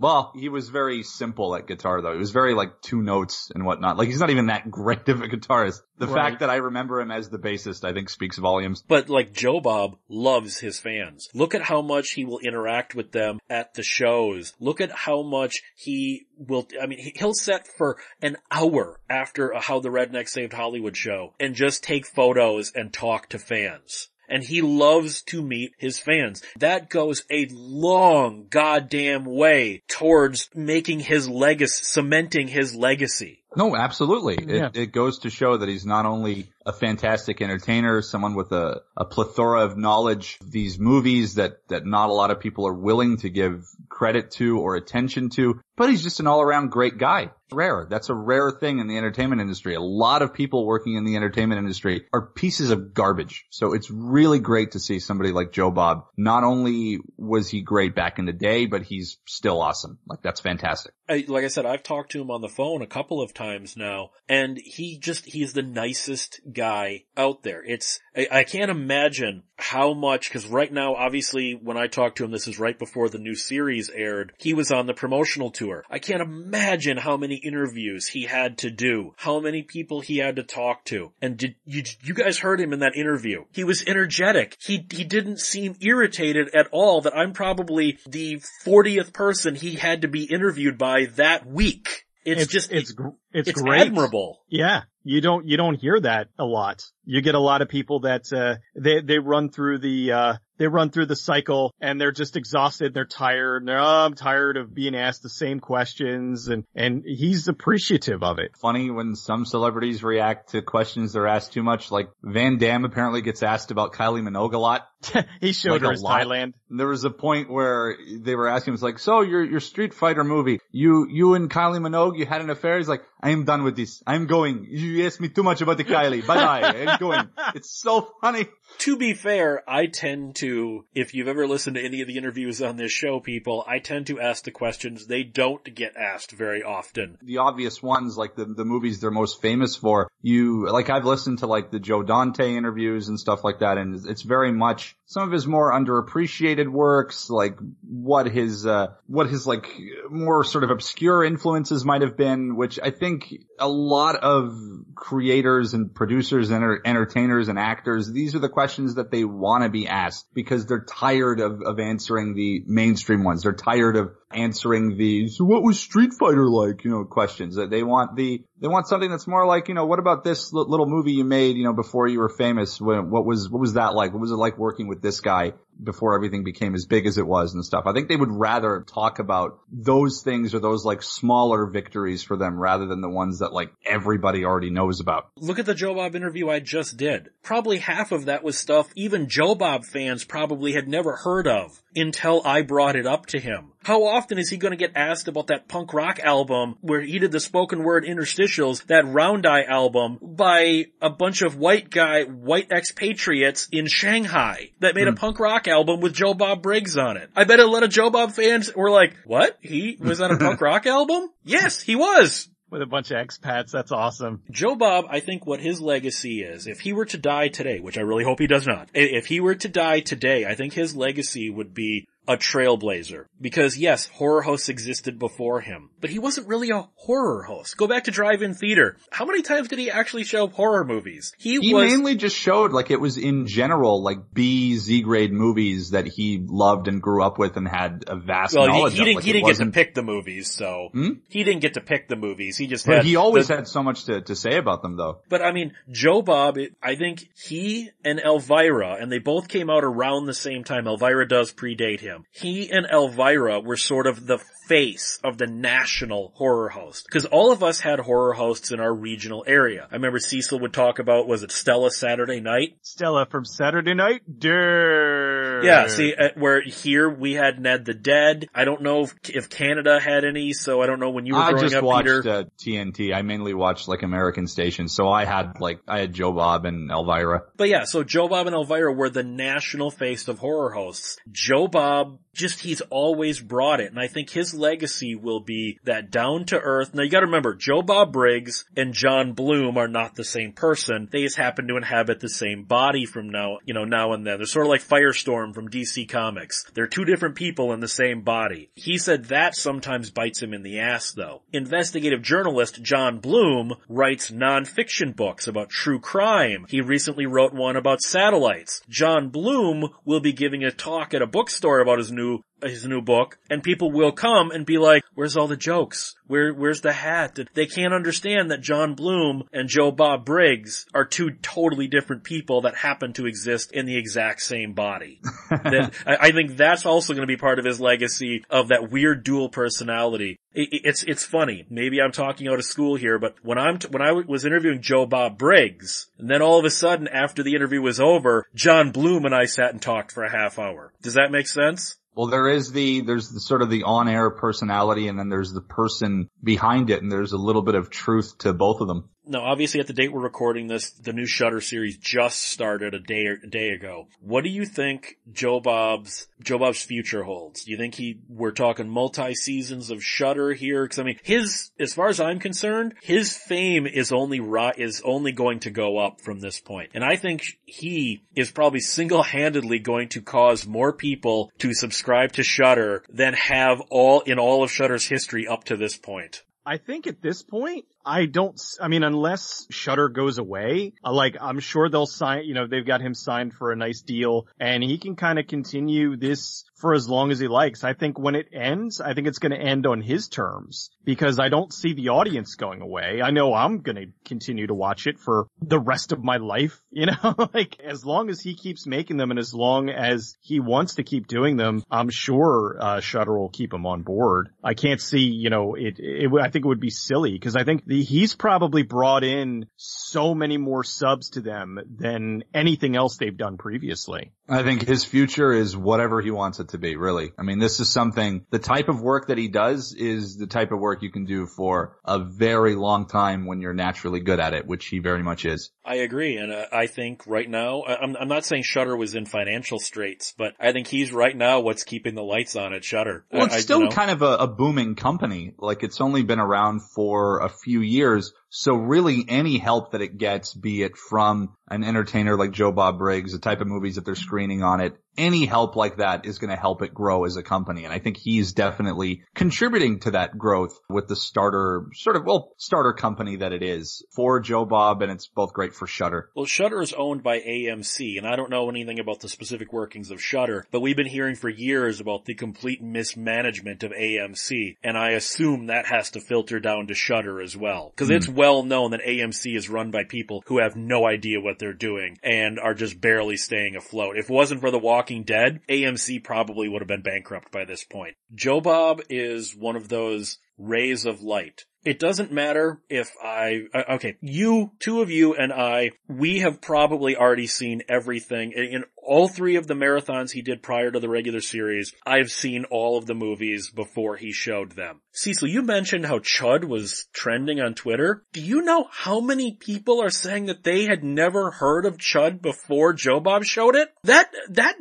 Well, 0.00 0.32
he 0.34 0.48
was 0.48 0.70
very 0.70 1.02
simple 1.02 1.54
at 1.54 1.66
guitar 1.68 2.00
though. 2.00 2.12
He 2.14 2.18
was 2.18 2.30
very 2.30 2.54
like 2.54 2.80
two 2.80 3.02
notes 3.02 3.50
and 3.54 3.66
whatnot. 3.66 3.98
Like 3.98 4.08
he's 4.08 4.18
not 4.18 4.30
even 4.30 4.46
that 4.46 4.70
great 4.70 5.08
of 5.10 5.20
a 5.20 5.28
guitarist. 5.28 5.82
The 5.98 6.06
Right. 6.06 6.14
fact 6.30 6.40
that 6.40 6.48
I 6.48 6.56
remember 6.56 7.00
him 7.02 7.10
as 7.10 7.28
the 7.28 7.38
bassist, 7.38 7.84
I 7.84 7.92
think 7.92 8.08
speaks 8.08 8.38
volumes. 8.38 8.82
But 8.88 9.10
like 9.10 9.34
Joe 9.34 9.60
Bob 9.60 9.98
loves 10.08 10.58
his 10.58 10.80
fans. 10.80 11.28
Look 11.34 11.54
at 11.54 11.60
how 11.60 11.82
much 11.82 12.12
he 12.12 12.24
will 12.24 12.38
interact 12.38 12.94
with 12.94 13.12
them 13.12 13.38
at 13.50 13.74
the 13.74 13.82
shows. 13.82 14.54
Look 14.58 14.80
at 14.80 14.90
how 14.90 15.22
much 15.22 15.60
he 15.76 16.26
will, 16.38 16.66
I 16.82 16.86
mean, 16.86 16.98
he- 16.98 17.12
he'll 17.16 17.34
set 17.34 17.66
for 17.68 17.98
an 18.22 18.38
hour 18.50 18.98
after 19.10 19.50
a 19.50 19.60
How 19.60 19.80
the 19.80 19.90
Redneck 19.90 20.28
Saved 20.30 20.54
Hollywood 20.54 20.96
show 20.96 21.34
and 21.38 21.54
just 21.54 21.84
take 21.84 22.06
photos 22.06 22.72
and 22.74 22.90
talk 22.92 23.28
to 23.28 23.38
fans. 23.38 24.08
And 24.30 24.44
he 24.44 24.62
loves 24.62 25.22
to 25.22 25.42
meet 25.42 25.72
his 25.76 25.98
fans. 25.98 26.42
That 26.58 26.88
goes 26.88 27.24
a 27.30 27.48
long 27.50 28.46
goddamn 28.48 29.24
way 29.24 29.82
towards 29.88 30.48
making 30.54 31.00
his 31.00 31.28
legacy, 31.28 31.84
cementing 31.84 32.48
his 32.48 32.74
legacy. 32.74 33.42
No, 33.56 33.74
absolutely. 33.74 34.38
Yeah. 34.46 34.66
It, 34.66 34.76
it 34.76 34.92
goes 34.92 35.18
to 35.20 35.30
show 35.30 35.56
that 35.56 35.68
he's 35.68 35.84
not 35.84 36.06
only 36.06 36.48
a 36.70 36.72
fantastic 36.72 37.42
entertainer, 37.42 38.00
someone 38.00 38.34
with 38.34 38.52
a, 38.52 38.80
a 38.96 39.04
plethora 39.04 39.64
of 39.64 39.76
knowledge, 39.76 40.38
these 40.40 40.78
movies 40.78 41.34
that, 41.34 41.58
that 41.68 41.84
not 41.84 42.10
a 42.10 42.12
lot 42.12 42.30
of 42.30 42.38
people 42.38 42.66
are 42.66 42.74
willing 42.74 43.16
to 43.18 43.28
give 43.28 43.66
credit 43.88 44.30
to 44.30 44.58
or 44.60 44.76
attention 44.76 45.30
to, 45.30 45.60
but 45.76 45.90
he's 45.90 46.02
just 46.02 46.20
an 46.20 46.26
all 46.26 46.40
around 46.40 46.70
great 46.70 46.96
guy. 46.96 47.30
Rare. 47.52 47.86
That's 47.90 48.10
a 48.10 48.14
rare 48.14 48.52
thing 48.52 48.78
in 48.78 48.86
the 48.86 48.96
entertainment 48.96 49.40
industry. 49.40 49.74
A 49.74 49.80
lot 49.80 50.22
of 50.22 50.32
people 50.32 50.64
working 50.64 50.94
in 50.94 51.04
the 51.04 51.16
entertainment 51.16 51.58
industry 51.58 52.06
are 52.12 52.26
pieces 52.26 52.70
of 52.70 52.94
garbage. 52.94 53.46
So 53.50 53.72
it's 53.72 53.90
really 53.90 54.38
great 54.38 54.72
to 54.72 54.78
see 54.78 55.00
somebody 55.00 55.32
like 55.32 55.50
Joe 55.50 55.72
Bob. 55.72 56.04
Not 56.16 56.44
only 56.44 56.98
was 57.16 57.48
he 57.48 57.62
great 57.62 57.96
back 57.96 58.20
in 58.20 58.26
the 58.26 58.32
day, 58.32 58.66
but 58.66 58.82
he's 58.82 59.18
still 59.26 59.60
awesome. 59.60 59.98
Like 60.06 60.22
that's 60.22 60.40
fantastic. 60.40 60.92
I, 61.08 61.24
like 61.26 61.42
I 61.44 61.48
said, 61.48 61.66
I've 61.66 61.82
talked 61.82 62.12
to 62.12 62.20
him 62.20 62.30
on 62.30 62.40
the 62.40 62.48
phone 62.48 62.82
a 62.82 62.86
couple 62.86 63.20
of 63.20 63.34
times 63.34 63.76
now, 63.76 64.10
and 64.28 64.56
he 64.62 64.98
just, 64.98 65.24
he's 65.24 65.52
the 65.52 65.62
nicest 65.62 66.40
guy 66.52 66.59
out 66.60 67.42
there. 67.42 67.62
It's, 67.64 68.00
I, 68.16 68.28
I 68.30 68.44
can't 68.44 68.70
imagine 68.70 69.42
how 69.56 69.94
much, 69.94 70.30
cause 70.30 70.46
right 70.46 70.72
now, 70.72 70.94
obviously, 70.94 71.52
when 71.52 71.76
I 71.76 71.86
talked 71.86 72.18
to 72.18 72.24
him, 72.24 72.30
this 72.30 72.48
is 72.48 72.58
right 72.58 72.78
before 72.78 73.08
the 73.08 73.18
new 73.18 73.34
series 73.34 73.90
aired, 73.90 74.32
he 74.38 74.54
was 74.54 74.70
on 74.70 74.86
the 74.86 74.94
promotional 74.94 75.50
tour. 75.50 75.84
I 75.90 75.98
can't 75.98 76.22
imagine 76.22 76.96
how 76.96 77.16
many 77.16 77.36
interviews 77.36 78.08
he 78.08 78.24
had 78.24 78.58
to 78.58 78.70
do, 78.70 79.14
how 79.16 79.40
many 79.40 79.62
people 79.62 80.00
he 80.00 80.18
had 80.18 80.36
to 80.36 80.42
talk 80.42 80.84
to. 80.86 81.12
And 81.20 81.36
did, 81.36 81.56
you, 81.64 81.82
you 82.02 82.14
guys 82.14 82.38
heard 82.38 82.60
him 82.60 82.72
in 82.72 82.80
that 82.80 82.96
interview. 82.96 83.44
He 83.52 83.64
was 83.64 83.84
energetic. 83.86 84.56
He, 84.60 84.86
he 84.90 85.04
didn't 85.04 85.40
seem 85.40 85.76
irritated 85.80 86.54
at 86.54 86.68
all 86.72 87.02
that 87.02 87.16
I'm 87.16 87.32
probably 87.32 87.98
the 88.06 88.40
40th 88.64 89.12
person 89.12 89.54
he 89.54 89.74
had 89.74 90.02
to 90.02 90.08
be 90.08 90.24
interviewed 90.24 90.78
by 90.78 91.06
that 91.16 91.46
week. 91.46 92.06
It's, 92.22 92.46
just, 92.46 92.70
it's, 92.70 92.94
it's, 93.32 93.48
it's 93.48 93.60
great. 93.60 93.82
admirable. 93.82 94.40
Yeah. 94.48 94.82
You 95.02 95.22
don't, 95.22 95.46
you 95.46 95.56
don't 95.56 95.76
hear 95.76 95.98
that 95.98 96.28
a 96.38 96.44
lot. 96.44 96.82
You 97.06 97.22
get 97.22 97.34
a 97.34 97.40
lot 97.40 97.62
of 97.62 97.68
people 97.70 98.00
that, 98.00 98.30
uh, 98.32 98.56
they, 98.76 99.00
they 99.00 99.18
run 99.18 99.48
through 99.50 99.78
the, 99.78 100.12
uh, 100.12 100.34
they 100.58 100.68
run 100.68 100.90
through 100.90 101.06
the 101.06 101.16
cycle 101.16 101.74
and 101.80 101.98
they're 101.98 102.12
just 102.12 102.36
exhausted. 102.36 102.92
They're 102.92 103.06
tired. 103.06 103.62
And 103.62 103.68
they're, 103.68 103.80
oh, 103.80 104.04
I'm 104.04 104.14
tired 104.14 104.58
of 104.58 104.74
being 104.74 104.94
asked 104.94 105.22
the 105.22 105.30
same 105.30 105.58
questions. 105.58 106.48
And, 106.48 106.64
and 106.74 107.02
he's 107.06 107.48
appreciative 107.48 108.22
of 108.22 108.38
it. 108.38 108.50
Funny 108.60 108.90
when 108.90 109.16
some 109.16 109.46
celebrities 109.46 110.04
react 110.04 110.50
to 110.50 110.60
questions 110.60 111.14
they're 111.14 111.26
asked 111.26 111.54
too 111.54 111.62
much. 111.62 111.90
Like 111.90 112.10
Van 112.22 112.58
Damme 112.58 112.84
apparently 112.84 113.22
gets 113.22 113.42
asked 113.42 113.70
about 113.70 113.94
Kylie 113.94 114.20
Minogue 114.20 114.52
a 114.52 114.58
lot. 114.58 114.86
he 115.40 115.54
showed 115.54 115.72
Like 115.72 115.80
her 115.80 115.92
his 115.92 116.02
lot. 116.02 116.20
Thailand. 116.20 116.52
There 116.68 116.88
was 116.88 117.04
a 117.04 117.10
point 117.10 117.50
where 117.50 117.96
they 118.18 118.34
were 118.34 118.48
asking 118.48 118.72
him, 118.72 118.74
it's 118.74 118.82
like, 118.82 118.98
so 118.98 119.22
your, 119.22 119.42
your 119.42 119.60
Street 119.60 119.94
Fighter 119.94 120.24
movie, 120.24 120.60
you, 120.70 121.06
you 121.10 121.32
and 121.32 121.48
Kylie 121.50 121.80
Minogue, 121.80 122.18
you 122.18 122.26
had 122.26 122.42
an 122.42 122.50
affair? 122.50 122.76
He's 122.76 122.86
like, 122.86 123.00
I 123.22 123.30
am 123.30 123.44
done 123.44 123.62
with 123.62 123.76
this. 123.76 124.02
I'm 124.06 124.26
going. 124.26 124.66
You 124.68 125.06
asked 125.06 125.20
me 125.20 125.28
too 125.28 125.42
much 125.42 125.60
about 125.60 125.76
the 125.76 125.84
Kylie. 125.84 126.26
Bye 126.26 126.36
bye. 126.36 126.62
I'm 126.62 126.98
going. 126.98 127.28
It's 127.54 127.70
so 127.70 128.12
funny. 128.20 128.46
To 128.78 128.96
be 128.96 129.12
fair, 129.12 129.62
I 129.68 129.86
tend 129.86 130.36
to, 130.36 130.86
if 130.94 131.12
you've 131.12 131.28
ever 131.28 131.46
listened 131.46 131.76
to 131.76 131.84
any 131.84 132.00
of 132.00 132.08
the 132.08 132.16
interviews 132.16 132.62
on 132.62 132.76
this 132.76 132.90
show, 132.90 133.20
people, 133.20 133.62
I 133.68 133.78
tend 133.78 134.06
to 134.06 134.18
ask 134.18 134.44
the 134.44 134.50
questions 134.50 135.06
they 135.06 135.22
don't 135.22 135.62
get 135.74 135.96
asked 135.96 136.32
very 136.32 136.62
often. 136.62 137.18
the 137.22 137.38
obvious 137.38 137.82
ones, 137.82 138.16
like 138.16 138.36
the, 138.36 138.46
the 138.46 138.64
movies 138.64 139.00
they're 139.00 139.10
most 139.10 139.42
famous 139.42 139.76
for, 139.76 140.10
you, 140.22 140.66
like 140.70 140.88
I've 140.88 141.04
listened 141.04 141.40
to 141.40 141.46
like 141.46 141.70
the 141.70 141.78
Joe 141.78 142.02
Dante 142.02 142.54
interviews 142.54 143.08
and 143.08 143.20
stuff 143.20 143.44
like 143.44 143.58
that, 143.58 143.76
and 143.76 144.06
it's 144.06 144.22
very 144.22 144.50
much 144.50 144.96
some 145.04 145.24
of 145.24 145.32
his 145.32 145.46
more 145.46 145.72
underappreciated 145.72 146.68
works, 146.68 147.28
like 147.28 147.58
what 147.82 148.26
his, 148.30 148.64
uh, 148.64 148.94
what 149.06 149.28
his 149.28 149.46
like 149.46 149.66
more 150.08 150.42
sort 150.42 150.64
of 150.64 150.70
obscure 150.70 151.22
influences 151.22 151.84
might 151.84 152.00
have 152.00 152.16
been, 152.16 152.56
which 152.56 152.78
I 152.82 152.90
think 152.92 153.34
a 153.58 153.68
lot 153.68 154.16
of 154.16 154.54
creators 154.94 155.74
and 155.74 155.94
producers 155.94 156.48
and 156.48 156.56
enter- 156.56 156.82
entertainers 156.84 157.48
and 157.48 157.58
actors, 157.58 158.10
these 158.10 158.34
are 158.34 158.38
the 158.38 158.48
questions 158.48 158.59
that 158.94 159.10
they 159.10 159.24
want 159.24 159.64
to 159.64 159.70
be 159.70 159.86
asked 159.88 160.26
because 160.34 160.66
they're 160.66 160.84
tired 160.84 161.40
of, 161.40 161.62
of 161.62 161.78
answering 161.78 162.34
the 162.34 162.62
mainstream 162.66 163.24
ones. 163.24 163.42
They're 163.42 163.52
tired 163.52 163.96
of 163.96 164.12
answering 164.32 164.96
these 164.96 165.38
what 165.40 165.62
was 165.62 165.80
Street 165.80 166.12
Fighter 166.18 166.48
like, 166.48 166.84
you 166.84 166.90
know, 166.90 167.04
questions 167.04 167.56
that 167.56 167.70
they 167.70 167.82
want 167.82 168.16
the, 168.16 168.42
they 168.60 168.68
want 168.68 168.86
something 168.86 169.10
that's 169.10 169.26
more 169.26 169.46
like, 169.46 169.68
you 169.68 169.74
know, 169.74 169.86
what 169.86 169.98
about 169.98 170.22
this 170.22 170.52
li- 170.52 170.64
little 170.66 170.86
movie 170.86 171.12
you 171.12 171.24
made, 171.24 171.56
you 171.56 171.64
know, 171.64 171.72
before 171.72 172.06
you 172.06 172.20
were 172.20 172.28
famous? 172.28 172.80
What 172.80 173.08
was, 173.26 173.48
what 173.50 173.60
was 173.60 173.74
that 173.74 173.94
like? 173.94 174.12
What 174.12 174.20
was 174.20 174.30
it 174.30 174.36
like 174.36 174.58
working 174.58 174.86
with 174.86 175.02
this 175.02 175.20
guy 175.20 175.54
before 175.82 176.14
everything 176.14 176.44
became 176.44 176.74
as 176.74 176.84
big 176.86 177.06
as 177.06 177.18
it 177.18 177.26
was 177.26 177.54
and 177.54 177.64
stuff? 177.64 177.84
I 177.86 177.92
think 177.92 178.08
they 178.08 178.16
would 178.16 178.30
rather 178.30 178.84
talk 178.86 179.18
about 179.18 179.60
those 179.70 180.22
things 180.22 180.54
or 180.54 180.60
those 180.60 180.84
like 180.84 181.02
smaller 181.02 181.66
victories 181.66 182.22
for 182.22 182.36
them 182.36 182.58
rather 182.58 182.86
than 182.86 183.00
the 183.00 183.08
ones 183.08 183.38
that 183.38 183.52
like 183.52 183.72
everybody 183.86 184.44
already 184.44 184.70
knows 184.70 185.00
about. 185.00 185.30
Look 185.36 185.58
at 185.58 185.66
the 185.66 185.74
Joe 185.74 185.94
Bob 185.94 186.14
interview 186.14 186.48
I 186.50 186.60
just 186.60 186.96
did. 186.96 187.30
Probably 187.42 187.78
half 187.78 188.12
of 188.12 188.26
that 188.26 188.44
was 188.44 188.58
stuff 188.58 188.90
even 188.94 189.28
Joe 189.28 189.54
Bob 189.54 189.84
fans 189.84 190.24
probably 190.24 190.72
had 190.72 190.86
never 190.86 191.16
heard 191.16 191.48
of 191.48 191.82
until 191.94 192.42
I 192.44 192.62
brought 192.62 192.96
it 192.96 193.06
up 193.06 193.26
to 193.26 193.40
him. 193.40 193.72
How 193.82 194.04
often 194.04 194.38
is 194.38 194.50
he 194.50 194.58
going 194.58 194.72
to 194.72 194.76
get 194.76 194.92
asked 194.94 195.26
about 195.26 195.46
that 195.46 195.66
punk 195.66 195.94
rock 195.94 196.20
album 196.20 196.76
where 196.82 197.00
he 197.00 197.18
did 197.18 197.32
the 197.32 197.40
spoken 197.40 197.82
word 197.82 198.04
interstitials, 198.04 198.84
that 198.86 199.06
Round 199.06 199.46
Eye 199.46 199.62
album 199.62 200.18
by 200.20 200.86
a 201.00 201.08
bunch 201.08 201.40
of 201.40 201.56
white 201.56 201.88
guy, 201.88 202.24
white 202.24 202.70
expatriates 202.70 203.68
in 203.72 203.86
Shanghai 203.86 204.70
that 204.80 204.94
made 204.94 205.08
a 205.08 205.12
hmm. 205.12 205.16
punk 205.16 205.40
rock 205.40 205.66
album 205.66 206.00
with 206.00 206.12
Joe 206.12 206.34
Bob 206.34 206.62
Briggs 206.62 206.98
on 206.98 207.16
it? 207.16 207.30
I 207.34 207.44
bet 207.44 207.58
a 207.58 207.66
lot 207.66 207.82
of 207.82 207.90
Joe 207.90 208.10
Bob 208.10 208.32
fans 208.32 208.74
were 208.74 208.90
like, 208.90 209.14
what? 209.24 209.58
He 209.62 209.96
was 209.98 210.20
on 210.20 210.30
a 210.30 210.36
punk 210.36 210.60
rock 210.60 210.86
album? 210.86 211.30
Yes, 211.44 211.80
he 211.80 211.96
was. 211.96 212.48
With 212.70 212.82
a 212.82 212.86
bunch 212.86 213.10
of 213.10 213.16
expats. 213.16 213.72
That's 213.72 213.90
awesome. 213.90 214.42
Joe 214.50 214.76
Bob, 214.76 215.06
I 215.10 215.20
think 215.20 215.44
what 215.44 215.60
his 215.60 215.80
legacy 215.80 216.42
is, 216.42 216.66
if 216.66 216.80
he 216.80 216.92
were 216.92 217.06
to 217.06 217.18
die 217.18 217.48
today, 217.48 217.80
which 217.80 217.98
I 217.98 218.02
really 218.02 218.24
hope 218.24 218.38
he 218.38 218.46
does 218.46 218.66
not, 218.66 218.88
if 218.94 219.26
he 219.26 219.40
were 219.40 219.56
to 219.56 219.68
die 219.68 220.00
today, 220.00 220.44
I 220.46 220.54
think 220.54 220.72
his 220.72 220.94
legacy 220.94 221.50
would 221.50 221.74
be 221.74 222.06
a 222.30 222.36
trailblazer. 222.36 223.24
Because 223.40 223.76
yes, 223.76 224.06
horror 224.06 224.42
hosts 224.42 224.68
existed 224.68 225.18
before 225.18 225.60
him, 225.60 225.90
but 226.00 226.10
he 226.10 226.18
wasn't 226.18 226.46
really 226.48 226.70
a 226.70 226.88
horror 226.94 227.42
host. 227.42 227.76
Go 227.76 227.86
back 227.86 228.04
to 228.04 228.10
drive-in 228.10 228.54
theater. 228.54 228.96
How 229.10 229.24
many 229.24 229.42
times 229.42 229.68
did 229.68 229.78
he 229.78 229.90
actually 229.90 230.24
show 230.24 230.46
horror 230.46 230.84
movies? 230.84 231.32
He, 231.38 231.58
He 231.58 231.74
was, 231.74 231.90
mainly 231.90 232.14
just 232.16 232.36
showed 232.36 232.72
like 232.72 232.90
it 232.90 233.00
was 233.00 233.16
in 233.16 233.46
general 233.46 234.02
like 234.02 234.18
B 234.32 234.76
Z 234.76 235.02
grade 235.02 235.32
movies 235.32 235.90
that 235.90 236.06
he 236.06 236.40
loved 236.46 236.86
and 236.86 237.02
grew 237.02 237.22
up 237.22 237.38
with 237.38 237.56
and 237.56 237.66
had 237.66 238.04
a 238.06 238.16
vast 238.16 238.54
well, 238.54 238.66
he, 238.66 238.68
knowledge 238.78 238.92
he 238.94 239.00
of. 239.00 239.04
didn't, 239.06 239.16
Like, 239.16 239.24
he 239.24 239.32
didn't 239.32 239.46
get 239.48 239.56
to 239.56 239.70
pick 239.70 239.94
the 239.94 240.02
movies, 240.02 240.50
so 240.52 240.90
Hmm? 240.92 241.08
he 241.28 241.42
didn't 241.44 241.60
get 241.62 241.74
to 241.74 241.80
pick 241.80 242.08
the 242.08 242.16
movies. 242.16 242.56
He 242.56 242.66
just 242.66 242.86
But 242.86 242.96
had 242.98 243.04
he 243.04 243.16
always 243.16 243.48
the- 243.48 243.56
had 243.56 243.68
so 243.68 243.82
much 243.82 244.04
to, 244.04 244.20
to 244.20 244.36
say 244.36 244.56
about 244.56 244.82
them 244.82 244.96
though. 244.96 245.20
But 245.28 245.42
I 245.42 245.52
mean, 245.52 245.72
Joe 245.90 246.22
Bob, 246.22 246.58
it- 246.58 246.74
I 246.82 246.94
think 246.94 247.28
he 247.34 247.90
and 248.04 248.20
Elvira, 248.20 248.98
and 249.00 249.10
they 249.10 249.18
both 249.18 249.48
came 249.48 249.68
out 249.70 249.82
around 249.84 250.26
the 250.26 250.34
same 250.34 250.62
time. 250.64 250.86
Elvira 250.86 251.26
does 251.26 251.52
predate 251.52 252.00
him. 252.00 252.19
He 252.30 252.70
and 252.70 252.86
Elvira 252.86 253.60
were 253.60 253.76
sort 253.76 254.06
of 254.06 254.26
the 254.26 254.38
face 254.68 255.18
of 255.24 255.36
the 255.36 255.48
national 255.48 256.32
horror 256.36 256.68
host. 256.68 257.10
Cause 257.10 257.24
all 257.24 257.50
of 257.50 257.62
us 257.64 257.80
had 257.80 257.98
horror 257.98 258.34
hosts 258.34 258.70
in 258.70 258.78
our 258.78 258.94
regional 258.94 259.42
area. 259.46 259.88
I 259.90 259.94
remember 259.96 260.20
Cecil 260.20 260.60
would 260.60 260.72
talk 260.72 261.00
about, 261.00 261.26
was 261.26 261.42
it 261.42 261.50
Stella 261.50 261.90
Saturday 261.90 262.40
Night? 262.40 262.76
Stella 262.82 263.26
from 263.28 263.44
Saturday 263.44 263.94
Night. 263.94 264.22
Durr. 264.38 265.64
Yeah, 265.64 265.88
see, 265.88 266.14
uh, 266.14 266.28
where 266.36 266.62
here 266.62 267.08
we 267.10 267.34
had 267.34 267.60
Ned 267.60 267.84
the 267.84 267.94
Dead. 267.94 268.48
I 268.54 268.64
don't 268.64 268.82
know 268.82 269.02
if, 269.02 269.14
if 269.28 269.48
Canada 269.50 269.98
had 270.00 270.24
any, 270.24 270.52
so 270.52 270.80
I 270.82 270.86
don't 270.86 271.00
know 271.00 271.10
when 271.10 271.26
you 271.26 271.34
were 271.34 271.40
I 271.40 271.50
growing 271.50 271.64
just 271.64 271.76
up, 271.76 271.84
watched 271.84 272.06
Peter. 272.06 272.30
uh, 272.30 272.44
TNT. 272.58 273.14
I 273.14 273.22
mainly 273.22 273.54
watched 273.54 273.88
like 273.88 274.02
American 274.02 274.46
stations, 274.46 274.94
so 274.94 275.08
I 275.08 275.24
had 275.24 275.60
like 275.60 275.80
I 275.86 276.00
had 276.00 276.12
Joe 276.12 276.32
Bob 276.32 276.64
and 276.64 276.90
Elvira. 276.90 277.42
But 277.56 277.68
yeah, 277.68 277.84
so 277.84 278.04
Joe 278.04 278.28
Bob 278.28 278.46
and 278.46 278.54
Elvira 278.54 278.92
were 278.92 279.10
the 279.10 279.22
national 279.24 279.90
face 279.90 280.28
of 280.28 280.38
horror 280.38 280.70
hosts. 280.70 281.18
Joe 281.30 281.66
Bob, 281.68 281.99
Um, 282.00 282.18
just 282.32 282.60
he's 282.60 282.80
always 282.82 283.40
brought 283.40 283.80
it, 283.80 283.90
and 283.90 283.98
I 283.98 284.06
think 284.06 284.30
his 284.30 284.54
legacy 284.54 285.14
will 285.14 285.40
be 285.40 285.78
that 285.84 286.10
down 286.10 286.44
to 286.46 286.58
earth. 286.58 286.94
Now 286.94 287.02
you 287.02 287.10
gotta 287.10 287.26
remember, 287.26 287.54
Joe 287.54 287.82
Bob 287.82 288.12
Briggs 288.12 288.64
and 288.76 288.94
John 288.94 289.32
Bloom 289.32 289.76
are 289.76 289.88
not 289.88 290.14
the 290.14 290.24
same 290.24 290.52
person. 290.52 291.08
They 291.10 291.22
just 291.22 291.36
happen 291.36 291.66
to 291.68 291.76
inhabit 291.76 292.20
the 292.20 292.28
same 292.28 292.64
body 292.64 293.04
from 293.04 293.30
now, 293.30 293.58
you 293.64 293.74
know, 293.74 293.84
now 293.84 294.12
and 294.12 294.24
then. 294.26 294.38
They're 294.38 294.46
sort 294.46 294.66
of 294.66 294.70
like 294.70 294.82
Firestorm 294.82 295.54
from 295.54 295.68
DC 295.68 296.08
Comics. 296.08 296.64
They're 296.72 296.86
two 296.86 297.04
different 297.04 297.34
people 297.34 297.72
in 297.72 297.80
the 297.80 297.88
same 297.88 298.22
body. 298.22 298.70
He 298.74 298.96
said 298.96 299.26
that 299.26 299.56
sometimes 299.56 300.10
bites 300.10 300.40
him 300.40 300.54
in 300.54 300.62
the 300.62 300.78
ass 300.78 301.12
though. 301.12 301.42
Investigative 301.52 302.22
journalist 302.22 302.80
John 302.82 303.18
Bloom 303.18 303.74
writes 303.88 304.30
nonfiction 304.30 305.16
books 305.16 305.48
about 305.48 305.68
true 305.68 305.98
crime. 305.98 306.64
He 306.68 306.80
recently 306.80 307.26
wrote 307.26 307.52
one 307.52 307.76
about 307.76 308.02
satellites. 308.02 308.82
John 308.88 309.30
Bloom 309.30 309.90
will 310.04 310.20
be 310.20 310.32
giving 310.32 310.62
a 310.62 310.70
talk 310.70 311.12
at 311.12 311.22
a 311.22 311.26
bookstore 311.26 311.80
about 311.80 311.89
his 311.98 312.12
new 312.12 312.40
his 312.62 312.84
new 312.86 313.00
book, 313.00 313.38
and 313.48 313.62
people 313.62 313.90
will 313.92 314.12
come 314.12 314.50
and 314.50 314.64
be 314.66 314.78
like, 314.78 315.02
"Where's 315.14 315.36
all 315.36 315.46
the 315.48 315.56
jokes? 315.56 316.14
Where 316.26 316.52
where's 316.52 316.80
the 316.80 316.92
hat?" 316.92 317.38
They 317.54 317.66
can't 317.66 317.94
understand 317.94 318.50
that 318.50 318.60
John 318.60 318.94
Bloom 318.94 319.44
and 319.52 319.68
Joe 319.68 319.90
Bob 319.90 320.24
Briggs 320.24 320.86
are 320.94 321.04
two 321.04 321.30
totally 321.42 321.88
different 321.88 322.24
people 322.24 322.62
that 322.62 322.74
happen 322.76 323.12
to 323.14 323.26
exist 323.26 323.72
in 323.72 323.86
the 323.86 323.96
exact 323.96 324.42
same 324.42 324.72
body. 324.72 325.20
that, 325.50 325.92
I, 326.06 326.30
think 326.32 326.56
that's 326.56 326.86
also 326.86 327.12
going 327.12 327.22
to 327.22 327.32
be 327.32 327.36
part 327.36 327.58
of 327.58 327.64
his 327.64 327.80
legacy 327.80 328.44
of 328.50 328.68
that 328.68 328.90
weird 328.90 329.24
dual 329.24 329.48
personality. 329.48 330.38
It, 330.52 330.68
it- 330.72 330.80
it's 330.84 331.02
it's 331.04 331.24
funny. 331.24 331.66
Maybe 331.70 332.00
I'm 332.00 332.12
talking 332.12 332.48
out 332.48 332.54
of 332.58 332.64
school 332.64 332.96
here, 332.96 333.18
but 333.18 333.36
when 333.42 333.58
I'm 333.58 333.78
t- 333.78 333.88
when 333.90 334.02
I 334.02 334.08
w- 334.08 334.26
was 334.28 334.44
interviewing 334.44 334.80
Joe 334.82 335.06
Bob 335.06 335.38
Briggs, 335.38 336.08
and 336.18 336.28
then 336.28 336.42
all 336.42 336.58
of 336.58 336.64
a 336.64 336.70
sudden 336.70 337.06
after 337.08 337.42
the 337.42 337.54
interview 337.54 337.80
was 337.80 338.00
over, 338.00 338.46
John 338.54 338.90
Bloom 338.90 339.24
and 339.24 339.34
I 339.34 339.44
sat 339.44 339.72
and 339.72 339.80
talked 339.80 340.10
for 340.12 340.24
a 340.24 340.30
half 340.30 340.58
hour. 340.58 340.92
Does 341.02 341.14
that 341.14 341.30
make 341.30 341.46
sense? 341.46 341.96
Well, 342.14 342.26
there 342.26 342.48
is 342.48 342.72
the 342.72 343.02
there's 343.02 343.30
the 343.30 343.40
sort 343.40 343.62
of 343.62 343.70
the 343.70 343.84
on-air 343.84 344.30
personality, 344.30 345.08
and 345.08 345.18
then 345.18 345.28
there's 345.28 345.52
the 345.52 345.60
person 345.60 346.28
behind 346.42 346.90
it, 346.90 347.02
and 347.02 347.10
there's 347.10 347.32
a 347.32 347.38
little 347.38 347.62
bit 347.62 347.76
of 347.76 347.90
truth 347.90 348.38
to 348.38 348.52
both 348.52 348.80
of 348.80 348.88
them. 348.88 349.08
Now, 349.30 349.42
obviously, 349.42 349.80
at 349.80 349.86
the 349.86 349.92
date 349.92 350.12
we're 350.12 350.20
recording 350.20 350.66
this, 350.66 350.90
the 350.90 351.12
new 351.12 351.26
Shudder 351.26 351.60
series 351.60 351.98
just 351.98 352.42
started 352.42 352.94
a 352.94 353.00
day 353.00 353.26
a 353.26 353.46
day 353.46 353.70
ago. 353.70 354.08
What 354.20 354.44
do 354.44 354.50
you 354.50 354.64
think 354.64 355.18
Joe 355.32 355.60
Bob's 355.60 356.26
Joe 356.42 356.58
Bob's 356.58 356.82
future 356.82 357.22
holds? 357.22 357.64
Do 357.64 357.70
you 357.70 357.76
think 357.76 357.94
he 357.94 358.20
we're 358.28 358.50
talking 358.50 358.88
multi 358.88 359.34
seasons 359.34 359.90
of 359.90 360.02
Shudder 360.02 360.52
here? 360.52 360.84
Because 360.84 360.98
I 360.98 361.02
mean, 361.04 361.18
his 361.22 361.70
as 361.78 361.94
far 361.94 362.08
as 362.08 362.20
I'm 362.20 362.40
concerned, 362.40 362.94
his 363.02 363.36
fame 363.36 363.86
is 363.86 364.12
only 364.12 364.40
is 364.76 365.02
only 365.04 365.32
going 365.32 365.60
to 365.60 365.70
go 365.70 365.98
up 365.98 366.20
from 366.20 366.40
this 366.40 366.58
point. 366.58 366.70
point, 366.70 366.90
and 366.94 367.04
I 367.04 367.16
think 367.16 367.58
he 367.64 368.22
is 368.36 368.52
probably 368.52 368.80
single 368.80 369.22
handedly 369.24 369.80
going 369.80 370.08
to 370.10 370.22
cause 370.22 370.66
more 370.66 370.92
people 370.92 371.50
to 371.58 371.74
subscribe 371.74 372.32
to 372.32 372.44
Shudder 372.44 373.02
than 373.08 373.34
have 373.34 373.80
all 373.90 374.20
in 374.20 374.38
all 374.38 374.62
of 374.62 374.70
Shudder's 374.70 375.06
history 375.06 375.48
up 375.48 375.64
to 375.64 375.76
this 375.76 375.96
point. 375.96 376.44
I 376.64 376.76
think 376.76 377.06
at 377.06 377.22
this 377.22 377.42
point, 377.42 377.86
I 378.04 378.26
don't, 378.26 378.60
I 378.80 378.88
mean, 378.88 379.02
unless 379.02 379.66
Shudder 379.70 380.08
goes 380.08 380.38
away, 380.38 380.94
uh, 381.04 381.12
like, 381.12 381.36
I'm 381.40 381.60
sure 381.60 381.88
they'll 381.88 382.06
sign, 382.06 382.44
you 382.44 382.54
know, 382.54 382.66
they've 382.66 382.86
got 382.86 383.00
him 383.00 383.14
signed 383.14 383.52
for 383.54 383.72
a 383.72 383.76
nice 383.76 384.00
deal 384.00 384.46
and 384.58 384.82
he 384.82 384.98
can 384.98 385.16
kind 385.16 385.38
of 385.38 385.46
continue 385.46 386.16
this 386.16 386.64
for 386.80 386.94
as 386.94 387.08
long 387.08 387.30
as 387.30 387.38
he 387.38 387.46
likes. 387.46 387.84
I 387.84 387.92
think 387.92 388.18
when 388.18 388.34
it 388.34 388.48
ends, 388.52 389.00
I 389.00 389.12
think 389.12 389.26
it's 389.26 389.38
going 389.38 389.52
to 389.52 389.60
end 389.60 389.86
on 389.86 390.00
his 390.00 390.28
terms 390.28 390.90
because 391.04 391.38
I 391.38 391.48
don't 391.48 391.72
see 391.72 391.92
the 391.92 392.08
audience 392.08 392.54
going 392.54 392.80
away. 392.80 393.20
I 393.22 393.30
know 393.30 393.52
I'm 393.52 393.80
going 393.80 393.96
to 393.96 394.06
continue 394.24 394.66
to 394.66 394.74
watch 394.74 395.06
it 395.06 395.18
for 395.18 395.46
the 395.60 395.78
rest 395.78 396.12
of 396.12 396.24
my 396.24 396.38
life, 396.38 396.80
you 396.90 397.06
know, 397.06 397.34
like 397.54 397.78
as 397.80 398.04
long 398.04 398.30
as 398.30 398.40
he 398.40 398.54
keeps 398.54 398.86
making 398.86 399.18
them 399.18 399.30
and 399.30 399.38
as 399.38 399.54
long 399.54 399.90
as 399.90 400.36
he 400.40 400.58
wants 400.58 400.94
to 400.94 401.02
keep 401.02 401.26
doing 401.26 401.56
them, 401.56 401.82
I'm 401.90 402.08
sure, 402.08 402.78
uh, 402.80 403.00
Shudder 403.00 403.38
will 403.38 403.50
keep 403.50 403.72
him 403.72 403.86
on 403.86 404.02
board. 404.02 404.50
I 404.64 404.74
can't 404.74 405.00
see, 405.00 405.20
you 405.20 405.50
know, 405.50 405.74
it, 405.74 405.98
it, 405.98 406.30
I 406.40 406.48
think 406.48 406.64
it 406.64 406.68
would 406.68 406.80
be 406.80 406.90
silly 406.90 407.32
because 407.32 407.56
I 407.56 407.64
think 407.64 407.84
the, 407.90 408.04
he's 408.04 408.36
probably 408.36 408.84
brought 408.84 409.24
in 409.24 409.66
so 409.76 410.32
many 410.32 410.58
more 410.58 410.84
subs 410.84 411.30
to 411.30 411.40
them 411.40 411.80
than 411.98 412.44
anything 412.54 412.94
else 412.94 413.16
they've 413.16 413.36
done 413.36 413.58
previously. 413.58 414.30
I 414.48 414.62
think 414.62 414.86
his 414.86 415.04
future 415.04 415.52
is 415.52 415.76
whatever 415.76 416.20
he 416.20 416.30
wants 416.30 416.60
it 416.60 416.70
to 416.70 416.78
be, 416.78 416.94
really. 416.96 417.32
I 417.36 417.42
mean, 417.42 417.58
this 417.58 417.80
is 417.80 417.88
something, 417.88 418.46
the 418.50 418.58
type 418.60 418.88
of 418.88 419.00
work 419.00 419.26
that 419.28 419.38
he 419.38 419.48
does 419.48 419.92
is 419.92 420.36
the 420.36 420.46
type 420.46 420.70
of 420.70 420.78
work 420.78 421.02
you 421.02 421.10
can 421.10 421.24
do 421.24 421.46
for 421.46 421.96
a 422.04 422.18
very 422.18 422.76
long 422.76 423.06
time 423.06 423.46
when 423.46 423.60
you're 423.60 423.74
naturally 423.74 424.20
good 424.20 424.40
at 424.40 424.54
it, 424.54 424.66
which 424.66 424.86
he 424.86 425.00
very 425.00 425.22
much 425.22 425.44
is. 425.44 425.70
I 425.84 425.96
agree. 425.96 426.36
And 426.36 426.52
uh, 426.52 426.66
I 426.72 426.86
think 426.86 427.26
right 427.26 427.48
now, 427.48 427.82
I'm, 427.84 428.16
I'm 428.16 428.28
not 428.28 428.44
saying 428.44 428.62
Shudder 428.62 428.96
was 428.96 429.14
in 429.16 429.26
financial 429.26 429.80
straits, 429.80 430.32
but 430.38 430.54
I 430.60 430.72
think 430.72 430.86
he's 430.86 431.12
right 431.12 431.36
now 431.36 431.60
what's 431.60 431.82
keeping 431.84 432.14
the 432.14 432.22
lights 432.22 432.54
on 432.54 432.72
at 432.72 432.84
Shudder. 432.84 433.24
Well, 433.32 433.46
it's 433.46 433.54
I, 433.54 433.60
still 433.60 433.80
you 433.80 433.84
know, 433.86 433.90
kind 433.90 434.10
of 434.10 434.22
a, 434.22 434.36
a 434.36 434.46
booming 434.46 434.94
company. 434.94 435.54
Like 435.58 435.82
it's 435.82 436.00
only 436.00 436.22
been 436.22 436.40
around 436.40 436.80
for 436.94 437.40
a 437.40 437.48
few 437.48 437.79
years. 437.82 438.32
So 438.50 438.74
really 438.74 439.24
any 439.28 439.58
help 439.58 439.92
that 439.92 440.02
it 440.02 440.18
gets, 440.18 440.54
be 440.54 440.82
it 440.82 440.96
from 440.96 441.56
an 441.68 441.84
entertainer 441.84 442.36
like 442.36 442.50
Joe 442.50 442.72
Bob 442.72 442.98
Briggs, 442.98 443.32
the 443.32 443.38
type 443.38 443.60
of 443.60 443.68
movies 443.68 443.94
that 443.94 444.04
they're 444.04 444.16
screening 444.16 444.62
on 444.62 444.80
it, 444.80 444.96
any 445.16 445.44
help 445.44 445.76
like 445.76 445.98
that 445.98 446.24
is 446.24 446.38
going 446.38 446.50
to 446.50 446.56
help 446.56 446.82
it 446.82 446.94
grow 446.94 447.24
as 447.24 447.36
a 447.36 447.42
company. 447.42 447.84
And 447.84 447.92
I 447.92 447.98
think 447.98 448.16
he's 448.16 448.52
definitely 448.52 449.22
contributing 449.34 450.00
to 450.00 450.12
that 450.12 450.36
growth 450.36 450.78
with 450.88 451.08
the 451.08 451.16
starter, 451.16 451.86
sort 451.94 452.16
of, 452.16 452.24
well, 452.24 452.52
starter 452.56 452.92
company 452.92 453.36
that 453.36 453.52
it 453.52 453.62
is 453.62 454.04
for 454.14 454.40
Joe 454.40 454.64
Bob. 454.64 455.02
And 455.02 455.12
it's 455.12 455.26
both 455.28 455.52
great 455.52 455.74
for 455.74 455.86
Shudder. 455.86 456.30
Well, 456.34 456.46
Shudder 456.46 456.80
is 456.80 456.92
owned 456.92 457.22
by 457.22 457.40
AMC, 457.40 458.18
and 458.18 458.26
I 458.26 458.36
don't 458.36 458.50
know 458.50 458.68
anything 458.68 458.98
about 458.98 459.20
the 459.20 459.28
specific 459.28 459.72
workings 459.72 460.10
of 460.10 460.22
Shudder, 460.22 460.66
but 460.70 460.80
we've 460.80 460.96
been 460.96 461.06
hearing 461.06 461.36
for 461.36 461.48
years 461.48 462.00
about 462.00 462.24
the 462.24 462.34
complete 462.34 462.82
mismanagement 462.82 463.82
of 463.82 463.92
AMC, 463.92 464.76
and 464.82 464.96
I 464.96 465.10
assume 465.10 465.66
that 465.66 465.86
has 465.86 466.10
to 466.12 466.20
filter 466.20 466.60
down 466.60 466.86
to 466.86 466.94
Shudder 466.94 467.40
as 467.40 467.56
well. 467.56 467.92
Because 467.94 468.10
it's 468.10 468.28
well 468.40 468.62
known 468.62 468.92
that 468.92 469.04
AMC 469.04 469.54
is 469.54 469.68
run 469.68 469.90
by 469.90 470.04
people 470.04 470.42
who 470.46 470.60
have 470.60 470.74
no 470.74 471.06
idea 471.06 471.42
what 471.42 471.58
they're 471.58 471.74
doing 471.74 472.16
and 472.22 472.58
are 472.58 472.72
just 472.72 472.98
barely 472.98 473.36
staying 473.36 473.76
afloat. 473.76 474.16
If 474.16 474.30
it 474.30 474.32
wasn't 474.32 474.62
for 474.62 474.70
The 474.70 474.78
Walking 474.78 475.24
Dead, 475.24 475.60
AMC 475.68 476.24
probably 476.24 476.66
would 476.66 476.80
have 476.80 476.88
been 476.88 477.02
bankrupt 477.02 477.52
by 477.52 477.66
this 477.66 477.84
point. 477.84 478.14
Joe 478.34 478.62
Bob 478.62 479.02
is 479.10 479.54
one 479.54 479.76
of 479.76 479.90
those 479.90 480.38
rays 480.56 481.04
of 481.04 481.20
light. 481.20 481.66
It 481.84 481.98
doesn't 481.98 482.30
matter 482.30 482.80
if 482.90 483.10
I, 483.24 483.62
uh, 483.72 483.94
okay, 483.94 484.16
you, 484.20 484.72
two 484.80 485.00
of 485.00 485.10
you 485.10 485.34
and 485.34 485.52
I, 485.52 485.90
we 486.08 486.40
have 486.40 486.60
probably 486.60 487.16
already 487.16 487.46
seen 487.46 487.82
everything 487.88 488.52
in, 488.52 488.64
in 488.64 488.84
all 489.02 489.28
three 489.28 489.56
of 489.56 489.66
the 489.66 489.74
marathons 489.74 490.30
he 490.30 490.42
did 490.42 490.62
prior 490.62 490.90
to 490.90 491.00
the 491.00 491.08
regular 491.08 491.40
series. 491.40 491.94
I've 492.06 492.30
seen 492.30 492.64
all 492.70 492.98
of 492.98 493.06
the 493.06 493.14
movies 493.14 493.70
before 493.70 494.16
he 494.16 494.30
showed 494.32 494.72
them. 494.72 495.00
Cecil, 495.12 495.48
you 495.48 495.62
mentioned 495.62 496.04
how 496.06 496.18
Chud 496.18 496.64
was 496.64 497.06
trending 497.14 497.60
on 497.60 497.74
Twitter. 497.74 498.24
Do 498.34 498.42
you 498.42 498.60
know 498.62 498.86
how 498.90 499.20
many 499.20 499.54
people 499.58 500.02
are 500.02 500.10
saying 500.10 500.46
that 500.46 500.62
they 500.62 500.84
had 500.84 501.02
never 501.02 501.50
heard 501.50 501.86
of 501.86 501.96
Chud 501.96 502.42
before 502.42 502.92
Joe 502.92 503.20
Bob 503.20 503.44
showed 503.44 503.74
it? 503.74 503.88
That, 504.04 504.30
that, 504.50 504.74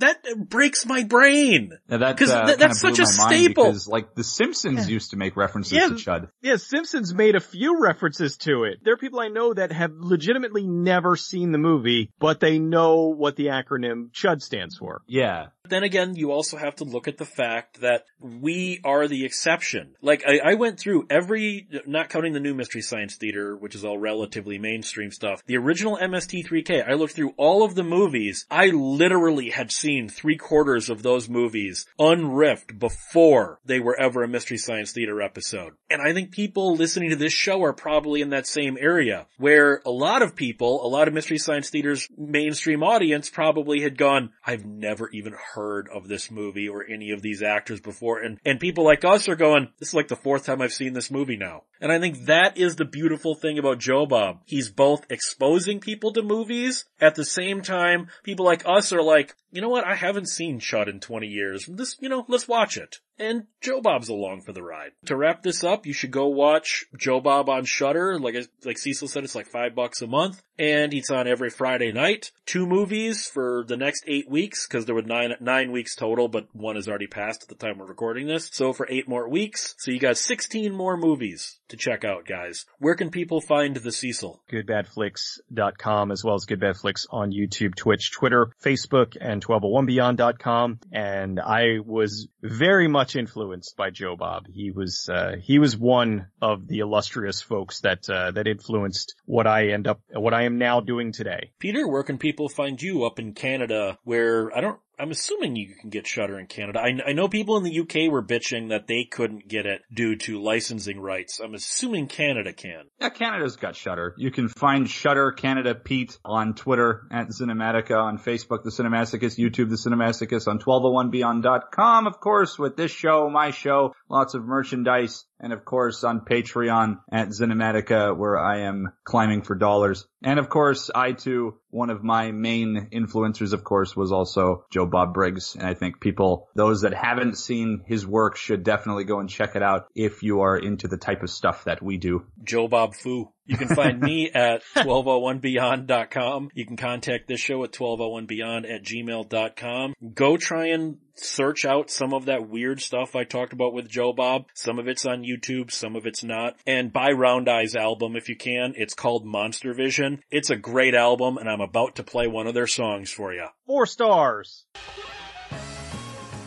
that 0.00 0.48
breaks 0.48 0.84
my 0.84 1.04
brain. 1.04 1.78
Now 1.88 1.98
that, 1.98 2.16
'Cause 2.18 2.30
uh, 2.30 2.46
th- 2.46 2.58
that's 2.58 2.80
such 2.80 2.98
a 2.98 3.06
staple. 3.06 3.64
Because 3.66 3.86
like 3.88 4.14
the 4.16 4.24
Simpsons 4.24 4.90
used 4.90 5.10
to 5.12 5.16
make 5.16 5.36
references 5.36 5.72
Yeah. 5.72 5.88
to 5.88 5.94
Chud. 5.94 6.23
Yeah, 6.42 6.56
Simpsons 6.56 7.14
made 7.14 7.34
a 7.34 7.40
few 7.40 7.80
references 7.80 8.36
to 8.38 8.64
it. 8.64 8.78
There 8.82 8.94
are 8.94 8.98
people 8.98 9.20
I 9.20 9.28
know 9.28 9.54
that 9.54 9.72
have 9.72 9.92
legitimately 9.94 10.66
never 10.66 11.16
seen 11.16 11.52
the 11.52 11.58
movie, 11.58 12.10
but 12.18 12.40
they 12.40 12.58
know 12.58 13.14
what 13.16 13.36
the 13.36 13.46
acronym 13.46 14.12
CHUD 14.12 14.42
stands 14.42 14.76
for. 14.76 15.02
Yeah. 15.06 15.46
Then 15.66 15.82
again, 15.82 16.14
you 16.14 16.30
also 16.30 16.58
have 16.58 16.76
to 16.76 16.84
look 16.84 17.08
at 17.08 17.16
the 17.16 17.24
fact 17.24 17.80
that 17.80 18.04
we 18.20 18.80
are 18.84 19.08
the 19.08 19.24
exception. 19.24 19.96
Like, 20.02 20.22
I, 20.26 20.40
I 20.44 20.54
went 20.54 20.78
through 20.78 21.06
every, 21.08 21.66
not 21.86 22.10
counting 22.10 22.34
the 22.34 22.40
new 22.40 22.52
Mystery 22.52 22.82
Science 22.82 23.16
Theater, 23.16 23.56
which 23.56 23.74
is 23.74 23.82
all 23.82 23.96
relatively 23.96 24.58
mainstream 24.58 25.10
stuff, 25.10 25.42
the 25.46 25.56
original 25.56 25.96
MST3K, 25.96 26.86
I 26.86 26.92
looked 26.94 27.14
through 27.14 27.32
all 27.38 27.64
of 27.64 27.74
the 27.74 27.82
movies. 27.82 28.44
I 28.50 28.66
literally 28.68 29.48
had 29.48 29.72
seen 29.72 30.10
three 30.10 30.36
quarters 30.36 30.90
of 30.90 31.02
those 31.02 31.30
movies 31.30 31.86
unriffed 31.98 32.78
before 32.78 33.58
they 33.64 33.80
were 33.80 33.98
ever 33.98 34.22
a 34.22 34.28
Mystery 34.28 34.58
Science 34.58 34.92
Theater 34.92 35.22
episode. 35.22 35.72
And 35.88 36.02
I 36.06 36.12
think 36.12 36.30
people 36.30 36.74
listening 36.74 37.08
to 37.10 37.16
this 37.16 37.32
show 37.32 37.62
are 37.62 37.72
probably 37.72 38.20
in 38.20 38.30
that 38.30 38.46
same 38.46 38.76
area, 38.78 39.26
where 39.38 39.80
a 39.86 39.90
lot 39.90 40.20
of 40.20 40.36
people, 40.36 40.84
a 40.84 40.88
lot 40.88 41.08
of 41.08 41.14
Mystery 41.14 41.38
Science 41.38 41.70
Theater's 41.70 42.06
mainstream 42.18 42.82
audience 42.82 43.30
probably 43.30 43.80
had 43.80 43.96
gone, 43.96 44.30
I've 44.44 44.66
never 44.66 45.08
even 45.08 45.32
heard 45.32 45.53
of 45.88 46.08
this 46.08 46.30
movie 46.30 46.68
or 46.68 46.84
any 46.84 47.10
of 47.10 47.22
these 47.22 47.42
actors 47.42 47.80
before. 47.80 48.20
And, 48.20 48.38
and 48.44 48.60
people 48.60 48.84
like 48.84 49.04
us 49.04 49.28
are 49.28 49.36
going, 49.36 49.68
this 49.78 49.88
is 49.88 49.94
like 49.94 50.08
the 50.08 50.16
fourth 50.16 50.46
time 50.46 50.60
I've 50.60 50.72
seen 50.72 50.92
this 50.92 51.10
movie 51.10 51.36
now. 51.36 51.62
And 51.80 51.92
I 51.92 51.98
think 51.98 52.26
that 52.26 52.56
is 52.56 52.76
the 52.76 52.84
beautiful 52.84 53.34
thing 53.34 53.58
about 53.58 53.78
Joe 53.78 54.06
Bob. 54.06 54.40
He's 54.46 54.70
both 54.70 55.06
exposing 55.10 55.80
people 55.80 56.12
to 56.12 56.22
movies 56.22 56.84
at 57.00 57.14
the 57.14 57.24
same 57.24 57.62
time 57.62 58.08
people 58.22 58.44
like 58.44 58.62
us 58.66 58.92
are 58.92 59.02
like, 59.02 59.34
you 59.50 59.60
know 59.60 59.68
what? 59.68 59.86
I 59.86 59.94
haven't 59.94 60.28
seen 60.28 60.60
Chud 60.60 60.88
in 60.88 61.00
20 61.00 61.26
years. 61.26 61.66
This, 61.66 61.96
you 62.00 62.08
know, 62.08 62.24
let's 62.28 62.48
watch 62.48 62.76
it. 62.76 62.98
And 63.18 63.44
Joe 63.60 63.80
Bob's 63.80 64.08
along 64.08 64.42
for 64.42 64.52
the 64.52 64.62
ride. 64.62 64.92
To 65.06 65.16
wrap 65.16 65.42
this 65.42 65.62
up, 65.62 65.86
you 65.86 65.92
should 65.92 66.10
go 66.10 66.26
watch 66.26 66.84
Joe 66.98 67.20
Bob 67.20 67.48
on 67.48 67.64
Shudder. 67.64 68.18
Like 68.18 68.34
like 68.64 68.78
Cecil 68.78 69.08
said, 69.08 69.24
it's 69.24 69.34
like 69.34 69.46
five 69.46 69.74
bucks 69.74 70.02
a 70.02 70.06
month, 70.06 70.42
and 70.58 70.92
it's 70.92 71.10
on 71.10 71.28
every 71.28 71.50
Friday 71.50 71.92
night. 71.92 72.32
Two 72.46 72.66
movies 72.66 73.26
for 73.26 73.64
the 73.68 73.76
next 73.76 74.04
eight 74.06 74.28
weeks, 74.28 74.66
because 74.66 74.84
there 74.84 74.94
were 74.94 75.02
nine 75.02 75.34
nine 75.40 75.70
weeks 75.70 75.94
total, 75.94 76.28
but 76.28 76.48
one 76.52 76.74
has 76.76 76.88
already 76.88 77.06
passed 77.06 77.42
at 77.44 77.48
the 77.48 77.54
time 77.54 77.78
we're 77.78 77.86
recording 77.86 78.26
this. 78.26 78.50
So 78.52 78.72
for 78.72 78.86
eight 78.90 79.08
more 79.08 79.28
weeks, 79.28 79.74
so 79.78 79.90
you 79.90 80.00
got 80.00 80.16
sixteen 80.16 80.74
more 80.74 80.96
movies 80.96 81.60
to 81.68 81.76
check 81.76 82.04
out, 82.04 82.26
guys. 82.26 82.66
Where 82.78 82.94
can 82.96 83.10
people 83.10 83.40
find 83.40 83.76
the 83.76 83.92
Cecil? 83.92 84.42
goodbadflicks.com 84.52 86.10
as 86.10 86.24
well 86.24 86.34
as 86.34 86.46
goodbadflix 86.46 87.06
on 87.10 87.32
YouTube, 87.32 87.74
Twitch, 87.74 88.12
Twitter, 88.12 88.50
Facebook, 88.62 89.16
and 89.20 89.44
1201beyond.com. 89.44 90.80
And 90.92 91.40
I 91.40 91.78
was 91.84 92.28
very 92.42 92.88
much 92.88 93.03
influenced 93.14 93.76
by 93.76 93.90
Joe 93.90 94.16
Bob. 94.16 94.46
He 94.46 94.70
was, 94.70 95.08
uh, 95.08 95.36
he 95.40 95.58
was 95.58 95.76
one 95.76 96.28
of 96.40 96.66
the 96.66 96.78
illustrious 96.78 97.42
folks 97.42 97.80
that, 97.80 98.08
uh, 98.08 98.30
that 98.32 98.46
influenced 98.46 99.14
what 99.24 99.46
I 99.46 99.68
end 99.68 99.86
up, 99.86 100.00
what 100.10 100.32
I 100.32 100.44
am 100.44 100.58
now 100.58 100.80
doing 100.80 101.12
today. 101.12 101.50
Peter, 101.58 101.86
where 101.86 102.02
can 102.02 102.18
people 102.18 102.48
find 102.48 102.80
you 102.80 103.04
up 103.04 103.18
in 103.18 103.34
Canada 103.34 103.98
where 104.04 104.56
I 104.56 104.60
don't 104.60 104.78
I'm 104.98 105.10
assuming 105.10 105.56
you 105.56 105.74
can 105.74 105.90
get 105.90 106.06
Shudder 106.06 106.38
in 106.38 106.46
Canada. 106.46 106.80
I, 106.80 107.10
I 107.10 107.12
know 107.12 107.28
people 107.28 107.56
in 107.56 107.64
the 107.64 107.80
UK 107.80 108.10
were 108.10 108.22
bitching 108.22 108.68
that 108.68 108.86
they 108.86 109.04
couldn't 109.04 109.48
get 109.48 109.66
it 109.66 109.82
due 109.92 110.16
to 110.16 110.40
licensing 110.40 111.00
rights. 111.00 111.40
I'm 111.40 111.54
assuming 111.54 112.06
Canada 112.06 112.52
can. 112.52 112.84
Yeah, 113.00 113.08
Canada's 113.08 113.56
got 113.56 113.76
Shudder. 113.76 114.14
You 114.16 114.30
can 114.30 114.48
find 114.48 114.88
Shutter 114.88 115.32
Canada 115.32 115.74
Pete 115.74 116.18
on 116.24 116.54
Twitter 116.54 117.02
at 117.10 117.28
Cinematica, 117.28 117.96
on 117.96 118.18
Facebook, 118.18 118.62
The 118.62 118.70
Cinematicus, 118.70 119.38
YouTube, 119.38 119.70
The 119.70 119.76
Cinematicus, 119.76 120.46
on 120.48 120.58
1201beyond.com, 120.58 122.06
of 122.06 122.20
course, 122.20 122.58
with 122.58 122.76
this 122.76 122.90
show, 122.90 123.28
my 123.30 123.50
show, 123.50 123.94
lots 124.14 124.34
of 124.34 124.44
merchandise, 124.44 125.24
and 125.40 125.52
of 125.52 125.64
course 125.64 126.04
on 126.04 126.20
Patreon 126.20 127.00
at 127.10 127.30
Cinematica, 127.30 128.16
where 128.16 128.38
I 128.38 128.60
am 128.60 128.92
climbing 129.02 129.42
for 129.42 129.56
dollars. 129.56 130.06
And 130.22 130.38
of 130.38 130.48
course, 130.48 130.88
I 130.94 131.12
too, 131.12 131.56
one 131.70 131.90
of 131.90 132.04
my 132.04 132.30
main 132.30 132.90
influencers, 132.92 133.52
of 133.52 133.64
course, 133.64 133.96
was 133.96 134.12
also 134.12 134.66
Joe 134.70 134.86
Bob 134.86 135.12
Briggs. 135.12 135.56
And 135.56 135.66
I 135.66 135.74
think 135.74 136.00
people, 136.00 136.48
those 136.54 136.82
that 136.82 136.94
haven't 136.94 137.36
seen 137.36 137.82
his 137.86 138.06
work 138.06 138.36
should 138.36 138.62
definitely 138.62 139.04
go 139.04 139.18
and 139.18 139.28
check 139.28 139.56
it 139.56 139.62
out 139.62 139.88
if 139.96 140.22
you 140.22 140.42
are 140.42 140.56
into 140.56 140.86
the 140.86 140.96
type 140.96 141.24
of 141.24 141.30
stuff 141.30 141.64
that 141.64 141.82
we 141.82 141.96
do. 141.96 142.24
Joe 142.42 142.68
Bob 142.68 142.94
Fu. 142.94 143.32
You 143.46 143.58
can 143.58 143.68
find 143.68 144.00
me 144.00 144.30
at 144.34 144.62
1201beyond.com. 144.76 146.50
You 146.54 146.66
can 146.66 146.76
contact 146.76 147.26
this 147.26 147.40
show 147.40 147.64
at 147.64 147.72
1201beyond 147.72 148.72
at 148.72 148.82
gmail.com. 148.84 149.94
Go 150.14 150.36
try 150.36 150.68
and 150.68 150.98
search 151.14 151.64
out 151.64 151.90
some 151.90 152.12
of 152.12 152.26
that 152.26 152.48
weird 152.48 152.80
stuff 152.80 153.14
I 153.14 153.24
talked 153.24 153.52
about 153.52 153.72
with 153.72 153.88
Joe 153.88 154.12
Bob. 154.12 154.46
Some 154.54 154.78
of 154.78 154.88
it's 154.88 155.06
on 155.06 155.22
YouTube, 155.22 155.70
some 155.70 155.96
of 155.96 156.06
it's 156.06 156.24
not. 156.24 156.56
And 156.66 156.92
buy 156.92 157.10
Round 157.10 157.48
Eye's 157.48 157.76
album 157.76 158.16
if 158.16 158.28
you 158.28 158.36
can. 158.36 158.74
It's 158.76 158.94
called 158.94 159.24
Monster 159.24 159.74
Vision. 159.74 160.22
It's 160.30 160.50
a 160.50 160.56
great 160.56 160.94
album 160.94 161.36
and 161.38 161.48
I'm 161.48 161.60
about 161.60 161.96
to 161.96 162.02
play 162.02 162.26
one 162.26 162.46
of 162.46 162.54
their 162.54 162.66
songs 162.66 163.10
for 163.10 163.32
you. 163.32 163.46
Four 163.66 163.86
stars. 163.86 164.64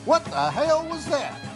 What 0.05 0.25
the 0.25 0.51
hell 0.51 0.87
was 0.87 1.05
that? 1.07 1.46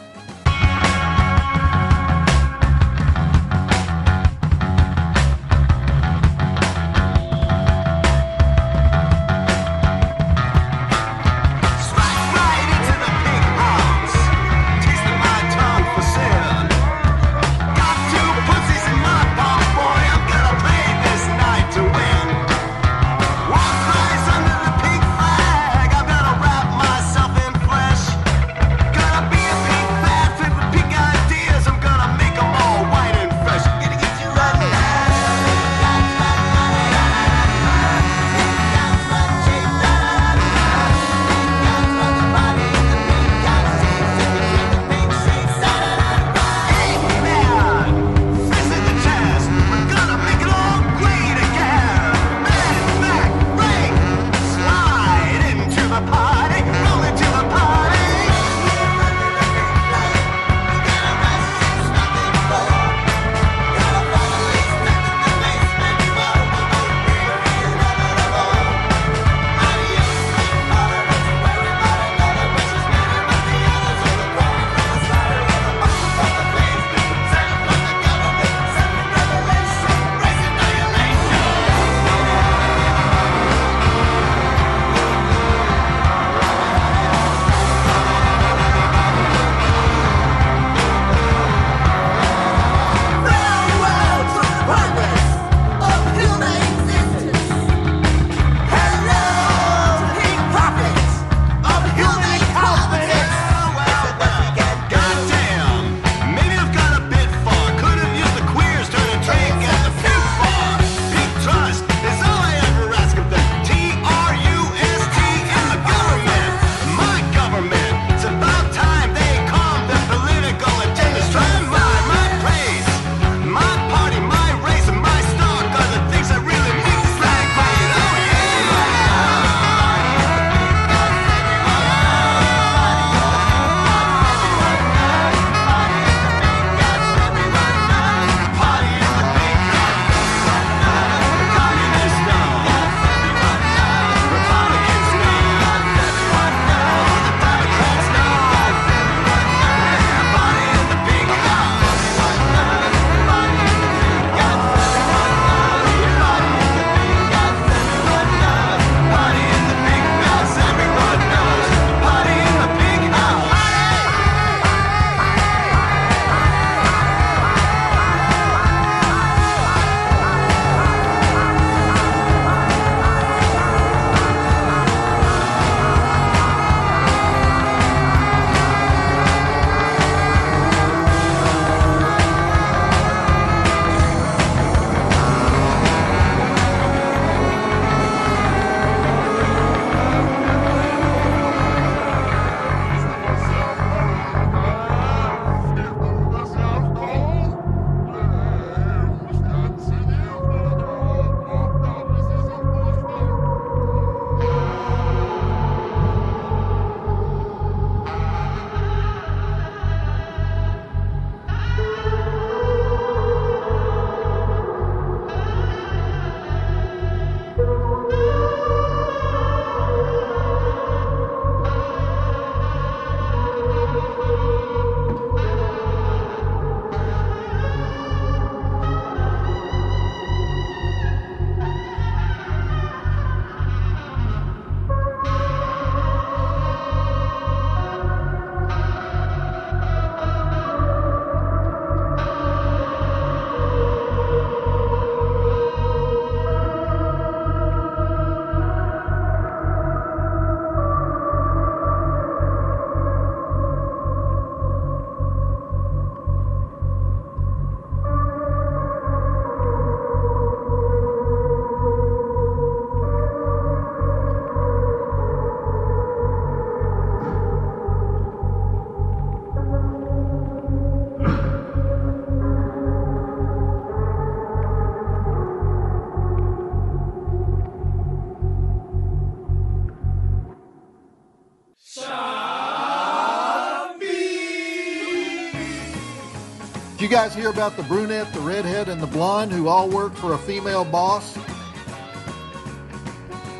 Guys 287.11 287.35
hear 287.35 287.49
about 287.49 287.75
the 287.75 287.83
brunette, 287.83 288.31
the 288.31 288.39
redhead, 288.39 288.87
and 288.87 289.01
the 289.01 289.07
blonde 289.07 289.51
who 289.51 289.67
all 289.67 289.89
work 289.89 290.15
for 290.15 290.31
a 290.31 290.37
female 290.37 290.85
boss? 290.85 291.37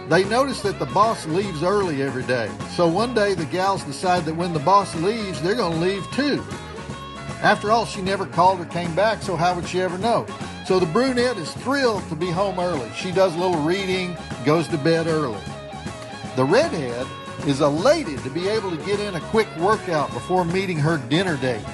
They 0.08 0.24
notice 0.24 0.62
that 0.62 0.80
the 0.80 0.86
boss 0.86 1.26
leaves 1.26 1.62
early 1.62 2.02
every 2.02 2.24
day. 2.24 2.50
So 2.78 2.88
one 2.88 3.14
day 3.14 3.34
the 3.34 3.44
gals 3.44 3.84
decide 3.84 4.24
that 4.24 4.36
when 4.36 4.54
the 4.54 4.60
boss 4.60 4.96
leaves, 4.96 5.42
they're 5.42 5.56
going 5.56 5.74
to 5.74 5.80
leave 5.80 6.10
too. 6.12 6.42
After 7.42 7.72
all, 7.72 7.86
she 7.86 8.02
never 8.02 8.26
called 8.26 8.62
or 8.62 8.66
came 8.68 8.96
back, 8.96 9.22
so 9.22 9.36
how 9.36 9.54
would 9.54 9.68
she 9.68 9.82
ever 9.82 9.98
know? 9.98 10.26
So 10.66 10.80
the 10.80 10.86
brunette 10.86 11.36
is 11.36 11.52
thrilled 11.56 12.08
to 12.08 12.16
be 12.16 12.32
home 12.32 12.58
early. 12.58 12.90
She 12.96 13.12
does 13.12 13.36
a 13.36 13.38
little 13.38 13.62
reading, 13.64 14.16
goes 14.46 14.70
to 14.70 14.78
bed 14.78 15.08
early. 15.08 15.42
The 16.38 16.46
redhead 16.46 17.06
is 17.46 17.60
elated 17.60 18.20
to 18.20 18.30
be 18.30 18.48
able 18.48 18.72
to 18.72 18.78
get 18.86 19.02
in 19.02 19.16
a 19.16 19.20
quick 19.20 19.50
workout 19.58 20.14
before 20.14 20.46
meeting 20.46 20.78
her 20.78 21.00
dinner 21.10 21.36
date. 21.36 21.66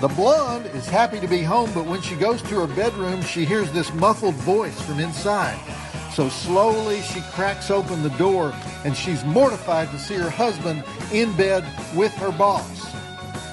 The 0.00 0.08
blonde 0.08 0.66
is 0.66 0.86
happy 0.86 1.20
to 1.20 1.26
be 1.26 1.42
home, 1.42 1.70
but 1.72 1.86
when 1.86 2.02
she 2.02 2.16
goes 2.16 2.42
to 2.42 2.60
her 2.60 2.66
bedroom, 2.66 3.22
she 3.22 3.46
hears 3.46 3.72
this 3.72 3.94
muffled 3.94 4.34
voice 4.34 4.78
from 4.82 5.00
inside. 5.00 5.58
So 6.12 6.28
slowly 6.28 7.00
she 7.00 7.22
cracks 7.32 7.70
open 7.70 8.02
the 8.02 8.10
door 8.10 8.54
and 8.84 8.94
she's 8.94 9.24
mortified 9.24 9.90
to 9.92 9.98
see 9.98 10.16
her 10.16 10.28
husband 10.28 10.84
in 11.12 11.34
bed 11.36 11.64
with 11.94 12.12
her 12.16 12.30
boss. 12.30 12.94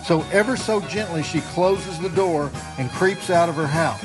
So 0.06 0.22
ever 0.34 0.58
so 0.58 0.82
gently 0.82 1.24
she 1.24 1.40
closes 1.40 1.98
the 2.00 2.10
door 2.10 2.52
and 2.78 2.90
creeps 2.92 3.30
out 3.30 3.48
of 3.48 3.56
her 3.56 3.68
house. 3.68 4.02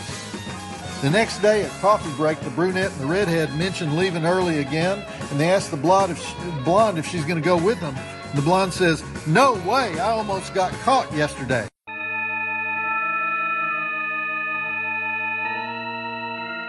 The 1.03 1.11
next 1.11 1.41
day 1.41 1.65
at 1.65 1.71
coffee 1.81 2.15
break, 2.17 2.39
the 2.41 2.51
brunette 2.51 2.93
and 2.93 3.01
the 3.01 3.07
redhead 3.07 3.53
mention 3.57 3.97
leaving 3.97 4.25
early 4.25 4.61
again, 4.61 5.05
and 5.31 5.41
they 5.41 5.51
ask 5.51 5.71
the 5.71 5.77
blonde 5.77 6.13
if, 6.13 6.65
blonde 6.65 6.99
if 6.99 7.07
she's 7.07 7.25
going 7.25 7.41
to 7.41 7.45
go 7.45 7.57
with 7.57 7.81
them. 7.81 7.97
The 8.35 8.43
blonde 8.43 8.73
says, 8.73 9.03
No 9.27 9.55
way, 9.67 9.99
I 9.99 10.11
almost 10.11 10.55
got 10.55 10.73
caught 10.83 11.13
yesterday. 11.13 11.69